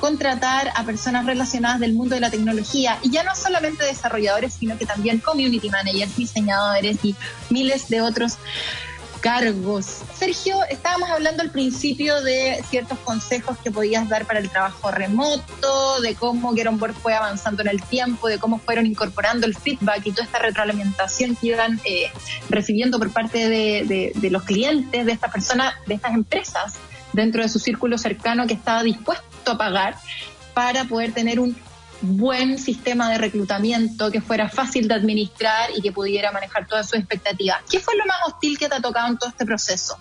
contratar 0.00 0.70
a 0.74 0.84
personas 0.84 1.26
relacionadas 1.26 1.80
del 1.80 1.94
mundo 1.94 2.14
de 2.14 2.20
la 2.20 2.30
tecnología 2.30 2.98
y 3.02 3.10
ya 3.10 3.22
no 3.24 3.34
solamente 3.34 3.84
desarrolladores, 3.84 4.54
sino 4.54 4.76
que 4.78 4.86
también 4.86 5.18
community 5.18 5.68
managers, 5.70 6.16
diseñadores 6.16 7.04
y 7.04 7.14
miles 7.50 7.88
de 7.88 8.00
otros 8.00 8.38
cargos. 9.20 10.02
Sergio, 10.16 10.62
estábamos 10.70 11.10
hablando 11.10 11.42
al 11.42 11.50
principio 11.50 12.22
de 12.22 12.62
ciertos 12.68 12.98
consejos 13.00 13.56
que 13.58 13.70
podías 13.70 14.08
dar 14.08 14.24
para 14.24 14.38
el 14.38 14.50
trabajo 14.50 14.90
remoto, 14.90 16.00
de 16.00 16.14
cómo 16.14 16.54
Get 16.54 16.68
fue 17.02 17.14
avanzando 17.14 17.62
en 17.62 17.68
el 17.68 17.82
tiempo, 17.82 18.28
de 18.28 18.38
cómo 18.38 18.58
fueron 18.60 18.86
incorporando 18.86 19.46
el 19.46 19.56
feedback 19.56 20.06
y 20.06 20.12
toda 20.12 20.26
esta 20.26 20.38
retroalimentación 20.38 21.34
que 21.34 21.48
iban 21.48 21.80
eh, 21.84 22.10
recibiendo 22.50 22.98
por 22.98 23.10
parte 23.10 23.48
de 23.48 24.30
los 24.30 24.44
clientes, 24.44 25.04
de 25.04 25.12
estas 25.12 25.32
personas, 25.32 25.74
de 25.86 25.94
estas 25.94 26.14
empresas 26.14 26.74
dentro 27.16 27.42
de 27.42 27.48
su 27.48 27.58
círculo 27.58 27.98
cercano 27.98 28.46
que 28.46 28.54
estaba 28.54 28.82
dispuesto 28.82 29.50
a 29.50 29.58
pagar 29.58 29.96
para 30.54 30.84
poder 30.84 31.12
tener 31.12 31.40
un 31.40 31.56
buen 32.02 32.58
sistema 32.58 33.10
de 33.10 33.18
reclutamiento 33.18 34.12
que 34.12 34.20
fuera 34.20 34.48
fácil 34.50 34.86
de 34.86 34.94
administrar 34.94 35.70
y 35.74 35.80
que 35.80 35.92
pudiera 35.92 36.30
manejar 36.30 36.68
todas 36.68 36.88
sus 36.88 36.98
expectativas. 36.98 37.58
¿Qué 37.70 37.80
fue 37.80 37.96
lo 37.96 38.04
más 38.04 38.18
hostil 38.28 38.58
que 38.58 38.68
te 38.68 38.74
ha 38.74 38.80
tocado 38.80 39.08
en 39.08 39.18
todo 39.18 39.30
este 39.30 39.46
proceso? 39.46 39.96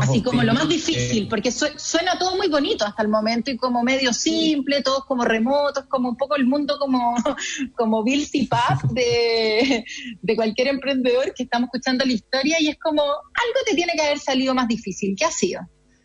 Así 0.00 0.22
como 0.22 0.44
lo 0.44 0.54
más 0.54 0.68
difícil, 0.68 1.26
porque 1.28 1.50
suena 1.50 2.16
todo 2.16 2.36
muy 2.36 2.48
bonito 2.48 2.84
hasta 2.84 3.02
el 3.02 3.08
momento 3.08 3.50
y 3.50 3.56
como 3.56 3.82
medio 3.82 4.12
simple, 4.12 4.80
todos 4.80 5.04
como 5.06 5.24
remotos, 5.24 5.84
como 5.88 6.08
un 6.08 6.16
poco 6.16 6.36
el 6.36 6.46
mundo 6.46 6.78
como, 6.78 7.16
como 7.76 8.04
Bill 8.04 8.26
y 8.32 8.48
de, 8.92 9.84
de 10.22 10.36
cualquier 10.36 10.68
emprendedor 10.68 11.34
que 11.34 11.42
estamos 11.42 11.66
escuchando 11.66 12.04
la 12.04 12.12
historia 12.12 12.58
y 12.60 12.68
es 12.68 12.78
como 12.78 13.02
algo 13.02 13.60
te 13.66 13.74
tiene 13.74 13.94
que 13.94 14.02
haber 14.02 14.20
salido 14.20 14.54
más 14.54 14.68
difícil. 14.68 15.16
¿Qué 15.18 15.24
ha 15.24 15.32
sido? 15.32 15.60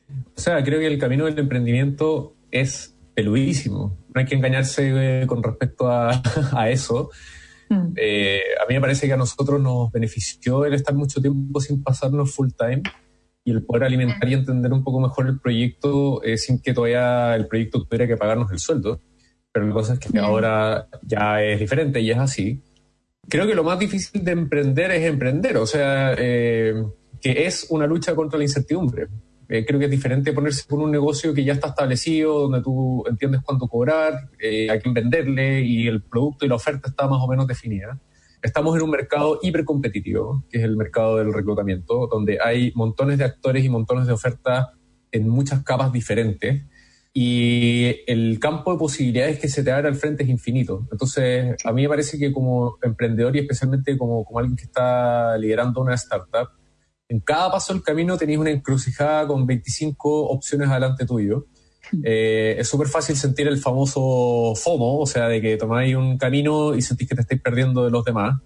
O 0.09 0.39
sea, 0.39 0.63
creo 0.63 0.79
que 0.79 0.87
el 0.87 0.99
camino 0.99 1.25
del 1.25 1.37
emprendimiento 1.37 2.35
es 2.51 2.95
peludísimo. 3.13 3.97
No 4.13 4.19
hay 4.19 4.25
que 4.25 4.35
engañarse 4.35 5.21
eh, 5.23 5.27
con 5.27 5.43
respecto 5.43 5.89
a, 5.89 6.21
eso. 6.69 7.09
Mm. 7.69 7.93
Eh, 7.95 8.41
a 8.63 8.67
mí 8.67 8.75
me 8.75 8.81
parece 8.81 9.07
que 9.07 9.13
a 9.13 9.17
nosotros 9.17 9.59
nos 9.59 9.91
benefició 9.91 10.65
el 10.65 10.73
estar 10.73 10.95
mucho 10.95 11.19
tiempo 11.19 11.59
sin 11.59 11.83
pasarnos 11.83 12.33
full 12.33 12.49
time 12.57 12.83
y 13.43 13.51
el 13.51 13.63
poder 13.63 13.85
alimentar 13.85 14.27
y 14.29 14.33
entender 14.33 14.71
un 14.71 14.83
poco 14.83 14.99
mejor 14.99 15.27
el 15.27 15.39
proyecto 15.39 16.21
eh, 16.23 16.37
sin 16.37 16.61
que 16.61 16.73
todavía 16.73 17.35
el 17.35 17.47
proyecto 17.47 17.83
tuviera 17.83 18.07
que 18.07 18.17
pagarnos 18.17 18.51
el 18.51 18.59
sueldo. 18.59 19.01
Pero 19.51 19.65
la 19.65 19.73
cosa 19.73 19.93
es 19.93 19.99
que 19.99 20.19
ahora 20.19 20.87
ya 21.01 21.41
es 21.41 21.59
diferente 21.59 21.99
y 21.99 22.11
es 22.11 22.17
así. 22.17 22.61
Creo 23.27 23.47
que 23.47 23.55
lo 23.55 23.63
más 23.63 23.79
difícil 23.79 24.23
de 24.23 24.31
emprender 24.31 24.91
es 24.91 25.03
emprender, 25.03 25.57
o 25.57 25.65
sea, 25.65 26.15
que 26.15 26.85
es 27.21 27.65
una 27.69 27.87
lucha 27.87 28.13
contra 28.13 28.37
la 28.37 28.43
incertidumbre. 28.45 29.07
Eh, 29.49 29.65
creo 29.65 29.79
que 29.79 29.85
es 29.85 29.91
diferente 29.91 30.33
ponerse 30.33 30.67
con 30.67 30.81
un 30.81 30.91
negocio 30.91 31.33
que 31.33 31.43
ya 31.43 31.53
está 31.53 31.69
establecido, 31.69 32.41
donde 32.41 32.61
tú 32.61 33.03
entiendes 33.07 33.41
cuánto 33.43 33.67
cobrar, 33.67 34.29
eh, 34.39 34.69
a 34.69 34.79
quién 34.79 34.93
venderle 34.93 35.61
y 35.61 35.87
el 35.87 36.01
producto 36.01 36.45
y 36.45 36.49
la 36.49 36.55
oferta 36.55 36.89
está 36.89 37.07
más 37.07 37.21
o 37.21 37.27
menos 37.27 37.47
definida. 37.47 37.97
Estamos 38.41 38.75
en 38.75 38.83
un 38.83 38.91
mercado 38.91 39.39
hipercompetitivo, 39.41 40.43
que 40.49 40.59
es 40.59 40.63
el 40.63 40.75
mercado 40.75 41.17
del 41.17 41.33
reclutamiento, 41.33 42.07
donde 42.07 42.39
hay 42.43 42.71
montones 42.75 43.17
de 43.17 43.23
actores 43.23 43.63
y 43.63 43.69
montones 43.69 44.05
de 44.05 44.13
ofertas 44.13 44.67
en 45.11 45.27
muchas 45.29 45.63
capas 45.63 45.91
diferentes 45.91 46.63
y 47.13 47.95
el 48.05 48.39
campo 48.39 48.73
de 48.73 48.77
posibilidades 48.77 49.39
que 49.39 49.49
se 49.49 49.63
te 49.63 49.71
abre 49.71 49.87
al 49.87 49.95
frente 49.95 50.23
es 50.23 50.29
infinito. 50.29 50.87
Entonces, 50.91 51.55
a 51.65 51.71
mí 51.71 51.81
me 51.81 51.89
parece 51.89 52.19
que 52.19 52.31
como 52.31 52.77
emprendedor 52.83 53.35
y 53.35 53.39
especialmente 53.39 53.97
como, 53.97 54.23
como 54.23 54.37
alguien 54.37 54.55
que 54.55 54.65
está 54.65 55.35
liderando 55.37 55.81
una 55.81 55.95
startup, 55.95 56.49
en 57.09 57.19
cada 57.21 57.51
paso 57.51 57.73
del 57.73 57.83
camino 57.83 58.17
tenéis 58.17 58.39
una 58.39 58.51
encrucijada 58.51 59.27
con 59.27 59.45
25 59.45 60.27
opciones 60.29 60.69
adelante 60.69 61.05
tuyo. 61.05 61.45
Eh, 62.03 62.57
es 62.59 62.67
súper 62.67 62.89
fácil 62.89 63.15
sentir 63.15 63.47
el 63.47 63.59
famoso 63.59 64.53
FOMO, 64.55 64.99
o 64.99 65.05
sea, 65.05 65.29
de 65.29 65.39
que 65.41 65.55
tomáis 65.55 65.95
un 65.95 66.17
camino 66.17 66.75
y 66.75 66.81
sentís 66.81 67.07
que 67.07 67.15
te 67.15 67.21
estáis 67.21 67.41
perdiendo 67.41 67.85
de 67.85 67.91
los 67.91 68.03
demás. 68.03 68.41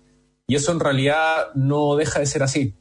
Y 0.46 0.54
eso 0.54 0.72
en 0.72 0.80
realidad 0.80 1.48
no 1.56 1.96
deja 1.96 2.20
de 2.20 2.28
ser 2.28 2.44
así. 2.44 2.76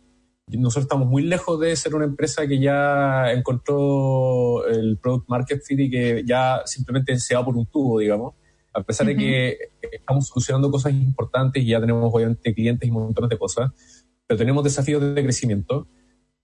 Nosotros 0.48 0.84
estamos 0.84 1.08
muy 1.08 1.22
lejos 1.22 1.58
de 1.60 1.74
ser 1.76 1.94
una 1.94 2.04
empresa 2.04 2.46
que 2.46 2.60
ya 2.60 3.32
encontró 3.32 4.66
el 4.66 4.98
product 4.98 5.30
market 5.30 5.62
fit 5.64 5.80
y 5.80 5.90
que 5.90 6.24
ya 6.26 6.60
simplemente 6.66 7.18
se 7.18 7.34
va 7.34 7.42
por 7.42 7.56
un 7.56 7.64
tubo, 7.64 7.98
digamos. 7.98 8.34
A 8.74 8.82
pesar 8.82 9.06
de 9.06 9.16
que 9.16 9.56
estamos 9.90 10.28
solucionando 10.28 10.70
cosas 10.70 10.92
importantes 10.92 11.62
y 11.62 11.68
ya 11.68 11.80
tenemos 11.80 12.10
obviamente 12.12 12.52
clientes 12.52 12.86
y 12.86 12.92
montones 12.92 13.30
de 13.30 13.38
cosas 13.38 13.70
pero 14.30 14.38
tenemos 14.38 14.62
desafíos 14.62 15.02
de 15.12 15.24
crecimiento 15.24 15.88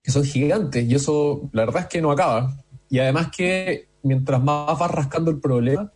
que 0.02 0.10
son 0.10 0.24
gigantes 0.24 0.84
y 0.84 0.96
eso 0.96 1.48
la 1.52 1.66
verdad 1.66 1.82
es 1.82 1.86
que 1.86 2.02
no 2.02 2.10
acaba. 2.10 2.52
Y 2.90 2.98
además 2.98 3.28
que 3.30 3.90
mientras 4.02 4.42
más 4.42 4.76
vas 4.76 4.90
rascando 4.90 5.30
el 5.30 5.38
problema, 5.38 5.92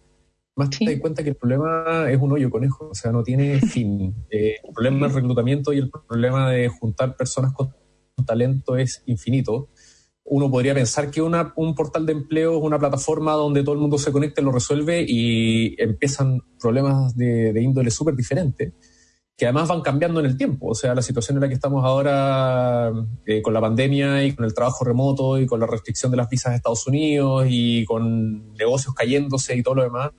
más 0.55 0.70
te 0.70 0.85
das 0.85 1.00
cuenta 1.00 1.24
que 1.24 1.31
el 1.31 1.35
problema 1.35 2.09
es 2.09 2.16
un 2.16 2.31
hoyo 2.31 2.48
conejo, 2.48 2.90
o 2.90 2.94
sea, 2.94 3.11
no 3.11 3.24
tiene 3.24 3.61
fin. 3.72 4.14
Eh, 4.31 4.59
el 4.62 4.72
problema 4.72 5.09
del 5.09 5.16
reclutamiento 5.16 5.72
y 5.72 5.79
el 5.79 5.90
problema 5.90 6.53
de 6.53 6.68
juntar 6.68 7.16
personas 7.16 7.53
con 7.55 7.74
talento 8.24 8.76
es 8.76 9.03
infinito. 9.07 9.70
Uno 10.22 10.48
podría 10.48 10.74
pensar 10.74 11.11
que 11.11 11.20
una, 11.20 11.53
un 11.57 11.74
portal 11.74 12.07
de 12.07 12.12
empleo 12.12 12.57
es 12.59 12.62
una 12.62 12.79
plataforma 12.79 13.33
donde 13.33 13.64
todo 13.64 13.74
el 13.74 13.81
mundo 13.81 13.98
se 13.98 14.12
conecta 14.12 14.40
y 14.40 14.44
lo 14.44 14.53
resuelve 14.53 15.05
y 15.05 15.74
empiezan 15.76 16.40
problemas 16.61 17.16
de, 17.16 17.53
de 17.53 17.61
índole 17.61 17.90
súper 17.90 18.14
diferente 18.14 18.74
que 19.40 19.46
además 19.46 19.68
van 19.68 19.81
cambiando 19.81 20.20
en 20.20 20.26
el 20.26 20.37
tiempo. 20.37 20.66
O 20.68 20.74
sea, 20.74 20.94
la 20.94 21.00
situación 21.00 21.38
en 21.38 21.40
la 21.40 21.48
que 21.48 21.55
estamos 21.55 21.83
ahora 21.83 22.92
eh, 23.24 23.40
con 23.40 23.55
la 23.55 23.61
pandemia 23.62 24.22
y 24.22 24.35
con 24.35 24.44
el 24.44 24.53
trabajo 24.53 24.85
remoto 24.85 25.40
y 25.40 25.46
con 25.46 25.59
la 25.59 25.66
restricción 25.66 26.11
de 26.11 26.18
las 26.18 26.29
visas 26.29 26.53
de 26.53 26.57
Estados 26.57 26.87
Unidos 26.87 27.46
y 27.48 27.87
con 27.87 28.53
negocios 28.53 28.94
cayéndose 28.94 29.57
y 29.57 29.62
todo 29.62 29.76
lo 29.76 29.83
demás, 29.85 30.11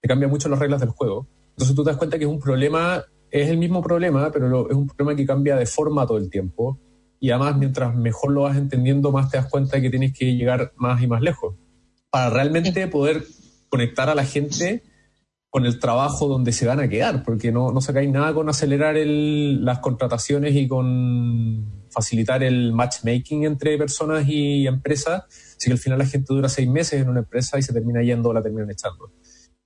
te 0.00 0.08
cambian 0.08 0.32
mucho 0.32 0.48
las 0.48 0.58
reglas 0.58 0.80
del 0.80 0.88
juego. 0.88 1.28
Entonces 1.50 1.76
tú 1.76 1.84
te 1.84 1.90
das 1.90 1.96
cuenta 1.96 2.18
que 2.18 2.24
es 2.24 2.30
un 2.30 2.40
problema, 2.40 3.04
es 3.30 3.48
el 3.48 3.56
mismo 3.56 3.80
problema, 3.80 4.32
pero 4.32 4.68
es 4.68 4.74
un 4.74 4.88
problema 4.88 5.16
que 5.16 5.24
cambia 5.24 5.54
de 5.54 5.66
forma 5.66 6.04
todo 6.04 6.18
el 6.18 6.28
tiempo. 6.28 6.80
Y 7.20 7.30
además, 7.30 7.56
mientras 7.58 7.94
mejor 7.94 8.32
lo 8.32 8.42
vas 8.42 8.56
entendiendo, 8.56 9.12
más 9.12 9.30
te 9.30 9.36
das 9.36 9.46
cuenta 9.46 9.80
que 9.80 9.90
tienes 9.90 10.12
que 10.12 10.34
llegar 10.34 10.72
más 10.74 11.00
y 11.00 11.06
más 11.06 11.22
lejos. 11.22 11.54
Para 12.10 12.30
realmente 12.30 12.88
poder 12.88 13.22
conectar 13.68 14.10
a 14.10 14.16
la 14.16 14.24
gente 14.24 14.82
con 15.56 15.64
el 15.64 15.78
trabajo 15.78 16.28
donde 16.28 16.52
se 16.52 16.66
van 16.66 16.80
a 16.80 16.86
quedar, 16.86 17.22
porque 17.22 17.50
no, 17.50 17.72
no 17.72 17.80
sacáis 17.80 18.10
nada 18.10 18.34
con 18.34 18.46
acelerar 18.46 18.94
las 18.94 19.78
contrataciones 19.78 20.54
y 20.54 20.68
con 20.68 21.64
facilitar 21.88 22.42
el 22.42 22.74
matchmaking 22.74 23.44
entre 23.44 23.78
personas 23.78 24.28
y 24.28 24.66
empresas, 24.66 25.22
si 25.56 25.70
al 25.70 25.78
final 25.78 26.00
la 26.00 26.04
gente 26.04 26.26
dura 26.34 26.50
seis 26.50 26.68
meses 26.68 27.00
en 27.00 27.08
una 27.08 27.20
empresa 27.20 27.58
y 27.58 27.62
se 27.62 27.72
termina 27.72 28.02
yendo 28.02 28.28
o 28.28 28.34
la 28.34 28.42
terminan 28.42 28.70
echando. 28.70 29.10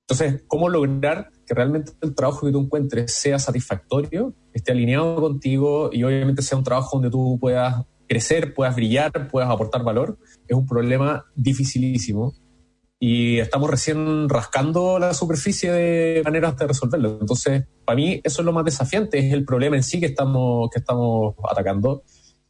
Entonces, 0.02 0.44
¿cómo 0.46 0.68
lograr 0.68 1.28
que 1.44 1.54
realmente 1.54 1.90
el 2.02 2.14
trabajo 2.14 2.46
que 2.46 2.52
tú 2.52 2.60
encuentres 2.60 3.12
sea 3.12 3.40
satisfactorio, 3.40 4.32
esté 4.52 4.70
alineado 4.70 5.16
contigo 5.16 5.90
y 5.92 6.04
obviamente 6.04 6.42
sea 6.42 6.56
un 6.56 6.62
trabajo 6.62 6.98
donde 6.98 7.10
tú 7.10 7.36
puedas 7.40 7.84
crecer, 8.08 8.54
puedas 8.54 8.76
brillar, 8.76 9.26
puedas 9.26 9.50
aportar 9.50 9.82
valor? 9.82 10.16
Es 10.46 10.56
un 10.56 10.68
problema 10.68 11.24
dificilísimo 11.34 12.32
y 13.02 13.38
estamos 13.38 13.70
recién 13.70 14.28
rascando 14.28 14.98
la 14.98 15.14
superficie 15.14 15.72
de 15.72 16.22
maneras 16.22 16.54
de 16.58 16.66
resolverlo. 16.66 17.16
Entonces, 17.18 17.64
para 17.86 17.96
mí 17.96 18.20
eso 18.22 18.42
es 18.42 18.44
lo 18.44 18.52
más 18.52 18.66
desafiante, 18.66 19.18
es 19.18 19.32
el 19.32 19.46
problema 19.46 19.74
en 19.76 19.82
sí 19.82 19.98
que 19.98 20.06
estamos, 20.06 20.68
que 20.70 20.80
estamos 20.80 21.34
atacando 21.50 22.04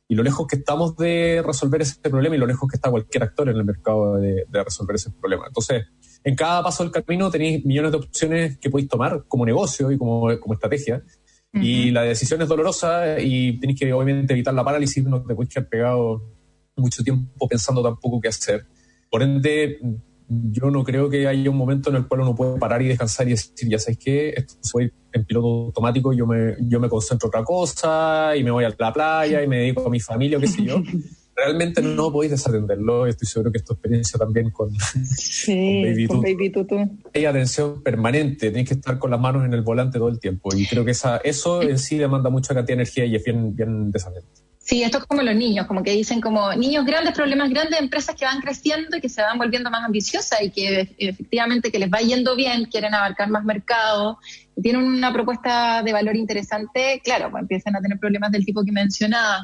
y 0.08 0.16
lo 0.16 0.24
lejos 0.24 0.48
que 0.48 0.56
estamos 0.56 0.96
de 0.96 1.40
resolver 1.46 1.82
ese 1.82 2.00
problema 2.00 2.34
y 2.34 2.38
lo 2.40 2.46
lejos 2.46 2.68
que 2.68 2.76
está 2.76 2.90
cualquier 2.90 3.22
actor 3.22 3.48
en 3.48 3.56
el 3.58 3.64
mercado 3.64 4.16
de, 4.16 4.44
resolver 4.50 4.96
ese 4.96 5.12
problema. 5.12 5.44
Entonces, 5.46 5.86
en 6.24 6.34
cada 6.34 6.64
paso 6.64 6.82
del 6.82 6.90
camino 6.90 7.30
tenéis 7.30 7.64
millones 7.64 7.92
de 7.92 7.98
opciones 7.98 8.58
que 8.58 8.70
podéis 8.70 8.88
tomar 8.88 9.26
como 9.28 9.46
negocio 9.46 9.92
y 9.92 9.96
como, 9.96 10.36
como 10.40 10.54
estrategia. 10.54 11.00
Y 11.52 11.92
la 11.92 12.02
decisión 12.02 12.42
es 12.42 12.48
dolorosa 12.48 13.20
y 13.20 13.58
tienes 13.58 13.78
que 13.78 13.92
obviamente 13.92 14.32
evitar 14.32 14.54
la 14.54 14.64
parálisis, 14.64 15.04
no 15.04 15.22
te 15.22 15.34
puedes 15.34 15.52
quedar 15.52 15.68
pegado 15.68 16.22
mucho 16.76 17.04
tiempo 17.04 17.48
pensando 17.48 17.80
tampoco 17.80 18.20
qué 18.20 18.28
hacer. 18.28 18.66
Por 19.10 19.22
ende, 19.22 19.78
yo 20.30 20.70
no 20.70 20.84
creo 20.84 21.10
que 21.10 21.26
haya 21.26 21.50
un 21.50 21.56
momento 21.56 21.90
en 21.90 21.96
el 21.96 22.06
cual 22.06 22.20
uno 22.20 22.36
puede 22.36 22.58
parar 22.58 22.80
y 22.82 22.88
descansar 22.88 23.26
y 23.26 23.32
decir, 23.32 23.68
ya 23.68 23.78
sabes 23.78 23.98
qué, 23.98 24.30
esto 24.30 24.54
soy 24.60 24.92
en 25.12 25.24
piloto 25.24 25.66
automático, 25.66 26.12
yo 26.12 26.24
me, 26.24 26.54
yo 26.60 26.78
me 26.78 26.88
concentro 26.88 27.26
en 27.26 27.28
otra 27.28 27.44
cosa 27.44 28.36
y 28.36 28.44
me 28.44 28.52
voy 28.52 28.64
a 28.64 28.72
la 28.78 28.92
playa 28.92 29.42
y 29.42 29.48
me 29.48 29.58
dedico 29.58 29.86
a 29.86 29.90
mi 29.90 29.98
familia 29.98 30.38
o 30.38 30.40
qué 30.40 30.46
sé 30.46 30.62
yo. 30.62 30.80
Realmente 31.34 31.80
no 31.80 32.12
podéis 32.12 32.32
desatenderlo. 32.32 33.06
Estoy 33.06 33.26
seguro 33.26 33.50
que 33.50 33.58
es 33.58 33.64
tu 33.64 33.72
experiencia 33.72 34.18
también 34.18 34.50
con, 34.50 34.70
sí, 35.04 36.06
con 36.06 36.20
Baby, 36.20 36.46
Hay 37.14 37.24
atención 37.24 37.82
permanente, 37.82 38.50
tienes 38.50 38.68
que 38.68 38.74
estar 38.74 38.98
con 38.98 39.10
las 39.10 39.20
manos 39.20 39.46
en 39.46 39.54
el 39.54 39.62
volante 39.62 39.98
todo 39.98 40.10
el 40.10 40.20
tiempo. 40.20 40.50
Y 40.54 40.66
creo 40.66 40.84
que 40.84 40.90
esa, 40.90 41.16
eso 41.18 41.62
en 41.62 41.78
sí 41.78 41.96
demanda 41.96 42.28
mucha 42.28 42.54
cantidad 42.54 42.76
de 42.76 42.82
energía 42.82 43.04
y 43.06 43.16
es 43.16 43.24
bien, 43.24 43.56
bien 43.56 43.90
desatento. 43.90 44.28
Sí, 44.70 44.84
esto 44.84 44.98
es 44.98 45.04
como 45.06 45.22
los 45.22 45.34
niños, 45.34 45.66
como 45.66 45.82
que 45.82 45.90
dicen 45.90 46.20
como 46.20 46.54
niños 46.54 46.84
grandes, 46.84 47.12
problemas 47.12 47.50
grandes, 47.50 47.80
empresas 47.80 48.14
que 48.14 48.24
van 48.24 48.40
creciendo 48.40 48.96
y 48.96 49.00
que 49.00 49.08
se 49.08 49.20
van 49.20 49.36
volviendo 49.36 49.68
más 49.68 49.84
ambiciosas 49.84 50.40
y 50.42 50.50
que 50.50 50.94
efectivamente 50.96 51.72
que 51.72 51.80
les 51.80 51.90
va 51.90 51.98
yendo 51.98 52.36
bien, 52.36 52.66
quieren 52.66 52.94
abarcar 52.94 53.30
más 53.30 53.42
mercado 53.42 54.20
tienen 54.62 54.82
una 54.82 55.12
propuesta 55.12 55.82
de 55.82 55.92
valor 55.92 56.16
interesante, 56.16 57.00
claro, 57.04 57.30
pues 57.30 57.42
empiezan 57.42 57.76
a 57.76 57.80
tener 57.80 57.98
problemas 57.98 58.30
del 58.32 58.44
tipo 58.44 58.64
que 58.64 58.72
mencionaba. 58.72 59.42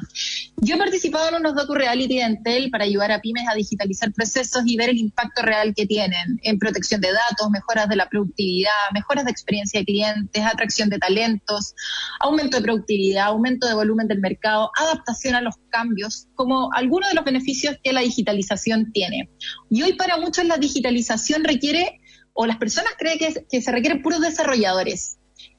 Yo 0.57 0.75
he 0.75 0.77
participado 0.77 1.29
en 1.29 1.35
unos 1.35 1.55
docu-reality 1.55 2.17
de 2.17 2.23
Entel 2.23 2.69
para 2.71 2.85
ayudar 2.85 3.11
a 3.11 3.21
pymes 3.21 3.47
a 3.49 3.55
digitalizar 3.55 4.11
procesos 4.13 4.63
y 4.65 4.77
ver 4.77 4.89
el 4.89 4.97
impacto 4.97 5.41
real 5.41 5.73
que 5.75 5.85
tienen 5.85 6.39
en 6.43 6.59
protección 6.59 7.01
de 7.01 7.11
datos, 7.11 7.49
mejoras 7.49 7.89
de 7.89 7.95
la 7.95 8.09
productividad, 8.09 8.71
mejoras 8.93 9.25
de 9.25 9.31
experiencia 9.31 9.79
de 9.79 9.85
clientes, 9.85 10.43
atracción 10.43 10.89
de 10.89 10.97
talentos, 10.97 11.73
aumento 12.19 12.57
de 12.57 12.63
productividad, 12.63 13.25
aumento 13.25 13.67
de 13.67 13.73
volumen 13.73 14.07
del 14.07 14.19
mercado, 14.19 14.71
adaptación 14.75 15.35
a 15.35 15.41
los 15.41 15.55
cambios, 15.69 16.27
como 16.35 16.71
algunos 16.73 17.09
de 17.09 17.15
los 17.15 17.25
beneficios 17.25 17.77
que 17.83 17.93
la 17.93 18.01
digitalización 18.01 18.91
tiene. 18.91 19.29
Y 19.69 19.83
hoy 19.83 19.93
para 19.93 20.17
muchos 20.17 20.45
la 20.45 20.57
digitalización 20.57 21.43
requiere 21.43 21.99
o 22.39 22.45
las 22.45 22.57
personas 22.57 22.93
creen 22.99 23.17
que, 23.49 23.61
se 23.61 23.71
requieren 23.71 24.03
puros 24.03 24.21
desarrolladores. 24.21 25.17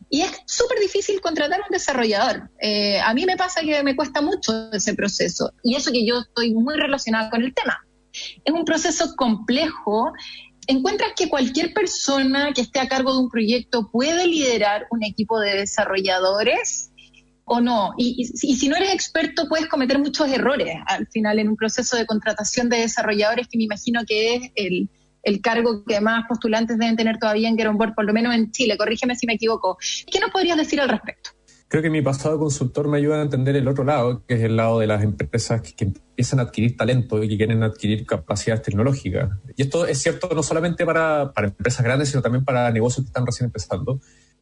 Y 0.08 0.22
es 0.22 0.30
súper 0.46 0.78
difícil 0.78 1.20
contratar 1.20 1.60
un 1.60 1.72
desarrollador. 1.72 2.50
Eh, 2.60 3.00
a 3.00 3.12
mí 3.14 3.26
me 3.26 3.36
pasa 3.36 3.62
que 3.62 3.82
me 3.82 3.96
cuesta 3.96 4.22
mucho 4.22 4.70
ese 4.72 4.94
proceso. 4.94 5.52
Y 5.64 5.74
eso 5.74 5.90
que 5.90 6.06
yo 6.06 6.20
estoy 6.20 6.54
muy 6.54 6.76
relacionada 6.76 7.30
con 7.30 7.42
el 7.42 7.52
tema. 7.52 7.84
Es 8.44 8.54
un 8.54 8.64
proceso 8.64 9.16
complejo. 9.16 10.12
¿Encuentras 10.68 11.14
que 11.16 11.28
cualquier 11.28 11.74
persona 11.74 12.52
que 12.54 12.60
esté 12.60 12.78
a 12.78 12.88
cargo 12.88 13.12
de 13.12 13.18
un 13.18 13.28
proyecto 13.28 13.90
puede 13.90 14.28
liderar 14.28 14.86
un 14.92 15.02
equipo 15.02 15.40
de 15.40 15.56
desarrolladores? 15.56 16.92
o 17.50 17.62
no. 17.62 17.94
Y, 17.96 18.26
si 18.26 18.68
no 18.68 18.76
eres 18.76 18.92
experto, 18.92 19.48
puedes 19.48 19.68
cometer 19.68 19.98
muchos 19.98 20.28
errores 20.28 20.76
al 20.86 21.06
final 21.06 21.38
en 21.38 21.48
un 21.48 21.56
proceso 21.56 21.96
de 21.96 22.04
contratación 22.04 22.68
de 22.68 22.80
desarrolladores 22.80 23.48
que 23.48 23.56
me 23.56 23.64
imagino 23.64 24.02
que 24.06 24.34
es 24.34 24.52
el, 24.54 24.90
el 25.22 25.40
cargo 25.40 25.84
que 25.84 26.00
más 26.00 26.24
postulantes 26.28 26.78
deben 26.78 26.96
tener 26.96 27.18
todavía 27.18 27.48
en 27.48 27.56
Get 27.56 27.68
por 27.94 28.04
lo 28.04 28.12
menos 28.12 28.34
en 28.34 28.50
Chile. 28.50 28.76
Corrígeme 28.76 29.14
si 29.16 29.26
me 29.26 29.34
equivoco. 29.34 29.78
¿Qué 30.10 30.20
nos 30.20 30.30
podrías 30.30 30.56
decir 30.56 30.80
al 30.80 30.88
respecto? 30.88 31.30
Creo 31.68 31.82
que 31.82 31.90
mi 31.90 32.00
pasado 32.00 32.38
consultor 32.38 32.88
me 32.88 32.96
ayuda 32.96 33.18
a 33.18 33.22
entender 33.22 33.54
el 33.54 33.68
otro 33.68 33.84
lado, 33.84 34.24
que 34.26 34.34
es 34.34 34.40
el 34.42 34.56
lado 34.56 34.78
de 34.78 34.86
las 34.86 35.02
empresas 35.02 35.60
que, 35.60 35.84
empiezan 35.84 36.40
a 36.40 36.44
adquirir 36.44 36.78
talento 36.78 37.22
y 37.22 37.28
que 37.28 37.36
quieren 37.36 37.62
adquirir 37.62 38.06
capacidades 38.06 38.62
tecnológicas. 38.62 39.28
Y 39.54 39.62
esto 39.62 39.86
es 39.86 39.98
cierto 39.98 40.30
no 40.34 40.42
solamente 40.42 40.86
para, 40.86 41.30
para 41.34 41.48
empresas 41.48 41.84
grandes, 41.84 42.08
sino 42.08 42.22
también 42.22 42.44
para 42.44 42.70
negocios 42.70 43.04
que 43.04 43.08
están 43.08 43.26
recién 43.26 43.46
empezando. 43.46 44.00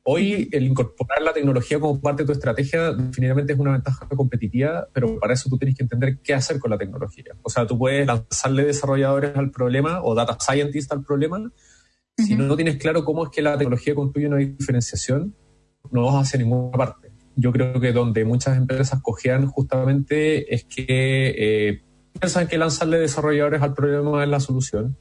Hoy 0.08 0.48
el 0.52 0.62
incorporar 0.62 1.20
la 1.20 1.32
tecnología 1.32 1.80
como 1.80 2.00
parte 2.00 2.22
de 2.22 2.26
tu 2.26 2.32
estrategia 2.32 2.92
definitivamente 2.92 3.54
es 3.54 3.58
una 3.58 3.72
ventaja 3.72 4.06
competitiva, 4.06 4.86
pero 4.92 5.18
para 5.18 5.34
eso 5.34 5.50
tú 5.50 5.58
tienes 5.58 5.76
que 5.76 5.82
entender 5.82 6.18
qué 6.22 6.32
hacer 6.32 6.60
con 6.60 6.70
la 6.70 6.78
tecnología. 6.78 7.34
O 7.42 7.50
sea, 7.50 7.66
tú 7.66 7.76
puedes 7.76 8.06
lanzarle 8.06 8.66
desarrolladores 8.66 9.34
al 9.34 9.50
problema 9.50 10.00
o 10.04 10.14
data 10.14 10.38
scientists 10.38 10.92
al 10.92 11.02
problema. 11.02 11.50
Si 12.16 12.36
no 12.36 12.54
tienes 12.54 12.76
claro 12.76 13.04
cómo 13.04 13.24
es 13.24 13.30
que 13.30 13.42
la 13.42 13.58
tecnología 13.58 13.96
construye 13.96 14.28
una 14.28 14.36
diferenciación, 14.36 15.34
no 15.90 16.04
vas 16.04 16.28
hacia 16.28 16.38
ninguna 16.38 16.78
parte. 16.78 17.10
Yo 17.34 17.50
creo 17.50 17.80
que 17.80 17.92
donde 17.92 18.24
muchas 18.24 18.56
empresas 18.56 19.02
cojean 19.02 19.48
justamente 19.48 20.54
es 20.54 20.62
que 20.64 21.34
eh, 21.36 21.82
piensan 22.12 22.46
que 22.46 22.58
lanzarle 22.58 23.00
desarrolladores 23.00 23.60
al 23.60 23.74
problema 23.74 24.22
es 24.22 24.30
la 24.30 24.38
solución 24.38 24.96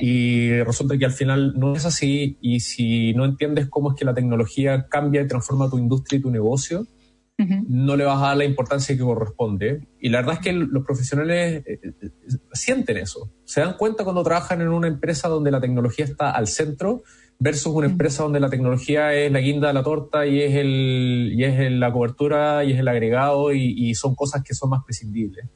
y 0.00 0.62
resulta 0.62 0.96
que 0.96 1.04
al 1.04 1.12
final 1.12 1.54
no 1.58 1.74
es 1.74 1.84
así 1.84 2.38
y 2.40 2.60
si 2.60 3.14
no 3.14 3.24
entiendes 3.24 3.68
cómo 3.68 3.92
es 3.92 3.98
que 3.98 4.04
la 4.04 4.14
tecnología 4.14 4.86
cambia 4.88 5.22
y 5.22 5.26
transforma 5.26 5.68
tu 5.68 5.78
industria 5.78 6.18
y 6.18 6.22
tu 6.22 6.30
negocio, 6.30 6.86
no 7.38 7.96
le 7.96 8.04
vas 8.04 8.22
a 8.22 8.28
dar 8.28 8.36
la 8.36 8.44
importancia 8.44 8.96
que 8.96 9.02
corresponde. 9.02 9.88
Y 10.00 10.10
la 10.10 10.20
verdad 10.20 10.34
es 10.34 10.40
que 10.40 10.52
los 10.52 10.84
profesionales 10.84 11.64
eh, 11.66 11.80
eh, 11.82 12.08
sienten 12.52 12.98
eso. 12.98 13.32
Se 13.44 13.60
dan 13.60 13.76
cuenta 13.76 14.04
cuando 14.04 14.22
trabajan 14.22 14.60
en 14.60 14.68
una 14.68 14.86
empresa 14.86 15.28
donde 15.28 15.50
la 15.50 15.60
tecnología 15.60 16.04
está 16.04 16.30
al 16.30 16.46
centro 16.46 17.02
versus 17.40 17.74
una 17.74 17.86
empresa 17.86 18.22
donde 18.22 18.38
la 18.38 18.48
tecnología 18.48 19.12
es 19.14 19.32
la 19.32 19.40
guinda 19.40 19.68
de 19.68 19.74
la 19.74 19.82
torta 19.82 20.24
y 20.24 20.40
es, 20.40 20.54
el, 20.54 21.32
y 21.34 21.42
es 21.42 21.72
la 21.72 21.92
cobertura 21.92 22.62
y 22.62 22.72
es 22.72 22.78
el 22.78 22.86
agregado 22.86 23.52
y, 23.52 23.74
y 23.76 23.94
son 23.96 24.14
cosas 24.14 24.44
que 24.44 24.54
son 24.54 24.70
más 24.70 24.84
prescindibles. 24.84 25.46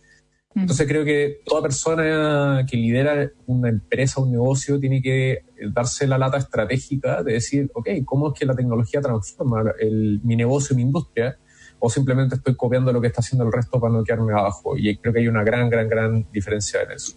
Entonces 0.57 0.89
creo 0.89 1.05
que 1.05 1.43
toda 1.45 1.61
persona 1.61 2.65
que 2.69 2.79
lidera 2.79 3.31
una 3.47 3.69
empresa, 3.69 4.23
un 4.23 4.33
negocio, 4.33 4.81
tiene 4.81 5.03
que 5.03 5.45
darse 5.71 6.07
la 6.07 6.17
lata 6.17 6.39
estratégica 6.39 7.23
de 7.23 7.35
decir, 7.35 7.71
ok, 7.75 7.89
¿cómo 8.07 8.29
es 8.29 8.39
que 8.39 8.47
la 8.47 8.57
tecnología 8.57 9.03
transforma 9.03 9.65
mi 10.23 10.35
negocio, 10.35 10.75
mi 10.75 10.81
industria? 10.81 11.37
O 11.79 11.91
simplemente 11.91 12.37
estoy 12.37 12.57
copiando 12.57 12.91
lo 12.91 13.03
que 13.03 13.09
está 13.09 13.21
haciendo 13.21 13.45
el 13.45 13.53
resto 13.53 13.79
para 13.79 13.93
no 13.93 14.03
quedarme 14.03 14.33
abajo. 14.33 14.79
Y 14.79 14.97
creo 14.97 15.13
que 15.13 15.21
hay 15.21 15.29
una 15.29 15.45
gran, 15.45 15.69
gran, 15.69 15.91
gran 15.91 16.27
diferencia 16.33 16.81
en 16.81 16.93
eso. 16.93 17.13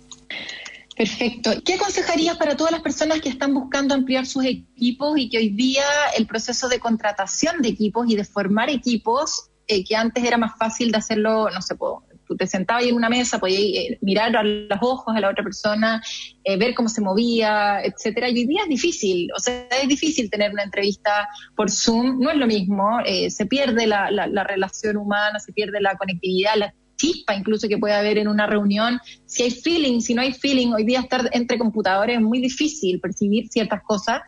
Perfecto. 0.97 1.51
¿Qué 1.63 1.75
aconsejarías 1.75 2.35
para 2.35 2.57
todas 2.57 2.73
las 2.73 2.81
personas 2.81 3.21
que 3.21 3.29
están 3.29 3.53
buscando 3.53 3.95
ampliar 3.95 4.25
sus 4.25 4.43
equipos 4.43 5.17
y 5.17 5.29
que 5.29 5.37
hoy 5.37 5.49
día 5.51 5.85
el 6.17 6.27
proceso 6.27 6.67
de 6.67 6.79
contratación 6.79 7.61
de 7.61 7.69
equipos 7.69 8.05
y 8.09 8.17
de 8.17 8.25
formar 8.25 8.69
equipos, 8.69 9.49
eh, 9.65 9.85
que 9.85 9.95
antes 9.95 10.21
era 10.21 10.37
más 10.37 10.57
fácil 10.57 10.91
de 10.91 10.97
hacerlo, 10.97 11.49
no 11.51 11.61
sé, 11.61 11.75
puedo 11.75 12.03
te 12.35 12.47
sentabas 12.47 12.85
en 12.85 12.95
una 12.95 13.09
mesa, 13.09 13.39
podías 13.39 13.61
eh, 13.61 13.97
mirar 14.01 14.31
los 14.43 14.79
ojos 14.81 15.15
a 15.15 15.19
la 15.19 15.29
otra 15.29 15.43
persona, 15.43 16.01
eh, 16.43 16.57
ver 16.57 16.73
cómo 16.73 16.89
se 16.89 17.01
movía, 17.01 17.81
etcétera. 17.83 18.29
Y 18.29 18.39
hoy 18.39 18.45
día 18.45 18.61
es 18.63 18.69
difícil, 18.69 19.29
o 19.35 19.39
sea, 19.39 19.67
es 19.81 19.87
difícil 19.87 20.29
tener 20.29 20.51
una 20.51 20.63
entrevista 20.63 21.27
por 21.55 21.69
Zoom, 21.69 22.19
no 22.19 22.31
es 22.31 22.37
lo 22.37 22.47
mismo, 22.47 22.99
eh, 23.05 23.29
se 23.29 23.45
pierde 23.45 23.87
la, 23.87 24.11
la, 24.11 24.43
relación 24.43 24.97
humana, 24.97 25.39
se 25.39 25.53
pierde 25.53 25.81
la 25.81 25.95
conectividad, 25.95 26.55
la 26.55 26.73
chispa 26.95 27.33
incluso 27.33 27.67
que 27.67 27.77
puede 27.77 27.93
haber 27.93 28.17
en 28.17 28.27
una 28.27 28.45
reunión. 28.45 28.99
Si 29.25 29.43
hay 29.43 29.51
feeling, 29.51 30.01
si 30.01 30.13
no 30.13 30.21
hay 30.21 30.33
feeling, 30.33 30.73
hoy 30.73 30.83
día 30.83 30.99
estar 30.99 31.29
entre 31.31 31.57
computadores 31.57 32.17
es 32.17 32.21
muy 32.21 32.41
difícil 32.41 32.99
percibir 32.99 33.47
ciertas 33.47 33.81
cosas. 33.83 34.21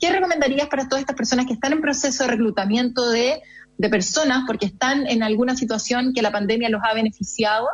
¿Qué 0.00 0.10
recomendarías 0.10 0.68
para 0.68 0.88
todas 0.88 1.00
estas 1.00 1.16
personas 1.16 1.46
que 1.46 1.54
están 1.54 1.72
en 1.72 1.80
proceso 1.80 2.24
de 2.24 2.30
reclutamiento 2.30 3.10
de 3.10 3.40
de 3.78 3.88
personas 3.88 4.44
porque 4.46 4.66
están 4.66 5.06
en 5.06 5.22
alguna 5.22 5.56
situación 5.56 6.12
que 6.14 6.22
la 6.22 6.32
pandemia 6.32 6.68
los 6.68 6.80
ha 6.84 6.94
beneficiado 6.94 7.66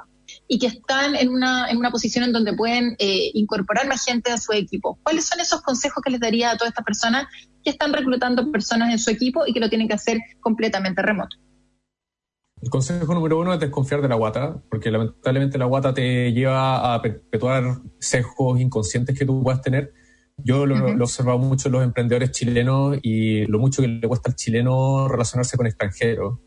y 0.48 0.58
que 0.58 0.66
están 0.66 1.14
en 1.14 1.28
una, 1.28 1.70
en 1.70 1.76
una 1.76 1.90
posición 1.90 2.24
en 2.24 2.32
donde 2.32 2.54
pueden 2.54 2.96
eh, 2.98 3.30
incorporar 3.34 3.86
más 3.86 4.04
gente 4.04 4.30
a 4.30 4.38
su 4.38 4.52
equipo. 4.52 4.98
¿Cuáles 5.02 5.26
son 5.26 5.40
esos 5.40 5.62
consejos 5.62 6.02
que 6.04 6.10
les 6.10 6.20
daría 6.20 6.50
a 6.50 6.56
todas 6.56 6.70
estas 6.70 6.84
personas 6.84 7.26
que 7.62 7.70
están 7.70 7.92
reclutando 7.92 8.50
personas 8.50 8.90
en 8.90 8.98
su 8.98 9.10
equipo 9.10 9.46
y 9.46 9.52
que 9.52 9.60
lo 9.60 9.68
tienen 9.68 9.88
que 9.88 9.94
hacer 9.94 10.18
completamente 10.40 11.02
remoto? 11.02 11.36
El 12.60 12.70
consejo 12.70 13.12
número 13.12 13.40
uno 13.40 13.52
es 13.52 13.60
desconfiar 13.60 14.00
de 14.02 14.08
la 14.08 14.14
guata, 14.14 14.56
porque 14.70 14.90
lamentablemente 14.90 15.58
la 15.58 15.64
guata 15.64 15.92
te 15.92 16.32
lleva 16.32 16.94
a 16.94 17.02
perpetuar 17.02 17.78
sesgos 17.98 18.60
inconscientes 18.60 19.18
que 19.18 19.26
tú 19.26 19.42
puedas 19.42 19.60
tener 19.60 19.92
yo 20.36 20.66
lo, 20.66 20.88
he 20.88 21.00
observado 21.00 21.38
mucho 21.38 21.68
en 21.68 21.72
los 21.72 21.84
emprendedores 21.84 22.30
chilenos 22.32 22.98
y 23.02 23.46
lo 23.46 23.58
mucho 23.58 23.82
que 23.82 23.88
le 23.88 24.08
cuesta 24.08 24.30
al 24.30 24.36
chileno 24.36 25.08
relacionarse 25.08 25.56
con 25.56 25.66
extranjeros. 25.66 26.38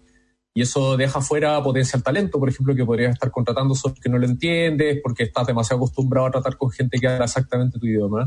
Y 0.53 0.61
eso 0.61 0.95
deja 0.95 1.19
fuera 1.19 1.61
potencial 1.61 2.01
talento, 2.01 2.39
por 2.39 2.47
ejemplo, 2.47 2.73
que 2.75 2.85
podrías 2.85 3.13
estar 3.13 3.29
contratando 3.29 3.75
solo 3.75 3.95
que 4.01 4.09
no 4.09 4.17
lo 4.17 4.25
entiendes, 4.25 4.99
porque 5.03 5.23
estás 5.23 5.47
demasiado 5.47 5.79
acostumbrado 5.79 6.27
a 6.27 6.31
tratar 6.31 6.57
con 6.57 6.71
gente 6.71 6.97
que 6.97 7.07
habla 7.07 7.25
exactamente 7.25 7.77
tu 7.77 7.85
idioma. 7.85 8.25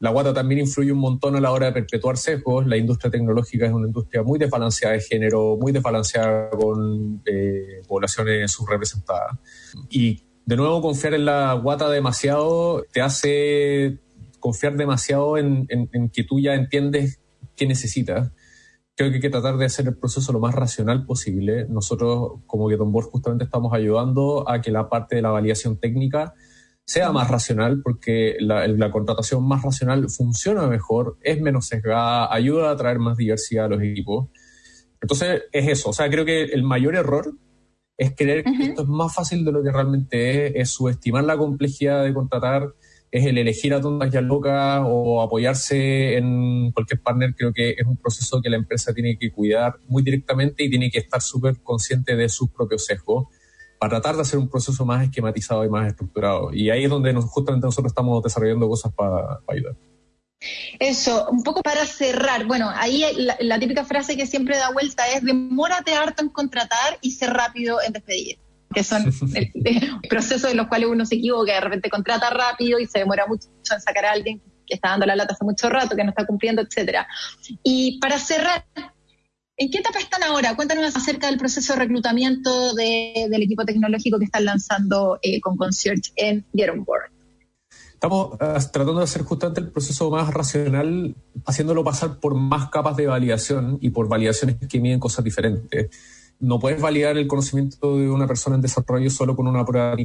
La 0.00 0.10
guata 0.10 0.34
también 0.34 0.62
influye 0.62 0.90
un 0.90 0.98
montón 0.98 1.36
a 1.36 1.40
la 1.40 1.52
hora 1.52 1.66
de 1.66 1.72
perpetuar 1.72 2.16
sesgos. 2.16 2.66
La 2.66 2.76
industria 2.76 3.10
tecnológica 3.10 3.66
es 3.66 3.72
una 3.72 3.86
industria 3.86 4.24
muy 4.24 4.38
desbalanceada 4.38 4.94
de 4.94 5.00
género, 5.00 5.56
muy 5.56 5.70
desbalanceada 5.70 6.50
con 6.50 7.22
eh, 7.24 7.80
poblaciones 7.86 8.50
subrepresentadas. 8.50 9.38
Y 9.88 10.24
de 10.44 10.56
nuevo, 10.56 10.82
confiar 10.82 11.14
en 11.14 11.24
la 11.24 11.54
guata 11.54 11.88
demasiado 11.88 12.84
te 12.92 13.00
hace 13.00 14.00
confiar 14.44 14.76
demasiado 14.76 15.38
en, 15.38 15.66
que 16.12 16.22
tú 16.22 16.38
ya 16.38 16.52
entiendes 16.52 17.18
qué 17.56 17.66
necesitas. 17.66 18.30
Creo 18.94 19.08
que 19.08 19.14
hay 19.14 19.20
que 19.22 19.30
tratar 19.30 19.56
de 19.56 19.64
hacer 19.64 19.86
el 19.86 19.96
proceso 19.96 20.34
lo 20.34 20.38
más 20.38 20.54
racional 20.54 21.06
posible. 21.06 21.66
Nosotros, 21.66 22.42
como 22.44 22.68
que 22.68 22.76
Board, 22.76 23.06
justamente 23.06 23.44
estamos 23.44 23.72
ayudando 23.72 24.46
a 24.46 24.60
que 24.60 24.70
la 24.70 24.90
parte 24.90 25.16
de 25.16 25.22
la 25.22 25.30
validación 25.30 25.80
técnica 25.80 26.34
sea 26.84 27.10
más 27.10 27.30
racional, 27.30 27.80
porque 27.82 28.36
la, 28.38 28.68
la, 28.68 28.90
contratación 28.90 29.48
más 29.48 29.62
racional 29.62 30.10
funciona 30.10 30.66
mejor, 30.66 31.16
es 31.22 31.40
menos 31.40 31.66
sesgada, 31.68 32.30
ayuda 32.30 32.70
a 32.70 32.76
traer 32.76 32.98
más 32.98 33.16
diversidad 33.16 33.64
a 33.64 33.68
los 33.68 33.82
equipos. 33.82 34.28
Entonces 35.00 35.44
es 35.52 35.68
eso, 35.68 35.88
o 35.88 35.94
sea, 35.94 36.10
creo 36.10 36.26
que 36.26 36.42
el 36.44 36.64
mayor 36.64 36.96
error 36.96 37.32
es 37.96 38.14
creer 38.14 38.44
que 38.44 38.64
esto 38.64 38.82
es 38.82 38.88
más 38.88 39.14
fácil 39.14 39.42
de 39.42 39.52
lo 39.52 39.62
que 39.62 39.72
realmente 39.72 40.48
es, 40.48 40.52
es 40.56 40.70
subestimar 40.70 41.24
la 41.24 41.38
complejidad 41.38 42.04
de 42.04 42.12
contratar, 42.12 42.74
es 43.14 43.24
el 43.26 43.38
elegir 43.38 43.72
a 43.72 43.80
tontas 43.80 44.12
y 44.12 44.20
locas 44.22 44.82
o 44.84 45.22
apoyarse 45.22 46.16
en 46.16 46.72
cualquier 46.72 47.00
partner, 47.00 47.32
creo 47.36 47.52
que 47.52 47.70
es 47.70 47.86
un 47.86 47.96
proceso 47.96 48.42
que 48.42 48.50
la 48.50 48.56
empresa 48.56 48.92
tiene 48.92 49.16
que 49.16 49.30
cuidar 49.30 49.76
muy 49.86 50.02
directamente 50.02 50.64
y 50.64 50.68
tiene 50.68 50.90
que 50.90 50.98
estar 50.98 51.22
súper 51.22 51.60
consciente 51.62 52.16
de 52.16 52.28
sus 52.28 52.50
propios 52.50 52.84
sesgos 52.84 53.28
para 53.78 53.90
tratar 53.90 54.16
de 54.16 54.22
hacer 54.22 54.40
un 54.40 54.48
proceso 54.48 54.84
más 54.84 55.04
esquematizado 55.04 55.64
y 55.64 55.68
más 55.68 55.86
estructurado. 55.86 56.52
Y 56.52 56.70
ahí 56.70 56.82
es 56.82 56.90
donde 56.90 57.12
nos, 57.12 57.26
justamente 57.26 57.68
nosotros 57.68 57.92
estamos 57.92 58.20
desarrollando 58.20 58.68
cosas 58.68 58.92
para, 58.92 59.38
ayudar. 59.46 59.76
Eso, 60.80 61.28
un 61.30 61.44
poco 61.44 61.62
para 61.62 61.86
cerrar. 61.86 62.46
Bueno, 62.46 62.68
ahí 62.74 63.04
la, 63.38 63.58
típica 63.60 63.84
frase 63.84 64.16
que 64.16 64.26
siempre 64.26 64.56
da 64.56 64.72
vuelta 64.72 65.06
es 65.06 65.22
demórate 65.22 65.94
harto 65.94 66.24
en 66.24 66.30
contratar 66.30 66.98
y 67.00 67.12
ser 67.12 67.30
rápido 67.30 67.78
en 67.80 67.92
despedir 67.92 68.38
que 68.74 68.84
son 68.84 69.04
el, 69.34 69.52
proceso 70.08 70.48
de 70.48 70.54
los 70.54 70.66
cuales 70.66 70.88
uno 70.88 71.06
se 71.06 71.16
equivoca, 71.16 71.54
de 71.54 71.60
repente 71.60 71.90
contrata 71.90 72.30
rápido 72.30 72.78
y 72.78 72.86
se 72.86 72.98
demora 73.00 73.26
mucho 73.26 73.48
en 73.72 73.80
sacar 73.80 74.04
a 74.04 74.12
alguien 74.12 74.40
que 74.66 74.74
está 74.74 74.90
dando 74.90 75.06
la 75.06 75.16
lata 75.16 75.34
hace 75.34 75.44
mucho 75.44 75.68
rato, 75.68 75.94
que 75.96 76.04
no 76.04 76.10
está 76.10 76.26
cumpliendo, 76.26 76.62
etcétera. 76.62 77.06
Y 77.62 77.98
para 78.00 78.18
cerrar, 78.18 78.64
¿en 79.56 79.70
qué 79.70 79.78
etapa 79.78 79.98
están 79.98 80.22
ahora? 80.22 80.56
Cuéntanos 80.56 80.96
acerca 80.96 81.26
del 81.26 81.38
proceso 81.38 81.74
de 81.74 81.80
reclutamiento 81.80 82.74
del 82.74 83.42
equipo 83.42 83.64
tecnológico 83.64 84.18
que 84.18 84.24
están 84.24 84.46
lanzando 84.46 85.18
eh, 85.22 85.40
con 85.40 85.56
Concierge 85.56 86.12
en 86.16 86.46
Get 86.54 86.70
On 86.70 86.84
Board. 86.84 87.10
Estamos 87.92 88.34
eh, 88.34 88.68
tratando 88.70 88.98
de 88.98 89.04
hacer 89.04 89.22
justamente 89.22 89.60
el 89.60 89.70
proceso 89.70 90.10
más 90.10 90.32
racional, 90.32 91.14
haciéndolo 91.46 91.84
pasar 91.84 92.20
por 92.20 92.34
más 92.34 92.68
capas 92.68 92.96
de 92.96 93.06
validación 93.06 93.78
y 93.80 93.90
por 93.90 94.08
validaciones 94.08 94.56
que 94.68 94.80
miden 94.80 95.00
cosas 95.00 95.24
diferentes 95.24 95.90
no 96.40 96.58
puedes 96.58 96.80
validar 96.80 97.16
el 97.16 97.26
conocimiento 97.26 97.98
de 97.98 98.10
una 98.10 98.26
persona 98.26 98.56
en 98.56 98.62
desarrollo 98.62 99.10
solo 99.10 99.36
con 99.36 99.46
una 99.46 99.64
prueba 99.64 99.96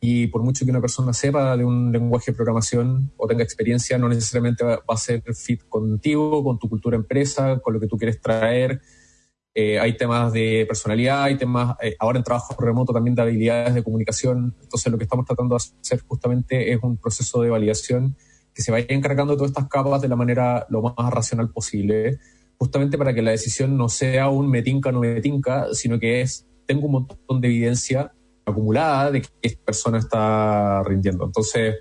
y 0.00 0.28
por 0.28 0.42
mucho 0.42 0.64
que 0.64 0.70
una 0.70 0.80
persona 0.80 1.12
sepa 1.12 1.56
de 1.56 1.64
un 1.64 1.90
lenguaje 1.90 2.30
de 2.30 2.36
programación 2.36 3.12
o 3.16 3.26
tenga 3.26 3.42
experiencia, 3.42 3.98
no 3.98 4.08
necesariamente 4.08 4.64
va, 4.64 4.82
a 4.86 4.96
ser 4.96 5.22
fit 5.34 5.62
contigo, 5.68 6.44
con 6.44 6.58
tu 6.58 6.68
cultura 6.68 6.96
empresa, 6.96 7.58
con 7.58 7.74
lo 7.74 7.80
que 7.80 7.88
tú 7.88 7.96
quieres 7.96 8.20
traer. 8.20 8.80
Eh, 9.54 9.78
hay 9.80 9.96
temas 9.96 10.32
de 10.32 10.64
personalidad, 10.68 11.24
hay 11.24 11.36
temas, 11.36 11.76
eh, 11.82 11.96
ahora 11.98 12.18
en 12.18 12.24
trabajo 12.24 12.54
remoto 12.60 12.92
también 12.92 13.16
de 13.16 13.22
habilidades 13.22 13.74
de 13.74 13.82
comunicación. 13.82 14.54
Entonces 14.62 14.92
lo 14.92 14.98
que 14.98 15.04
estamos 15.04 15.26
tratando 15.26 15.56
de 15.56 15.64
hacer 15.80 16.00
justamente 16.06 16.72
es 16.72 16.78
un 16.80 16.96
proceso 16.96 17.42
de 17.42 17.50
validación 17.50 18.16
que 18.54 18.62
se 18.62 18.70
vaya 18.70 18.86
encargando 18.90 19.32
de 19.32 19.38
todas 19.38 19.50
estas 19.50 19.68
capas 19.68 20.00
de 20.00 20.08
la 20.08 20.16
manera 20.16 20.64
lo 20.68 20.82
más 20.82 21.12
racional 21.12 21.50
posible 21.50 22.18
justamente 22.58 22.98
para 22.98 23.14
que 23.14 23.22
la 23.22 23.30
decisión 23.30 23.76
no 23.76 23.88
sea 23.88 24.28
un 24.28 24.50
metinca 24.50 24.92
no 24.92 25.00
metinca, 25.00 25.68
sino 25.72 25.98
que 25.98 26.20
es, 26.20 26.46
tengo 26.66 26.86
un 26.86 26.92
montón 26.92 27.40
de 27.40 27.48
evidencia 27.48 28.12
acumulada 28.44 29.10
de 29.12 29.22
que 29.22 29.28
esta 29.42 29.64
persona 29.64 29.98
está 29.98 30.82
rindiendo. 30.82 31.24
Entonces, 31.24 31.76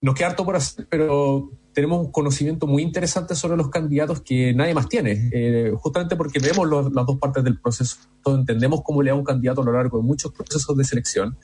nos 0.00 0.14
queda 0.14 0.28
harto 0.28 0.44
por 0.44 0.56
hacer, 0.56 0.86
pero 0.88 1.50
tenemos 1.72 2.06
un 2.06 2.12
conocimiento 2.12 2.66
muy 2.66 2.82
interesante 2.82 3.34
sobre 3.34 3.56
los 3.56 3.68
candidatos 3.68 4.22
que 4.22 4.54
nadie 4.54 4.74
más 4.74 4.88
tiene, 4.88 5.30
eh, 5.32 5.72
justamente 5.76 6.16
porque 6.16 6.38
vemos 6.38 6.68
las 6.92 7.06
dos 7.06 7.18
partes 7.18 7.42
del 7.42 7.60
proceso, 7.60 7.96
entendemos 8.26 8.82
cómo 8.82 9.02
le 9.02 9.10
da 9.10 9.16
un 9.16 9.24
candidato 9.24 9.62
a 9.62 9.64
lo 9.64 9.72
largo 9.72 9.98
de 9.98 10.04
muchos 10.04 10.32
procesos 10.32 10.76
de 10.76 10.84
selección 10.84 11.36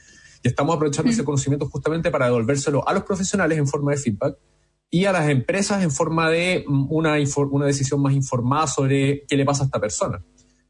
y 0.42 0.48
estamos 0.48 0.76
aprovechando 0.76 1.10
ese 1.10 1.24
conocimiento 1.24 1.68
justamente 1.68 2.10
para 2.10 2.26
devolvérselo 2.26 2.86
a 2.88 2.94
los 2.94 3.02
profesionales 3.02 3.58
en 3.58 3.66
forma 3.66 3.90
de 3.90 3.98
feedback 3.98 4.38
y 4.90 5.04
a 5.04 5.12
las 5.12 5.28
empresas 5.28 5.82
en 5.82 5.92
forma 5.92 6.28
de 6.28 6.64
una, 6.66 7.14
una 7.50 7.66
decisión 7.66 8.02
más 8.02 8.12
informada 8.12 8.66
sobre 8.66 9.24
qué 9.26 9.36
le 9.36 9.44
pasa 9.44 9.62
a 9.62 9.66
esta 9.66 9.80
persona. 9.80 10.22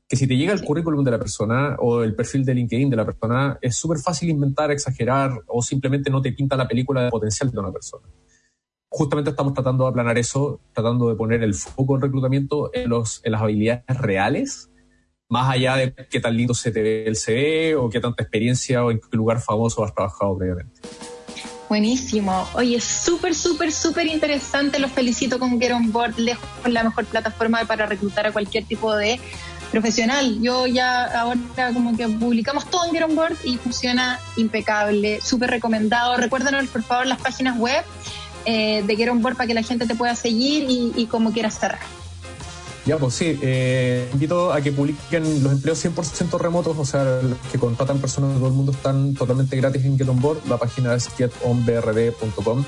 Que 0.06 0.16
si 0.16 0.26
te 0.26 0.36
llega 0.36 0.52
el 0.52 0.62
currículum 0.62 1.02
de 1.04 1.12
la 1.12 1.18
persona 1.18 1.76
o 1.78 2.02
el 2.02 2.14
perfil 2.14 2.44
de 2.44 2.54
LinkedIn 2.54 2.90
de 2.90 2.96
la 2.96 3.06
persona, 3.06 3.58
es 3.62 3.76
súper 3.76 3.98
fácil 3.98 4.28
inventar, 4.28 4.70
exagerar 4.70 5.40
o 5.46 5.62
simplemente 5.62 6.10
no 6.10 6.20
te 6.20 6.32
pinta 6.32 6.56
la 6.56 6.68
película 6.68 7.04
de 7.04 7.10
potencial 7.10 7.50
de 7.50 7.58
una 7.58 7.72
persona. 7.72 8.06
Justamente 8.90 9.30
estamos 9.30 9.54
tratando 9.54 9.84
de 9.84 9.90
aplanar 9.90 10.18
eso, 10.18 10.60
tratando 10.74 11.08
de 11.08 11.14
poner 11.14 11.42
el 11.42 11.54
foco 11.54 11.94
en 11.94 12.02
reclutamiento 12.02 12.70
en, 12.74 12.90
los, 12.90 13.20
en 13.24 13.32
las 13.32 13.40
habilidades 13.40 13.84
reales, 13.88 14.70
más 15.28 15.48
allá 15.48 15.76
de 15.76 15.94
qué 16.10 16.20
tan 16.20 16.36
lindo 16.36 16.54
se 16.54 16.72
te 16.72 16.82
ve 16.82 17.06
el 17.06 17.16
CV 17.16 17.76
o 17.76 17.88
qué 17.88 18.00
tanta 18.00 18.24
experiencia 18.24 18.84
o 18.84 18.90
en 18.90 18.98
qué 18.98 19.16
lugar 19.16 19.40
famoso 19.40 19.84
has 19.84 19.94
trabajado 19.94 20.36
previamente. 20.36 20.80
Buenísimo. 21.70 22.48
Oye, 22.54 22.80
súper, 22.80 23.32
súper, 23.32 23.70
súper 23.70 24.08
interesante. 24.08 24.80
Los 24.80 24.90
felicito 24.90 25.38
con 25.38 25.60
Get 25.60 25.72
On 25.72 25.92
Board, 25.92 26.18
lejos 26.18 26.44
la 26.66 26.82
mejor 26.82 27.04
plataforma 27.04 27.64
para 27.64 27.86
reclutar 27.86 28.26
a 28.26 28.32
cualquier 28.32 28.64
tipo 28.64 28.92
de 28.96 29.20
profesional. 29.70 30.40
Yo 30.42 30.66
ya 30.66 31.04
ahora 31.04 31.38
como 31.72 31.96
que 31.96 32.08
publicamos 32.08 32.68
todo 32.68 32.86
en 32.86 32.90
Get 32.90 33.04
On 33.04 33.14
Board 33.14 33.36
y 33.44 33.56
funciona 33.56 34.18
impecable, 34.36 35.20
súper 35.22 35.50
recomendado. 35.50 36.16
Recuérdanos 36.16 36.66
por 36.66 36.82
favor 36.82 37.06
las 37.06 37.20
páginas 37.20 37.56
web 37.56 37.84
eh, 38.46 38.82
de 38.84 38.96
Get 38.96 39.08
On 39.08 39.22
Board 39.22 39.36
para 39.36 39.46
que 39.46 39.54
la 39.54 39.62
gente 39.62 39.86
te 39.86 39.94
pueda 39.94 40.16
seguir 40.16 40.68
y, 40.68 40.92
y 40.96 41.06
como 41.06 41.32
quieras 41.32 41.56
cerrar. 41.56 41.99
Ya, 42.86 42.96
pues 42.96 43.14
sí, 43.14 43.38
eh, 43.42 44.08
invito 44.12 44.52
a 44.52 44.60
que 44.60 44.72
publiquen 44.72 45.42
los 45.42 45.52
empleos 45.52 45.84
100% 45.84 46.38
remotos, 46.38 46.76
o 46.78 46.84
sea, 46.84 47.20
los 47.22 47.38
que 47.52 47.58
contratan 47.58 47.98
personas 47.98 48.30
de 48.30 48.36
todo 48.36 48.48
el 48.48 48.54
mundo 48.54 48.72
están 48.72 49.14
totalmente 49.14 49.56
gratis 49.56 49.84
en 49.84 49.98
Get 49.98 50.08
On 50.08 50.20
Board. 50.20 50.40
La 50.48 50.56
página 50.56 50.94
es 50.94 51.08
getonbrd.com. 51.08 52.64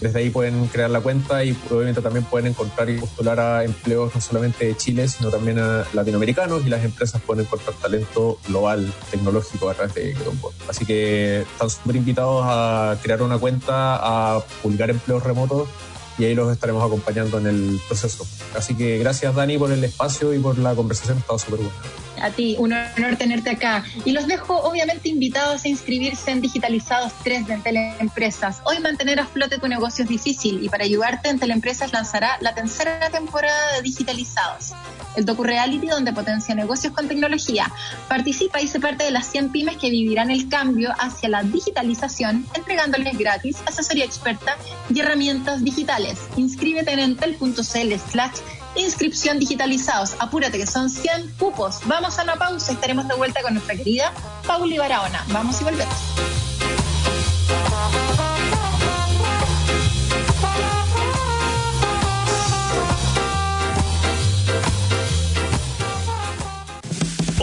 Desde 0.00 0.18
ahí 0.18 0.30
pueden 0.30 0.66
crear 0.66 0.90
la 0.90 1.00
cuenta 1.00 1.44
y 1.44 1.56
obviamente 1.70 2.00
también 2.00 2.24
pueden 2.24 2.48
encontrar 2.48 2.90
y 2.90 2.98
postular 2.98 3.38
a 3.38 3.62
empleos 3.62 4.12
no 4.12 4.20
solamente 4.20 4.64
de 4.66 4.76
Chile, 4.76 5.06
sino 5.06 5.30
también 5.30 5.60
a 5.60 5.84
latinoamericanos 5.92 6.66
y 6.66 6.70
las 6.70 6.84
empresas 6.84 7.22
pueden 7.22 7.44
encontrar 7.44 7.76
talento 7.76 8.38
global, 8.48 8.92
tecnológico 9.12 9.70
a 9.70 9.74
través 9.74 9.94
de 9.94 10.16
Get 10.16 10.26
On 10.26 10.40
Board. 10.40 10.54
Así 10.68 10.84
que 10.84 11.42
están 11.42 11.70
súper 11.70 11.94
invitados 11.94 12.42
a 12.44 12.96
crear 13.00 13.22
una 13.22 13.38
cuenta, 13.38 14.34
a 14.36 14.40
publicar 14.60 14.90
empleos 14.90 15.22
remotos 15.22 15.68
y 16.18 16.24
ahí 16.24 16.34
los 16.34 16.52
estaremos 16.52 16.84
acompañando 16.84 17.38
en 17.38 17.46
el 17.46 17.80
proceso. 17.86 18.26
Así 18.56 18.74
que 18.74 18.98
gracias 18.98 19.34
Dani 19.34 19.58
por 19.58 19.72
el 19.72 19.82
espacio 19.84 20.34
y 20.34 20.38
por 20.38 20.58
la 20.58 20.74
conversación, 20.74 21.18
ha 21.18 21.20
estado 21.20 21.38
súper 21.38 21.60
buena 21.60 21.74
a 22.22 22.30
ti, 22.30 22.56
un 22.58 22.72
honor 22.72 23.16
tenerte 23.16 23.50
acá. 23.50 23.84
Y 24.04 24.12
los 24.12 24.26
dejo 24.26 24.56
obviamente 24.62 25.08
invitados 25.08 25.64
a 25.64 25.68
inscribirse 25.68 26.30
en 26.30 26.40
Digitalizados 26.40 27.12
3 27.24 27.46
de 27.46 27.56
Teleempresas. 27.58 28.62
Hoy 28.64 28.78
mantener 28.78 29.20
a 29.20 29.26
flote 29.26 29.58
tu 29.58 29.68
negocio 29.68 30.04
es 30.04 30.08
difícil 30.08 30.62
y 30.62 30.68
para 30.68 30.84
ayudarte 30.84 31.28
en 31.28 31.38
Teleempresas 31.38 31.92
lanzará 31.92 32.38
la 32.40 32.54
tercera 32.54 33.10
temporada 33.10 33.72
de 33.76 33.82
Digitalizados, 33.82 34.72
el 35.16 35.24
docu-reality 35.24 35.88
donde 35.88 36.12
potencia 36.12 36.54
negocios 36.54 36.92
con 36.92 37.08
tecnología. 37.08 37.70
Participa 38.08 38.60
y 38.60 38.68
sé 38.68 38.78
parte 38.78 39.04
de 39.04 39.10
las 39.10 39.26
100 39.26 39.50
pymes 39.50 39.76
que 39.76 39.90
vivirán 39.90 40.30
el 40.30 40.48
cambio 40.48 40.94
hacia 40.98 41.28
la 41.28 41.42
digitalización, 41.42 42.46
entregándoles 42.54 43.18
gratis 43.18 43.56
asesoría 43.66 44.04
experta 44.04 44.56
y 44.92 45.00
herramientas 45.00 45.64
digitales. 45.64 46.01
Inscríbete 46.36 46.92
en 46.92 46.98
entel.cl 46.98 47.94
slash 48.10 48.36
inscripción 48.76 49.38
digitalizados. 49.38 50.14
Apúrate 50.18 50.58
que 50.58 50.66
son 50.66 50.90
100 50.90 51.34
cupos. 51.38 51.80
Vamos 51.86 52.18
a 52.18 52.22
una 52.22 52.36
pausa 52.36 52.72
y 52.72 52.74
estaremos 52.74 53.06
de 53.08 53.14
vuelta 53.14 53.42
con 53.42 53.54
nuestra 53.54 53.76
querida 53.76 54.12
Pauli 54.46 54.78
Barahona. 54.78 55.24
Vamos 55.28 55.60
y 55.60 55.64
volvemos. 55.64 55.94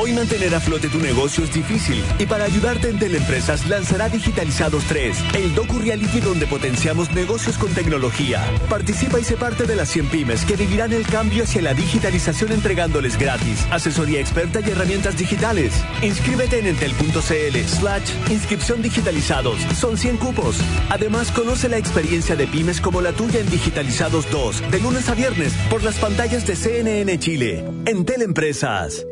Hoy 0.02 0.14
mantener 0.14 0.56
a 0.56 0.62
flote 0.62 0.88
tu 0.88 0.97
negocio 1.00 1.43
es 1.43 1.54
difícil 1.54 2.02
y 2.20 2.26
para 2.26 2.45
ayudarte 2.45 2.88
en 2.88 3.00
Teleempresas 3.00 3.68
lanzará 3.68 4.08
Digitalizados 4.08 4.86
3, 4.86 5.18
el 5.34 5.54
docu 5.54 5.78
reality 5.78 6.22
donde 6.22 6.47
potenciamos 6.47 7.12
negocios 7.12 7.58
con 7.58 7.74
tecnología. 7.74 8.41
Participa 8.70 9.20
y 9.20 9.26
sé 9.26 9.36
parte 9.36 9.66
de 9.66 9.76
las 9.76 9.89
100 9.89 10.08
pymes 10.08 10.45
que 10.45 10.56
vivirán 10.56 10.93
el 10.93 11.06
cambio 11.06 11.43
hacia 11.43 11.62
la 11.62 11.74
digitalización 11.74 12.54
entregándoles 12.54 13.20
gratis, 13.20 13.68
asesoría 13.72 14.22
experta 14.22 14.62
y 14.62 14.70
herramientas 14.70 15.18
digitales. 15.18 15.74
Inscríbete 16.02 16.60
en 16.60 16.68
entel.cl 16.68 17.58
slash 17.68 18.10
inscripción 18.30 18.82
digitalizados. 18.82 19.60
Son 19.78 19.97
100 19.97 20.16
cupos. 20.16 20.62
Además, 20.89 21.30
conoce 21.30 21.68
la 21.68 21.78
experiencia 21.78 22.38
de 22.38 22.47
pymes 22.47 22.80
como 22.80 23.02
la 23.02 23.12
tuya 23.12 23.41
en 23.41 23.50
Digitalizados 23.50 24.32
2, 24.32 24.72
de 24.72 24.80
lunes 24.80 25.10
a 25.10 25.16
viernes, 25.16 25.52
por 25.70 25.84
las 25.84 25.97
pantallas 25.97 26.47
de 26.47 26.56
CNN 26.56 27.20
Chile. 27.20 27.66
En 27.86 28.06
Teleempresas. 28.06 29.09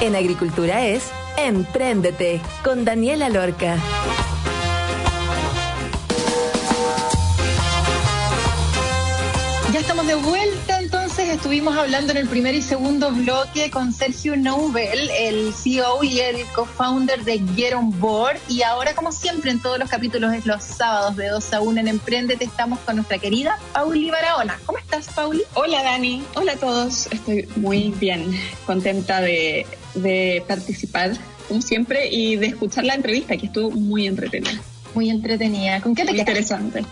En 0.00 0.14
agricultura 0.14 0.86
es 0.86 1.10
Empréndete 1.36 2.40
con 2.62 2.84
Daniela 2.84 3.28
Lorca. 3.28 3.76
Ya 9.72 9.80
estamos 9.80 10.06
de 10.06 10.14
vuelta 10.14 10.78
entonces 10.80 11.28
estuvimos 11.28 11.76
hablando 11.76 12.12
en 12.12 12.18
el 12.18 12.28
primer 12.28 12.54
y 12.54 12.62
segundo 12.62 13.10
bloque 13.10 13.70
con 13.70 13.92
Sergio 13.92 14.36
Nobel, 14.36 15.10
el 15.10 15.52
CEO 15.52 16.04
y 16.04 16.20
el 16.20 16.46
co-founder 16.54 17.24
de 17.24 17.40
Get 17.56 17.74
On 17.74 17.98
Board. 17.98 18.38
Y 18.48 18.62
ahora, 18.62 18.94
como 18.94 19.10
siempre, 19.10 19.50
en 19.50 19.60
todos 19.60 19.78
los 19.78 19.90
capítulos 19.90 20.32
es 20.32 20.46
los 20.46 20.62
sábados 20.62 21.16
de 21.16 21.28
2 21.28 21.52
a 21.52 21.60
1 21.60 21.80
en 21.80 21.88
Emprendete, 21.88 22.44
estamos 22.44 22.78
con 22.80 22.96
nuestra 22.96 23.18
querida 23.18 23.58
Pauli 23.72 24.10
Barahona. 24.10 24.60
¿Cómo 24.64 24.78
estás, 24.78 25.08
Pauli? 25.08 25.42
Hola, 25.54 25.82
Dani. 25.82 26.22
Hola 26.36 26.52
a 26.52 26.56
todos. 26.56 27.06
Estoy 27.10 27.48
muy 27.56 27.90
bien, 27.98 28.40
contenta 28.64 29.20
de, 29.20 29.66
de 29.94 30.44
participar, 30.46 31.12
como 31.48 31.62
siempre, 31.62 32.08
y 32.10 32.36
de 32.36 32.46
escuchar 32.46 32.84
la 32.84 32.94
entrevista, 32.94 33.36
que 33.36 33.46
estuvo 33.46 33.70
muy 33.70 34.06
entretenida. 34.06 34.60
Muy 34.94 35.10
entretenida. 35.10 35.80
¿Con 35.80 35.94
qué 35.94 36.04
te 36.04 36.12
Muy 36.12 36.20
interesante. 36.20 36.84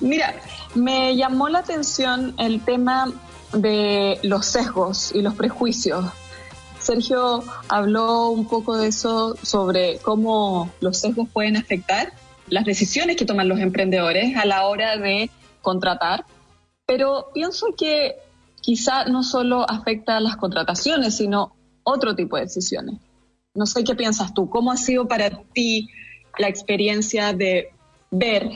Mira, 0.00 0.34
me 0.74 1.16
llamó 1.16 1.48
la 1.48 1.60
atención 1.60 2.34
el 2.38 2.60
tema 2.60 3.12
de 3.52 4.18
los 4.22 4.46
sesgos 4.46 5.14
y 5.14 5.22
los 5.22 5.34
prejuicios. 5.34 6.04
Sergio 6.80 7.42
habló 7.68 8.28
un 8.28 8.46
poco 8.46 8.76
de 8.76 8.88
eso 8.88 9.36
sobre 9.42 9.98
cómo 9.98 10.70
los 10.80 10.98
sesgos 10.98 11.28
pueden 11.32 11.56
afectar 11.56 12.12
las 12.48 12.64
decisiones 12.64 13.16
que 13.16 13.24
toman 13.24 13.48
los 13.48 13.58
emprendedores 13.58 14.36
a 14.36 14.44
la 14.44 14.66
hora 14.66 14.96
de 14.96 15.30
contratar, 15.62 16.24
pero 16.86 17.30
pienso 17.34 17.74
que 17.76 18.16
quizá 18.60 19.04
no 19.06 19.24
solo 19.24 19.68
afecta 19.68 20.16
a 20.16 20.20
las 20.20 20.36
contrataciones, 20.36 21.16
sino 21.16 21.55
otro 21.86 22.14
tipo 22.14 22.36
de 22.36 22.42
decisiones. 22.42 22.96
No 23.54 23.64
sé 23.64 23.84
qué 23.84 23.94
piensas 23.94 24.34
tú, 24.34 24.50
¿cómo 24.50 24.72
ha 24.72 24.76
sido 24.76 25.06
para 25.08 25.30
ti 25.54 25.88
la 26.36 26.48
experiencia 26.48 27.32
de 27.32 27.70
ver 28.10 28.50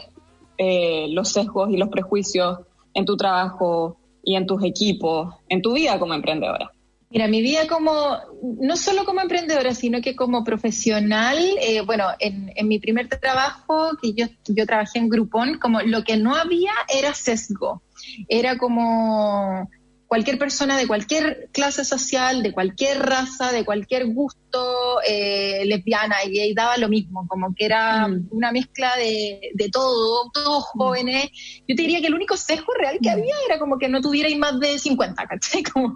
eh, 0.58 1.06
los 1.10 1.32
sesgos 1.32 1.70
y 1.70 1.76
los 1.76 1.88
prejuicios 1.88 2.58
en 2.92 3.04
tu 3.04 3.16
trabajo 3.16 3.96
y 4.22 4.34
en 4.34 4.46
tus 4.46 4.62
equipos, 4.64 5.34
en 5.48 5.62
tu 5.62 5.74
vida 5.74 5.98
como 5.98 6.12
emprendedora? 6.12 6.70
Mira, 7.08 7.28
mi 7.28 7.40
vida 7.40 7.66
como, 7.66 8.18
no 8.42 8.76
solo 8.76 9.04
como 9.04 9.20
emprendedora, 9.20 9.74
sino 9.74 10.00
que 10.00 10.14
como 10.14 10.44
profesional, 10.44 11.38
eh, 11.60 11.80
bueno, 11.80 12.04
en, 12.20 12.52
mi 12.68 12.78
primer 12.78 13.08
trabajo, 13.08 13.96
que 14.00 14.12
yo, 14.12 14.26
yo 14.46 14.66
trabajé 14.66 14.98
en 14.98 15.08
Groupon, 15.08 15.58
como 15.58 15.80
lo 15.80 16.04
que 16.04 16.16
no 16.16 16.36
había 16.36 16.72
era 16.88 17.14
sesgo. 17.14 17.82
Era 18.28 18.58
como 18.58 19.68
cualquier 20.11 20.38
persona 20.38 20.76
de 20.76 20.88
cualquier 20.88 21.50
clase 21.52 21.84
social, 21.84 22.42
de 22.42 22.50
cualquier 22.50 22.98
raza, 22.98 23.52
de 23.52 23.64
cualquier 23.64 24.08
gusto, 24.12 24.98
eh, 25.06 25.62
lesbiana 25.66 26.16
y 26.26 26.32
gay, 26.32 26.52
daba 26.52 26.76
lo 26.78 26.88
mismo, 26.88 27.28
como 27.28 27.54
que 27.54 27.66
era 27.66 28.08
mm. 28.08 28.26
una 28.32 28.50
mezcla 28.50 28.96
de, 28.96 29.52
de, 29.54 29.68
todo, 29.68 30.28
todos 30.34 30.64
mm. 30.64 30.78
jóvenes. 30.78 31.30
Yo 31.68 31.76
te 31.76 31.82
diría 31.82 32.00
que 32.00 32.08
el 32.08 32.14
único 32.14 32.36
sesgo 32.36 32.74
real 32.76 32.98
que 33.00 33.08
mm. 33.08 33.12
había 33.12 33.34
era 33.46 33.61
como 33.61 33.78
que 33.78 33.88
no 33.88 34.00
tuvierais 34.00 34.36
más 34.36 34.58
de 34.58 34.80
50, 34.80 35.26
¿cachai? 35.28 35.62
Como, 35.72 35.94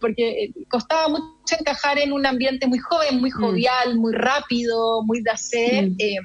porque 0.00 0.50
costaba 0.68 1.06
mucho 1.06 1.54
encajar 1.56 1.98
en 1.98 2.12
un 2.12 2.26
ambiente 2.26 2.66
muy 2.66 2.80
joven, 2.80 3.20
muy 3.20 3.30
jovial, 3.30 3.96
muy 3.96 4.14
rápido, 4.14 5.04
muy 5.04 5.22
de 5.22 5.30
hacer. 5.30 5.90
Eh, 6.00 6.16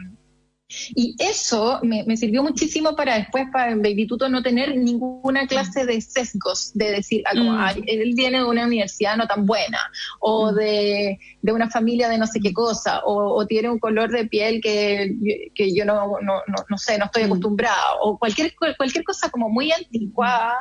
y 0.69 1.15
eso 1.17 1.79
me, 1.81 2.03
me, 2.03 2.15
sirvió 2.15 2.43
muchísimo 2.43 2.95
para 2.95 3.15
después, 3.15 3.45
para 3.51 3.71
en 3.71 3.81
Baby 3.81 4.05
Tuto, 4.05 4.29
no 4.29 4.43
tener 4.43 4.77
ninguna 4.77 5.47
clase 5.47 5.85
de 5.85 5.99
sesgos, 5.99 6.71
de 6.75 6.91
decir, 6.91 7.23
ah, 7.25 7.31
como, 7.33 7.53
mm. 7.53 7.83
él 7.87 8.13
viene 8.15 8.37
de 8.37 8.43
una 8.43 8.65
universidad 8.65 9.17
no 9.17 9.25
tan 9.25 9.47
buena, 9.47 9.79
o 10.19 10.51
mm. 10.51 10.55
de, 10.55 11.19
de, 11.41 11.51
una 11.51 11.71
familia 11.71 12.07
de 12.07 12.19
no 12.19 12.27
sé 12.27 12.39
qué 12.39 12.53
cosa, 12.53 12.99
o, 13.03 13.33
o 13.33 13.47
tiene 13.47 13.69
un 13.69 13.79
color 13.79 14.11
de 14.11 14.25
piel 14.25 14.61
que, 14.61 15.49
que 15.55 15.73
yo 15.73 15.85
no, 15.85 16.19
no, 16.21 16.41
no, 16.47 16.65
no, 16.69 16.77
sé, 16.77 16.99
no 16.99 17.05
estoy 17.05 17.23
mm. 17.23 17.25
acostumbrada, 17.25 17.95
o 18.01 18.19
cualquier, 18.19 18.53
cualquier 18.55 19.03
cosa 19.03 19.29
como 19.29 19.49
muy 19.49 19.71
anticuada. 19.71 20.55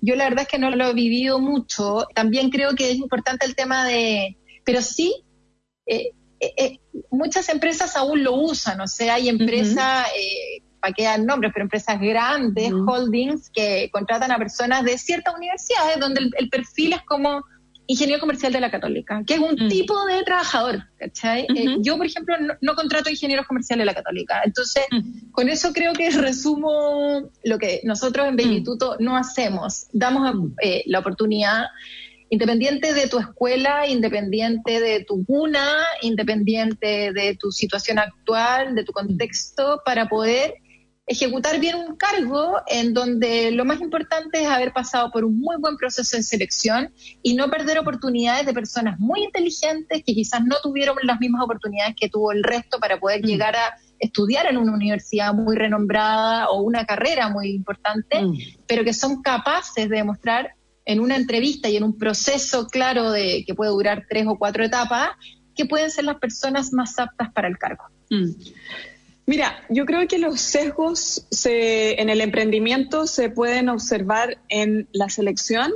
Yo 0.00 0.16
la 0.16 0.24
verdad 0.24 0.42
es 0.42 0.48
que 0.48 0.58
no 0.58 0.70
lo 0.70 0.88
he 0.88 0.94
vivido 0.94 1.38
mucho. 1.38 2.06
También 2.14 2.50
creo 2.50 2.74
que 2.74 2.90
es 2.90 2.96
importante 2.96 3.46
el 3.46 3.54
tema 3.54 3.86
de, 3.86 4.36
pero 4.64 4.82
sí, 4.82 5.24
eh, 5.86 6.10
eh, 6.44 6.54
eh, 6.56 6.78
muchas 7.10 7.48
empresas 7.48 7.96
aún 7.96 8.22
lo 8.22 8.34
usan, 8.34 8.80
o 8.80 8.86
sea, 8.86 9.14
hay 9.14 9.28
empresas, 9.28 10.06
eh, 10.16 10.62
para 10.80 10.92
que 10.92 11.04
dan 11.04 11.24
nombres, 11.24 11.52
pero 11.54 11.64
empresas 11.64 11.98
grandes, 11.98 12.70
holdings, 12.72 13.50
que 13.50 13.88
contratan 13.90 14.30
a 14.32 14.38
personas 14.38 14.84
de 14.84 14.98
ciertas 14.98 15.34
universidades 15.34 15.98
donde 15.98 16.30
el, 16.36 16.48
perfil 16.50 16.92
es 16.92 17.02
como 17.02 17.42
ingeniero 17.86 18.20
comercial 18.20 18.52
de 18.52 18.60
la 18.60 18.70
católica, 18.70 19.22
que 19.26 19.34
es 19.34 19.40
un 19.40 19.54
mm. 19.54 19.68
tipo 19.68 20.04
de 20.06 20.22
trabajador, 20.24 20.84
¿cachai? 20.98 21.46
yo, 21.80 21.96
por 21.96 22.06
ejemplo, 22.06 22.34
no, 22.60 22.74
contrato 22.74 23.10
ingenieros 23.10 23.46
comerciales 23.46 23.82
de 23.82 23.86
la 23.86 23.94
católica, 23.94 24.42
entonces, 24.44 24.84
mm. 24.90 25.30
con 25.32 25.48
eso 25.48 25.72
creo 25.72 25.94
que 25.94 26.10
resumo 26.10 27.30
lo 27.44 27.58
que 27.58 27.80
nosotros 27.84 28.26
en 28.28 28.36
Benituto 28.36 28.96
mm. 28.98 29.04
no 29.04 29.16
hacemos, 29.16 29.86
damos 29.92 30.50
la 30.86 30.98
oportunidad 30.98 31.64
independiente 32.34 32.92
de 32.92 33.08
tu 33.08 33.18
escuela, 33.18 33.86
independiente 33.86 34.80
de 34.80 35.04
tu 35.04 35.24
cuna, 35.24 35.84
independiente 36.02 37.12
de 37.12 37.36
tu 37.38 37.50
situación 37.50 37.98
actual, 37.98 38.74
de 38.74 38.84
tu 38.84 38.92
contexto, 38.92 39.80
para 39.84 40.08
poder 40.08 40.54
ejecutar 41.06 41.60
bien 41.60 41.76
un 41.76 41.96
cargo 41.96 42.56
en 42.66 42.94
donde 42.94 43.50
lo 43.50 43.64
más 43.64 43.80
importante 43.80 44.42
es 44.42 44.48
haber 44.48 44.72
pasado 44.72 45.10
por 45.10 45.24
un 45.24 45.38
muy 45.38 45.56
buen 45.58 45.76
proceso 45.76 46.16
de 46.16 46.22
selección 46.22 46.92
y 47.22 47.34
no 47.34 47.50
perder 47.50 47.78
oportunidades 47.78 48.46
de 48.46 48.54
personas 48.54 48.98
muy 48.98 49.22
inteligentes 49.22 50.02
que 50.04 50.14
quizás 50.14 50.42
no 50.44 50.56
tuvieron 50.62 50.96
las 51.02 51.20
mismas 51.20 51.42
oportunidades 51.42 51.94
que 52.00 52.08
tuvo 52.08 52.32
el 52.32 52.42
resto 52.42 52.78
para 52.80 52.98
poder 52.98 53.22
mm. 53.22 53.26
llegar 53.26 53.54
a 53.54 53.76
estudiar 53.98 54.46
en 54.46 54.56
una 54.56 54.72
universidad 54.72 55.34
muy 55.34 55.56
renombrada 55.56 56.48
o 56.48 56.62
una 56.62 56.84
carrera 56.86 57.28
muy 57.28 57.50
importante, 57.50 58.22
mm. 58.22 58.38
pero 58.66 58.82
que 58.82 58.94
son 58.94 59.22
capaces 59.22 59.88
de 59.88 59.96
demostrar 59.96 60.54
en 60.84 61.00
una 61.00 61.16
entrevista 61.16 61.68
y 61.68 61.76
en 61.76 61.84
un 61.84 61.96
proceso 61.96 62.66
claro 62.66 63.10
de 63.10 63.44
que 63.46 63.54
puede 63.54 63.70
durar 63.70 64.04
tres 64.08 64.26
o 64.26 64.38
cuatro 64.38 64.64
etapas, 64.64 65.10
que 65.54 65.66
pueden 65.66 65.90
ser 65.90 66.04
las 66.04 66.18
personas 66.18 66.72
más 66.72 66.98
aptas 66.98 67.32
para 67.32 67.48
el 67.48 67.58
cargo. 67.58 67.84
Mm. 68.10 68.30
Mira, 69.26 69.64
yo 69.70 69.86
creo 69.86 70.06
que 70.06 70.18
los 70.18 70.40
sesgos 70.40 71.26
en 71.44 72.10
el 72.10 72.20
emprendimiento 72.20 73.06
se 73.06 73.30
pueden 73.30 73.70
observar 73.70 74.38
en 74.48 74.86
la 74.92 75.08
selección 75.08 75.72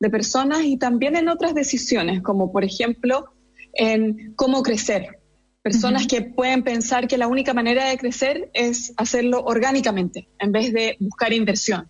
de 0.00 0.10
personas 0.10 0.64
y 0.64 0.76
también 0.76 1.14
en 1.14 1.28
otras 1.28 1.54
decisiones, 1.54 2.20
como 2.22 2.50
por 2.50 2.64
ejemplo 2.64 3.26
en 3.74 4.34
cómo 4.34 4.62
crecer. 4.62 5.20
Personas 5.62 6.06
que 6.06 6.22
pueden 6.22 6.64
pensar 6.64 7.06
que 7.06 7.18
la 7.18 7.28
única 7.28 7.54
manera 7.54 7.86
de 7.86 7.98
crecer 7.98 8.50
es 8.54 8.92
hacerlo 8.96 9.44
orgánicamente 9.44 10.28
en 10.38 10.52
vez 10.52 10.72
de 10.72 10.96
buscar 10.98 11.32
inversión 11.32 11.88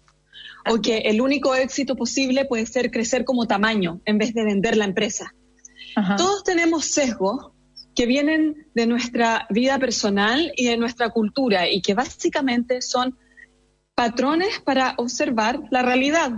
o 0.69 0.81
que 0.81 0.99
el 0.99 1.21
único 1.21 1.55
éxito 1.55 1.97
posible 1.97 2.45
puede 2.45 2.67
ser 2.67 2.91
crecer 2.91 3.25
como 3.25 3.47
tamaño 3.47 4.01
en 4.05 4.19
vez 4.19 4.35
de 4.35 4.45
vender 4.45 4.77
la 4.77 4.85
empresa. 4.85 5.35
Todos 6.17 6.45
tenemos 6.45 6.87
sesgos 6.87 7.53
que 7.95 8.07
vienen 8.07 8.69
de 8.75 8.87
nuestra 8.87 9.47
vida 9.51 9.79
personal 9.79 10.53
y 10.57 10.67
de 10.67 10.77
nuestra 10.77 11.11
cultura 11.11 11.69
y 11.69 11.83
que 11.83 11.95
básicamente 11.95 12.81
son 12.83 13.19
patrones 13.95 14.61
para 14.61 14.95
observar 14.97 15.61
la 15.71 15.83
realidad 15.83 16.33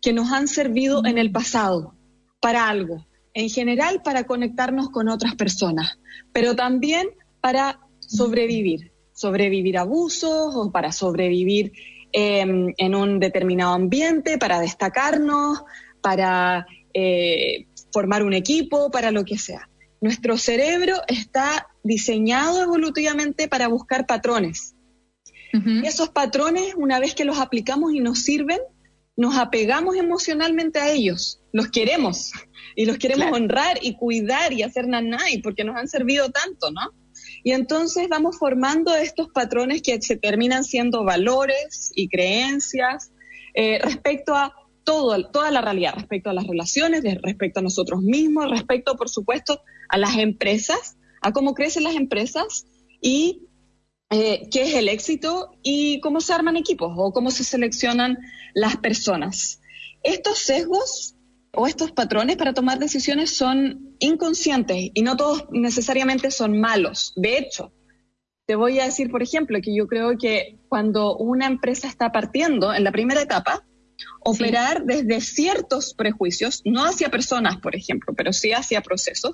que 0.00 0.12
nos 0.12 0.32
han 0.32 0.46
servido 0.46 1.04
en 1.04 1.18
el 1.18 1.32
pasado 1.32 1.94
para 2.40 2.68
algo, 2.68 3.06
en 3.34 3.48
general 3.48 4.02
para 4.04 4.24
conectarnos 4.24 4.90
con 4.90 5.08
otras 5.08 5.34
personas, 5.34 5.98
pero 6.32 6.54
también 6.54 7.08
para 7.40 7.80
sobrevivir, 8.00 8.92
sobrevivir 9.12 9.78
abusos 9.78 10.54
o 10.54 10.70
para 10.70 10.92
sobrevivir 10.92 11.72
Em, 12.12 12.72
en 12.78 12.94
un 12.94 13.20
determinado 13.20 13.74
ambiente 13.74 14.38
para 14.38 14.60
destacarnos, 14.60 15.62
para 16.00 16.66
eh, 16.94 17.66
formar 17.92 18.22
un 18.22 18.32
equipo, 18.32 18.90
para 18.90 19.10
lo 19.10 19.24
que 19.24 19.36
sea. 19.36 19.68
Nuestro 20.00 20.38
cerebro 20.38 20.94
está 21.06 21.66
diseñado 21.82 22.62
evolutivamente 22.62 23.46
para 23.46 23.68
buscar 23.68 24.06
patrones. 24.06 24.74
Y 25.52 25.86
esos 25.86 26.10
patrones, 26.10 26.74
una 26.76 27.00
vez 27.00 27.14
que 27.14 27.24
los 27.24 27.38
aplicamos 27.38 27.94
y 27.94 28.00
nos 28.00 28.20
sirven, 28.20 28.58
nos 29.16 29.36
apegamos 29.36 29.96
emocionalmente 29.96 30.78
a 30.78 30.90
ellos, 30.90 31.40
los 31.52 31.68
queremos 31.68 32.32
y 32.76 32.84
los 32.84 32.98
queremos 32.98 33.32
honrar 33.32 33.78
y 33.80 33.96
cuidar 33.96 34.52
y 34.52 34.62
hacer 34.62 34.86
nanay 34.86 35.40
porque 35.42 35.64
nos 35.64 35.76
han 35.76 35.88
servido 35.88 36.30
tanto, 36.30 36.70
¿no? 36.70 36.92
Y 37.44 37.52
entonces 37.52 38.08
vamos 38.08 38.38
formando 38.38 38.94
estos 38.94 39.28
patrones 39.28 39.82
que 39.82 40.00
se 40.02 40.16
terminan 40.16 40.64
siendo 40.64 41.04
valores 41.04 41.92
y 41.94 42.08
creencias 42.08 43.12
eh, 43.54 43.78
respecto 43.82 44.34
a 44.34 44.54
todo, 44.84 45.30
toda 45.30 45.50
la 45.50 45.60
realidad, 45.60 45.94
respecto 45.94 46.30
a 46.30 46.32
las 46.32 46.46
relaciones, 46.46 47.02
respecto 47.22 47.60
a 47.60 47.62
nosotros 47.62 48.02
mismos, 48.02 48.50
respecto, 48.50 48.96
por 48.96 49.08
supuesto, 49.08 49.60
a 49.88 49.98
las 49.98 50.16
empresas, 50.16 50.96
a 51.20 51.32
cómo 51.32 51.54
crecen 51.54 51.84
las 51.84 51.94
empresas 51.94 52.66
y 53.00 53.48
eh, 54.10 54.48
qué 54.50 54.62
es 54.62 54.74
el 54.74 54.88
éxito 54.88 55.50
y 55.62 56.00
cómo 56.00 56.20
se 56.20 56.32
arman 56.32 56.56
equipos 56.56 56.94
o 56.96 57.12
cómo 57.12 57.30
se 57.30 57.44
seleccionan 57.44 58.18
las 58.54 58.76
personas. 58.78 59.60
Estos 60.02 60.38
sesgos 60.38 61.14
o 61.60 61.66
estos 61.66 61.90
patrones 61.90 62.36
para 62.36 62.54
tomar 62.54 62.78
decisiones 62.78 63.36
son 63.36 63.96
inconscientes 63.98 64.90
y 64.94 65.02
no 65.02 65.16
todos 65.16 65.46
necesariamente 65.50 66.30
son 66.30 66.60
malos. 66.60 67.12
De 67.16 67.36
hecho, 67.36 67.72
te 68.46 68.54
voy 68.54 68.78
a 68.78 68.84
decir, 68.84 69.10
por 69.10 69.24
ejemplo, 69.24 69.58
que 69.60 69.74
yo 69.74 69.88
creo 69.88 70.16
que 70.16 70.60
cuando 70.68 71.16
una 71.16 71.48
empresa 71.48 71.88
está 71.88 72.12
partiendo 72.12 72.72
en 72.72 72.84
la 72.84 72.92
primera 72.92 73.22
etapa 73.22 73.66
operar 74.20 74.84
desde 74.84 75.20
ciertos 75.20 75.94
prejuicios, 75.94 76.62
no 76.64 76.84
hacia 76.84 77.10
personas, 77.10 77.56
por 77.56 77.74
ejemplo, 77.74 78.14
pero 78.16 78.32
sí 78.32 78.52
hacia 78.52 78.80
procesos, 78.80 79.32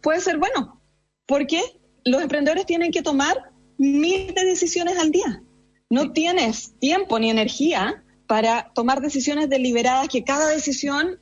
puede 0.00 0.20
ser 0.20 0.38
bueno, 0.38 0.80
porque 1.26 1.60
los 2.04 2.22
emprendedores 2.22 2.66
tienen 2.66 2.92
que 2.92 3.02
tomar 3.02 3.50
miles 3.78 4.32
de 4.32 4.44
decisiones 4.44 4.96
al 4.96 5.10
día. 5.10 5.42
No 5.90 6.12
tienes 6.12 6.78
tiempo 6.78 7.18
ni 7.18 7.30
energía 7.30 8.04
para 8.28 8.70
tomar 8.76 9.00
decisiones 9.00 9.50
deliberadas, 9.50 10.06
que 10.06 10.22
cada 10.22 10.50
decisión 10.50 11.18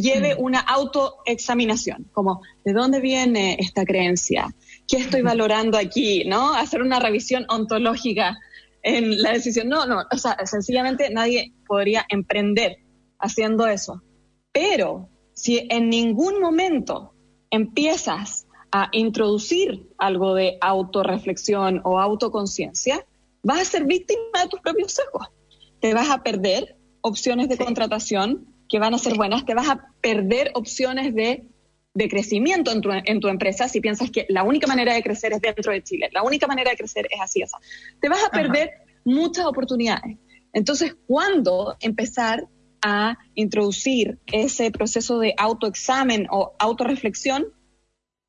lleve 0.00 0.34
mm. 0.34 0.42
una 0.42 0.60
autoexaminación, 0.60 2.08
como 2.12 2.42
¿de 2.64 2.72
dónde 2.72 3.00
viene 3.00 3.56
esta 3.58 3.84
creencia? 3.84 4.54
¿Qué 4.86 4.98
estoy 4.98 5.22
valorando 5.22 5.78
aquí? 5.78 6.24
¿No? 6.24 6.54
Hacer 6.54 6.82
una 6.82 7.00
revisión 7.00 7.46
ontológica 7.48 8.38
en 8.82 9.20
la 9.20 9.32
decisión. 9.32 9.68
No, 9.68 9.86
no, 9.86 10.02
o 10.10 10.16
sea, 10.16 10.36
sencillamente 10.46 11.10
nadie 11.10 11.52
podría 11.66 12.06
emprender 12.08 12.78
haciendo 13.18 13.66
eso. 13.66 14.02
Pero 14.52 15.08
si 15.32 15.66
en 15.70 15.90
ningún 15.90 16.40
momento 16.40 17.12
empiezas 17.50 18.46
a 18.72 18.88
introducir 18.92 19.88
algo 19.98 20.34
de 20.34 20.58
autorreflexión 20.60 21.80
o 21.84 21.98
autoconciencia, 21.98 23.04
vas 23.42 23.60
a 23.60 23.64
ser 23.64 23.84
víctima 23.84 24.42
de 24.42 24.48
tus 24.48 24.60
propios 24.60 24.92
sesgos. 24.92 25.28
Te 25.80 25.94
vas 25.94 26.10
a 26.10 26.22
perder 26.22 26.76
opciones 27.00 27.48
de 27.48 27.58
contratación 27.58 28.55
que 28.68 28.78
van 28.78 28.94
a 28.94 28.98
ser 28.98 29.16
buenas, 29.16 29.44
te 29.44 29.54
vas 29.54 29.68
a 29.68 29.86
perder 30.00 30.50
opciones 30.54 31.14
de, 31.14 31.46
crecimiento 32.10 32.72
en 32.72 32.80
tu, 32.82 32.90
en 32.92 33.20
tu, 33.20 33.28
empresa 33.28 33.68
si 33.68 33.80
piensas 33.80 34.10
que 34.10 34.26
la 34.28 34.42
única 34.42 34.66
manera 34.66 34.94
de 34.94 35.02
crecer 35.02 35.32
es 35.32 35.40
dentro 35.40 35.72
de 35.72 35.82
Chile, 35.82 36.10
la 36.12 36.22
única 36.22 36.46
manera 36.46 36.70
de 36.70 36.76
crecer 36.76 37.08
es 37.10 37.20
así, 37.20 37.42
esa. 37.42 37.58
Te 38.00 38.08
vas 38.08 38.22
a 38.24 38.30
perder 38.30 38.70
muchas 39.04 39.46
oportunidades. 39.46 40.18
Entonces, 40.52 40.94
¿cuándo 41.06 41.76
empezar 41.80 42.46
a 42.82 43.18
introducir 43.34 44.18
ese 44.26 44.70
proceso 44.70 45.18
de 45.18 45.34
autoexamen 45.36 46.26
o 46.30 46.54
autorreflexión 46.58 47.46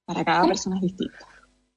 para 0.05 0.23
cada 0.23 0.47
persona 0.47 0.77
es 0.77 0.83
distinto. 0.83 1.13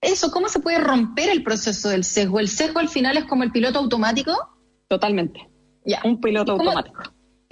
Eso, 0.00 0.30
¿cómo 0.30 0.48
se 0.48 0.61
puede 0.61 0.78
romper 0.78 1.28
el 1.28 1.42
proceso 1.42 1.90
del 1.90 2.04
sesgo? 2.04 2.40
¿El 2.40 2.48
sesgo 2.48 2.78
al 2.78 2.88
final 2.88 3.18
es 3.18 3.24
como 3.24 3.42
el 3.42 3.50
piloto 3.50 3.78
automático? 3.80 4.32
Totalmente. 4.88 5.50
Ya. 5.84 6.00
Un 6.04 6.20
piloto 6.20 6.52
automático. 6.52 7.02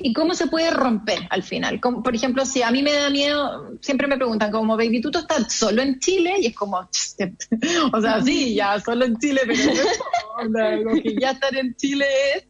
¿Y 0.00 0.12
cómo 0.12 0.34
se 0.34 0.46
puede 0.46 0.70
romper 0.70 1.18
al 1.30 1.42
final? 1.42 1.80
Como, 1.80 2.04
por 2.04 2.14
ejemplo, 2.14 2.46
si 2.46 2.62
a 2.62 2.70
mí 2.70 2.84
me 2.84 2.92
da 2.92 3.10
miedo, 3.10 3.76
siempre 3.80 4.06
me 4.06 4.16
preguntan, 4.16 4.52
como 4.52 4.76
Baby 4.76 5.00
tú 5.00 5.10
estás 5.12 5.52
solo 5.52 5.82
en 5.82 5.98
Chile, 5.98 6.36
y 6.40 6.46
es 6.46 6.54
como, 6.54 6.78
o 7.92 8.00
sea, 8.00 8.22
sí, 8.22 8.54
ya 8.54 8.78
solo 8.78 9.04
en 9.04 9.18
Chile, 9.18 9.40
pero 9.44 10.82
lo 10.84 11.02
que 11.02 11.16
ya 11.20 11.32
estar 11.32 11.56
en 11.56 11.74
Chile 11.74 12.06
es 12.36 12.48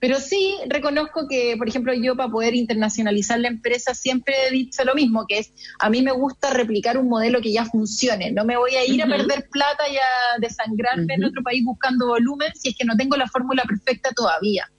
pero 0.00 0.18
sí 0.18 0.56
reconozco 0.66 1.28
que, 1.28 1.56
por 1.58 1.68
ejemplo, 1.68 1.92
yo 1.92 2.16
para 2.16 2.30
poder 2.30 2.54
internacionalizar 2.54 3.38
la 3.38 3.48
empresa 3.48 3.94
siempre 3.94 4.34
he 4.46 4.50
dicho 4.50 4.82
lo 4.82 4.94
mismo, 4.94 5.26
que 5.28 5.40
es, 5.40 5.52
a 5.78 5.90
mí 5.90 6.00
me 6.00 6.12
gusta 6.12 6.54
replicar 6.54 6.96
un 6.96 7.08
modelo 7.08 7.42
que 7.42 7.52
ya 7.52 7.66
funcione. 7.66 8.32
No 8.32 8.46
me 8.46 8.56
voy 8.56 8.76
a 8.76 8.86
ir 8.86 9.02
a 9.02 9.06
perder 9.06 9.46
plata 9.50 9.84
y 9.90 9.96
a 9.96 10.40
desangrarme 10.40 11.14
en 11.14 11.24
otro 11.24 11.42
país 11.42 11.62
buscando 11.62 12.06
volumen 12.06 12.50
si 12.54 12.70
es 12.70 12.76
que 12.76 12.86
no 12.86 12.96
tengo 12.96 13.18
la 13.18 13.28
fórmula 13.28 13.62
perfecta 13.64 14.10
todavía. 14.12 14.70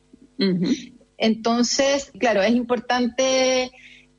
Entonces, 1.21 2.11
claro, 2.17 2.41
es 2.41 2.51
importante 2.51 3.71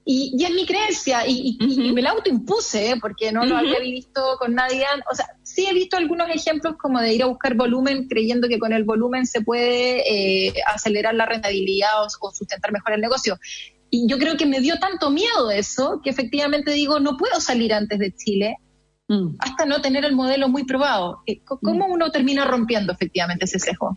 y, 0.04 0.34
y, 0.36 0.44
es 0.44 0.50
mi 0.50 0.66
creencia, 0.66 1.24
y, 1.26 1.58
me 1.92 2.02
la 2.02 2.10
autoimpuse, 2.10 2.90
¿eh? 2.90 2.94
porque 3.00 3.30
no 3.30 3.44
lo 3.44 3.56
había 3.56 3.78
visto 3.80 4.20
con 4.38 4.54
nadie. 4.54 4.84
O 5.10 5.14
sea, 5.14 5.26
sí 5.42 5.66
he 5.68 5.74
visto 5.74 5.96
algunos 5.96 6.28
ejemplos 6.28 6.76
como 6.80 7.00
de 7.00 7.12
ir 7.12 7.22
a 7.22 7.26
buscar 7.26 7.54
volumen 7.54 8.08
creyendo 8.08 8.48
que 8.48 8.58
con 8.58 8.72
el 8.72 8.84
volumen 8.84 9.26
se 9.26 9.42
puede 9.42 10.46
eh, 10.48 10.54
acelerar 10.66 11.14
la 11.14 11.26
rentabilidad 11.26 11.90
o, 12.04 12.30
sustentar 12.30 12.72
mejor 12.72 12.94
el 12.94 13.00
negocio. 13.00 13.38
Y 13.90 14.08
yo 14.08 14.18
creo 14.18 14.36
que 14.36 14.46
me 14.46 14.60
dio 14.60 14.78
tanto 14.78 15.10
miedo 15.10 15.50
eso 15.50 16.00
que 16.02 16.10
efectivamente 16.10 16.72
digo, 16.72 16.98
no 16.98 17.16
puedo 17.16 17.40
salir 17.40 17.74
antes 17.74 17.98
de 17.98 18.12
Chile 18.14 18.56
mm. 19.08 19.36
hasta 19.38 19.66
no 19.66 19.82
tener 19.82 20.04
el 20.04 20.14
modelo 20.14 20.48
muy 20.48 20.64
probado. 20.64 21.22
Eh, 21.26 21.42
¿Cómo 21.44 21.88
mm. 21.88 21.92
uno 21.92 22.10
termina 22.10 22.44
rompiendo 22.44 22.92
efectivamente 22.92 23.44
ese 23.44 23.58
sesgo? 23.58 23.92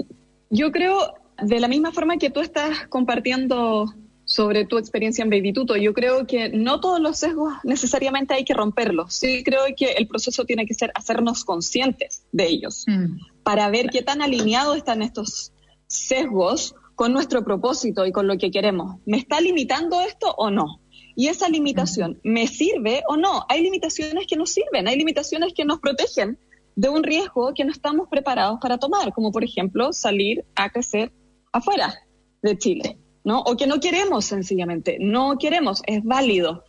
Yo 0.51 0.71
creo, 0.71 1.13
de 1.41 1.59
la 1.59 1.67
misma 1.67 1.91
forma 1.91 2.17
que 2.17 2.29
tú 2.29 2.39
estás 2.39 2.87
compartiendo 2.87 3.93
sobre 4.25 4.65
tu 4.65 4.77
experiencia 4.77 5.23
en 5.23 5.29
Baby 5.29 5.53
Tuto. 5.53 5.75
Yo 5.77 5.93
creo 5.93 6.25
que 6.25 6.49
no 6.49 6.79
todos 6.79 6.99
los 6.99 7.17
sesgos 7.17 7.53
necesariamente 7.63 8.33
hay 8.33 8.43
que 8.43 8.53
romperlos. 8.53 9.13
Sí 9.13 9.43
creo 9.43 9.61
que 9.77 9.91
el 9.93 10.07
proceso 10.07 10.45
tiene 10.45 10.65
que 10.65 10.73
ser 10.73 10.91
hacernos 10.95 11.45
conscientes 11.45 12.25
de 12.31 12.47
ellos 12.47 12.85
mm. 12.87 13.43
para 13.43 13.69
ver 13.69 13.89
qué 13.89 14.01
tan 14.01 14.21
alineados 14.21 14.77
están 14.77 15.01
estos 15.03 15.53
sesgos 15.87 16.75
con 16.95 17.13
nuestro 17.13 17.43
propósito 17.43 18.05
y 18.05 18.11
con 18.11 18.27
lo 18.27 18.37
que 18.37 18.49
queremos. 18.49 18.99
¿Me 19.05 19.17
está 19.17 19.39
limitando 19.39 20.01
esto 20.01 20.33
o 20.37 20.49
no? 20.49 20.81
Y 21.15 21.27
esa 21.27 21.47
limitación, 21.47 22.19
mm. 22.23 22.29
¿me 22.29 22.47
sirve 22.47 23.03
o 23.07 23.17
no? 23.17 23.45
Hay 23.47 23.61
limitaciones 23.61 24.25
que 24.27 24.37
nos 24.37 24.49
sirven, 24.51 24.87
hay 24.87 24.97
limitaciones 24.97 25.53
que 25.53 25.65
nos 25.65 25.79
protegen 25.79 26.39
de 26.75 26.89
un 26.89 27.03
riesgo 27.03 27.53
que 27.53 27.63
no 27.63 27.71
estamos 27.71 28.09
preparados 28.09 28.59
para 28.59 28.77
tomar, 28.79 29.13
como 29.13 29.31
por 29.31 29.43
ejemplo 29.43 29.93
salir 29.93 30.43
a 30.55 30.69
crecer 30.69 31.11
afuera 31.57 31.93
de 32.41 32.57
Chile. 32.57 32.99
¿no? 33.25 33.39
O 33.41 33.57
que 33.57 33.67
no 33.67 33.79
queremos 33.81 34.23
sencillamente, 34.23 34.97
no 35.01 35.37
queremos, 35.37 35.81
es 35.87 36.03
válido. 36.03 36.63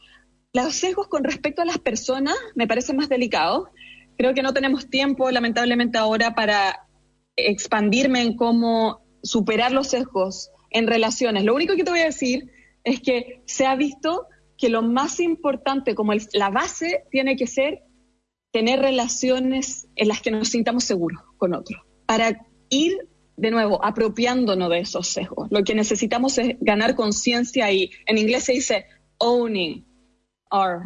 Los 0.53 0.75
sesgos 0.75 1.07
con 1.07 1.23
respecto 1.23 1.63
a 1.63 1.67
las 1.67 1.79
personas 1.79 2.35
me 2.57 2.67
parece 2.67 2.95
más 2.95 3.09
delicado. 3.09 3.69
Creo 4.17 4.33
que 4.33 4.43
no 4.43 4.55
tenemos 4.55 4.89
tiempo, 4.89 5.31
lamentablemente, 5.31 5.99
ahora 5.99 6.35
para 6.35 6.89
expandirme 7.37 8.23
en 8.23 8.37
cómo 8.37 9.03
superar 9.23 9.71
los 9.71 9.89
sesgos 9.89 10.51
en 10.71 10.87
relaciones. 10.87 11.45
Lo 11.45 11.55
único 11.55 11.77
que 11.77 11.85
te 11.85 11.91
voy 11.91 12.01
a 12.01 12.07
decir 12.07 12.51
es 12.85 13.01
que 13.01 13.43
se 13.45 13.67
ha 13.67 13.77
visto 13.77 14.27
que 14.57 14.71
lo 14.71 14.81
más 14.81 15.21
importante, 15.21 15.95
como 15.95 16.15
la 16.33 16.49
base, 16.49 17.05
tiene 17.11 17.37
que 17.37 17.47
ser 17.47 17.83
tener 18.51 18.81
relaciones 18.81 19.89
en 19.95 20.09
las 20.09 20.23
que 20.23 20.31
nos 20.31 20.49
sintamos 20.49 20.85
seguros 20.85 21.21
con 21.37 21.55
otros. 21.55 21.83
Para 22.07 22.47
ir 22.71 22.97
de 23.37 23.51
nuevo, 23.51 23.85
apropiándonos 23.85 24.71
de 24.71 24.79
esos 24.81 25.09
sesgos. 25.09 25.49
Lo 25.51 25.63
que 25.63 25.75
necesitamos 25.75 26.39
es 26.39 26.57
ganar 26.61 26.95
conciencia 26.95 27.71
y 27.71 27.91
en 28.07 28.19
inglés 28.19 28.45
se 28.45 28.53
dice 28.53 28.87
owning 29.19 29.85
our 30.51 30.83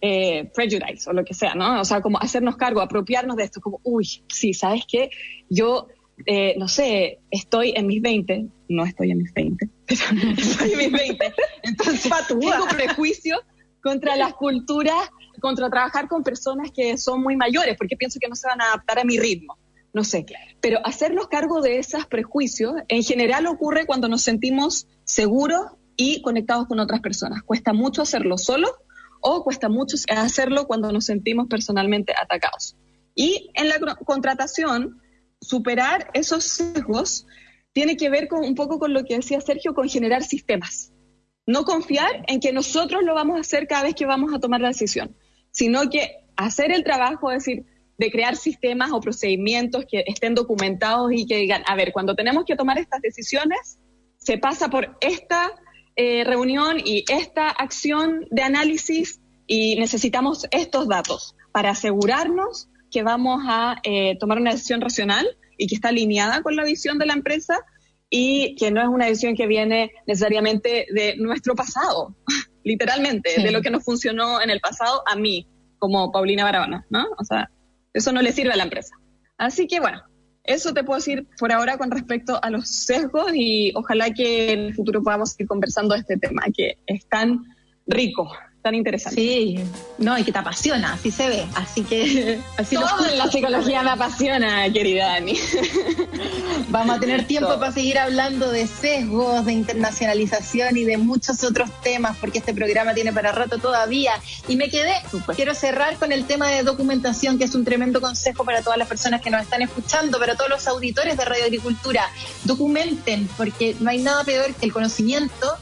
eh, 0.00 0.50
prejudice 0.54 1.08
o 1.08 1.12
lo 1.12 1.24
que 1.24 1.34
sea, 1.34 1.54
¿no? 1.54 1.80
O 1.80 1.84
sea, 1.84 2.00
como 2.00 2.18
hacernos 2.18 2.56
cargo, 2.56 2.80
apropiarnos 2.80 3.36
de 3.36 3.44
esto, 3.44 3.60
como, 3.60 3.80
uy, 3.84 4.04
sí, 4.28 4.52
¿sabes 4.52 4.82
qué? 4.86 5.10
Yo, 5.48 5.86
eh, 6.26 6.54
no 6.58 6.68
sé, 6.68 7.20
estoy 7.30 7.72
en 7.76 7.86
mis 7.86 8.02
20, 8.02 8.46
no 8.68 8.84
estoy 8.84 9.12
en 9.12 9.18
mis 9.18 9.32
20, 9.32 9.70
pero 9.86 10.00
estoy 10.36 10.72
en 10.72 10.78
mis 10.78 10.92
20, 10.92 11.34
entonces 11.62 12.12
tengo 12.28 12.66
prejuicio 12.68 13.36
contra 13.82 14.16
las 14.16 14.34
culturas, 14.34 15.10
contra 15.40 15.70
trabajar 15.70 16.08
con 16.08 16.22
personas 16.22 16.70
que 16.70 16.98
son 16.98 17.22
muy 17.22 17.36
mayores, 17.36 17.76
porque 17.76 17.96
pienso 17.96 18.18
que 18.20 18.28
no 18.28 18.34
se 18.34 18.48
van 18.48 18.60
a 18.60 18.64
adaptar 18.64 18.98
a 18.98 19.04
mi 19.04 19.18
ritmo 19.18 19.56
no 19.94 20.04
sé. 20.04 20.26
Pero 20.60 20.80
hacernos 20.84 21.28
cargo 21.28 21.62
de 21.62 21.78
esos 21.78 22.04
prejuicios 22.06 22.74
en 22.88 23.02
general 23.02 23.46
ocurre 23.46 23.86
cuando 23.86 24.08
nos 24.08 24.22
sentimos 24.22 24.86
seguros 25.04 25.62
y 25.96 26.20
conectados 26.20 26.66
con 26.66 26.80
otras 26.80 27.00
personas. 27.00 27.42
Cuesta 27.44 27.72
mucho 27.72 28.02
hacerlo 28.02 28.36
solo 28.36 28.68
o 29.20 29.42
cuesta 29.44 29.68
mucho 29.68 29.96
hacerlo 30.10 30.66
cuando 30.66 30.92
nos 30.92 31.06
sentimos 31.06 31.46
personalmente 31.48 32.12
atacados. 32.20 32.76
Y 33.14 33.50
en 33.54 33.68
la 33.68 33.78
contratación, 34.04 35.00
superar 35.40 36.10
esos 36.12 36.44
sesgos 36.44 37.26
tiene 37.72 37.96
que 37.96 38.10
ver 38.10 38.26
con 38.26 38.44
un 38.44 38.56
poco 38.56 38.80
con 38.80 38.92
lo 38.92 39.04
que 39.04 39.16
decía 39.16 39.40
Sergio, 39.40 39.74
con 39.74 39.88
generar 39.88 40.24
sistemas. 40.24 40.92
No 41.46 41.64
confiar 41.64 42.24
en 42.26 42.40
que 42.40 42.52
nosotros 42.52 43.04
lo 43.04 43.14
vamos 43.14 43.36
a 43.36 43.40
hacer 43.40 43.68
cada 43.68 43.84
vez 43.84 43.94
que 43.94 44.06
vamos 44.06 44.34
a 44.34 44.40
tomar 44.40 44.60
la 44.60 44.68
decisión, 44.68 45.14
sino 45.52 45.88
que 45.88 46.16
hacer 46.36 46.72
el 46.72 46.82
trabajo, 46.82 47.30
decir, 47.30 47.64
de 47.98 48.10
crear 48.10 48.36
sistemas 48.36 48.92
o 48.92 49.00
procedimientos 49.00 49.84
que 49.88 50.04
estén 50.06 50.34
documentados 50.34 51.12
y 51.12 51.26
que 51.26 51.36
digan, 51.36 51.62
a 51.66 51.76
ver, 51.76 51.92
cuando 51.92 52.14
tenemos 52.14 52.44
que 52.44 52.56
tomar 52.56 52.78
estas 52.78 53.00
decisiones, 53.00 53.78
se 54.18 54.38
pasa 54.38 54.68
por 54.68 54.96
esta 55.00 55.52
eh, 55.96 56.24
reunión 56.24 56.78
y 56.84 57.04
esta 57.08 57.48
acción 57.50 58.26
de 58.30 58.42
análisis 58.42 59.20
y 59.46 59.76
necesitamos 59.76 60.46
estos 60.50 60.88
datos 60.88 61.36
para 61.52 61.70
asegurarnos 61.70 62.68
que 62.90 63.02
vamos 63.02 63.44
a 63.46 63.76
eh, 63.84 64.16
tomar 64.18 64.38
una 64.38 64.52
decisión 64.52 64.80
racional 64.80 65.26
y 65.56 65.66
que 65.66 65.74
está 65.76 65.88
alineada 65.88 66.42
con 66.42 66.56
la 66.56 66.64
visión 66.64 66.98
de 66.98 67.06
la 67.06 67.12
empresa 67.12 67.58
y 68.10 68.54
que 68.56 68.70
no 68.70 68.80
es 68.80 68.88
una 68.88 69.06
decisión 69.06 69.36
que 69.36 69.46
viene 69.46 69.92
necesariamente 70.06 70.86
de 70.92 71.16
nuestro 71.16 71.54
pasado, 71.54 72.16
literalmente, 72.64 73.40
de 73.40 73.50
lo 73.52 73.60
que 73.60 73.70
nos 73.70 73.84
funcionó 73.84 74.40
en 74.40 74.50
el 74.50 74.60
pasado 74.60 75.02
a 75.06 75.16
mí, 75.16 75.48
como 75.78 76.10
Paulina 76.12 76.44
Barahona, 76.44 76.86
¿no? 76.90 77.06
O 77.18 77.24
sea, 77.24 77.50
eso 77.94 78.12
no 78.12 78.20
le 78.20 78.32
sirve 78.32 78.52
a 78.52 78.56
la 78.56 78.64
empresa. 78.64 78.96
Así 79.38 79.66
que 79.66 79.80
bueno, 79.80 80.02
eso 80.44 80.74
te 80.74 80.84
puedo 80.84 80.98
decir 80.98 81.26
por 81.38 81.52
ahora 81.52 81.78
con 81.78 81.90
respecto 81.90 82.38
a 82.42 82.50
los 82.50 82.68
sesgos 82.68 83.32
y 83.34 83.72
ojalá 83.74 84.10
que 84.10 84.52
en 84.52 84.60
el 84.60 84.74
futuro 84.74 85.02
podamos 85.02 85.38
ir 85.40 85.46
conversando 85.46 85.94
de 85.94 86.00
este 86.00 86.18
tema 86.18 86.42
que 86.54 86.76
es 86.86 87.06
tan 87.08 87.42
rico 87.86 88.30
tan 88.64 88.74
interesante. 88.74 89.20
Sí, 89.20 89.60
no, 89.98 90.18
y 90.18 90.24
que 90.24 90.32
te 90.32 90.38
apasiona, 90.38 90.94
así 90.94 91.10
se 91.10 91.28
ve. 91.28 91.46
Así 91.54 91.82
que 91.82 92.40
así 92.56 92.76
Todo 92.76 93.06
en 93.06 93.18
la 93.18 93.30
psicología 93.30 93.82
me 93.82 93.90
apasiona, 93.90 94.72
querida 94.72 95.08
Dani. 95.08 95.38
Vamos 96.70 96.96
a 96.96 96.98
tener 96.98 97.26
tiempo 97.26 97.60
para 97.60 97.72
seguir 97.72 97.98
hablando 97.98 98.50
de 98.50 98.66
sesgos, 98.66 99.44
de 99.44 99.52
internacionalización 99.52 100.78
y 100.78 100.84
de 100.84 100.96
muchos 100.96 101.44
otros 101.44 101.68
temas, 101.82 102.16
porque 102.16 102.38
este 102.38 102.54
programa 102.54 102.94
tiene 102.94 103.12
para 103.12 103.32
rato 103.32 103.58
todavía. 103.58 104.14
Y 104.48 104.56
me 104.56 104.70
quedé, 104.70 104.94
quiero 105.36 105.54
cerrar 105.54 105.98
con 105.98 106.10
el 106.10 106.24
tema 106.24 106.48
de 106.48 106.62
documentación, 106.62 107.36
que 107.36 107.44
es 107.44 107.54
un 107.54 107.66
tremendo 107.66 108.00
consejo 108.00 108.46
para 108.46 108.62
todas 108.62 108.78
las 108.78 108.88
personas 108.88 109.20
que 109.20 109.28
nos 109.28 109.42
están 109.42 109.60
escuchando, 109.60 110.18
para 110.18 110.36
todos 110.36 110.48
los 110.48 110.66
auditores 110.68 111.18
de 111.18 111.24
Radio 111.26 111.44
Agricultura. 111.44 112.08
Documenten, 112.44 113.28
porque 113.36 113.76
no 113.80 113.90
hay 113.90 113.98
nada 113.98 114.24
peor 114.24 114.54
que 114.54 114.64
el 114.64 114.72
conocimiento 114.72 115.54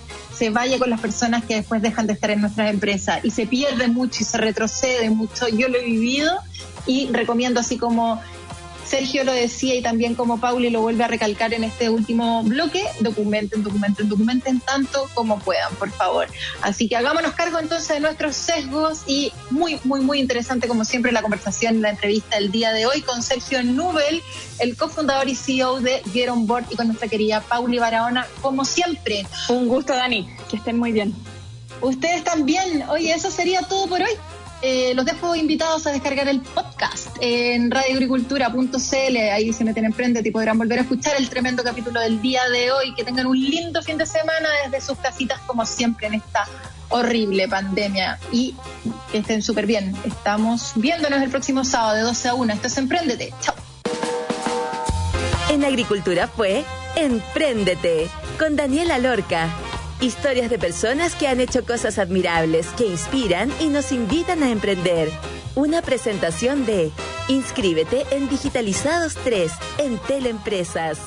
se 0.43 0.51
vaya 0.51 0.77
con 0.77 0.91
las 0.91 1.01
personas 1.01 1.45
que 1.45 1.55
después 1.55 1.81
dejan 1.83 2.09
de 2.09 2.15
estar 2.15 2.33
en 2.33 2.41
nuestras 2.41 2.69
empresas 2.69 3.21
y 3.23 3.31
se 3.31 3.47
pierde 3.47 3.87
mucho 3.87 4.23
y 4.23 4.25
se 4.25 4.39
retrocede 4.39 5.09
mucho. 5.09 5.47
Yo 5.47 5.69
lo 5.69 5.79
he 5.79 5.85
vivido 5.85 6.33
y 6.85 7.09
recomiendo 7.13 7.61
así 7.61 7.79
como 7.79 8.21
Sergio 8.93 9.25
lo 9.25 9.33
decía 9.33 9.75
y 9.75 9.81
también 9.81 10.15
como 10.15 10.39
Pauli 10.39 10.69
lo 10.69 10.83
vuelve 10.83 11.03
a 11.03 11.09
recalcar 11.09 11.55
en 11.55 11.65
este 11.65 11.89
último 11.89 12.43
bloque, 12.43 12.85
documenten, 13.01 13.63
documenten, 13.63 14.07
documenten 14.07 14.61
tanto 14.61 15.09
como 15.15 15.39
puedan, 15.39 15.75
por 15.77 15.91
favor. 15.91 16.29
Así 16.61 16.91
que 16.91 16.97
hagámonos 16.97 17.33
cargo 17.33 17.59
entonces 17.59 17.89
de 17.89 18.01
nuestros 18.01 18.37
sesgos 18.37 19.05
y 19.07 19.33
muy, 19.49 19.81
muy, 19.85 20.03
muy 20.03 20.21
interesante 20.21 20.69
como 20.69 20.85
siempre 20.85 21.11
la 21.11 21.23
conversación, 21.23 21.81
la 21.81 21.89
entrevista 21.89 22.37
del 22.37 22.53
día 22.53 22.71
de 22.75 22.85
hoy 22.85 23.01
con 23.01 23.23
Sergio 23.23 23.63
Nubel, 23.63 24.23
el 24.59 24.77
cofundador 24.77 25.27
y 25.27 25.37
CEO 25.37 25.81
de 25.81 26.03
Get 26.13 26.29
On 26.29 26.47
Board 26.47 26.67
y 26.69 26.77
con 26.77 26.89
nuestra 26.89 27.09
querida 27.09 27.41
Pauli 27.41 27.79
Barahona, 27.79 28.27
como 28.43 28.67
siempre. 28.67 29.27
Un 29.49 29.69
gusto, 29.69 29.95
Dani, 29.95 30.29
que 30.51 30.57
estén 30.57 30.79
muy 30.79 30.93
bien. 30.93 31.15
Ustedes 31.81 32.25
también. 32.25 32.85
Oye, 32.91 33.13
eso 33.15 33.31
sería 33.31 33.63
todo 33.63 33.87
por 33.87 34.03
hoy. 34.03 34.13
Eh, 34.65 34.95
los 34.95 35.05
dejo 35.05 35.35
invitados 35.35 35.89
a 35.89 35.91
descargar 35.91 36.29
el 36.29 36.41
podcast 36.41 37.09
en 37.21 37.69
radioagricultura.cl. 37.71 39.17
Ahí 39.33 39.53
se 39.53 39.65
meten 39.65 39.85
en 39.87 40.27
y 40.27 40.31
podrán 40.31 40.57
volver 40.57 40.79
a 40.79 40.83
escuchar 40.83 41.15
el 41.19 41.29
tremendo 41.29 41.65
capítulo 41.65 42.01
del 42.01 42.23
día 42.23 42.49
de 42.49 42.71
hoy. 42.71 42.95
Que 42.95 43.03
tengan 43.03 43.27
un 43.27 43.39
lindo 43.39 43.83
fin 43.83 43.99
de 43.99 44.07
semana 44.07 44.49
desde 44.65 44.87
sus 44.87 44.99
casitas, 44.99 45.41
como 45.49 45.67
siempre, 45.67 46.07
en 46.07 46.15
esta 46.15 46.47
horrible 46.91 47.49
pandemia. 47.49 48.21
Y 48.31 48.55
que 49.11 49.19
estén 49.19 49.43
súper 49.43 49.67
bien. 49.67 49.97
Estamos 50.05 50.73
viéndonos 50.77 51.21
el 51.21 51.31
próximo 51.31 51.65
sábado 51.65 51.97
de 51.97 52.03
12 52.03 52.29
a 52.29 52.35
1. 52.35 52.53
Esto 52.53 52.67
es 52.69 52.79
Emprendete. 52.79 53.35
Chao. 53.41 53.55
En 55.51 55.65
Agricultura 55.65 56.29
fue 56.29 56.65
Empréndete 56.95 58.09
con 58.39 58.55
Daniela 58.55 58.99
Lorca. 58.99 59.49
Historias 60.03 60.51
de 60.51 60.59
personas 60.59 61.15
que 61.15 61.29
han 61.29 61.39
hecho 61.39 61.65
cosas 61.65 62.01
admirables, 62.01 62.67
que 62.77 62.85
inspiran 62.85 63.53
y 63.61 63.69
nos 63.69 63.93
invitan 63.93 64.43
a 64.43 64.51
emprender. 64.51 65.09
Una 65.55 65.81
presentación 65.81 66.67
de 66.67 66.91
Inscríbete 67.29 68.05
en 68.11 68.29
Digitalizados 68.29 69.15
3 69.23 69.53
en 69.79 69.99
Teleempresas. 69.99 70.99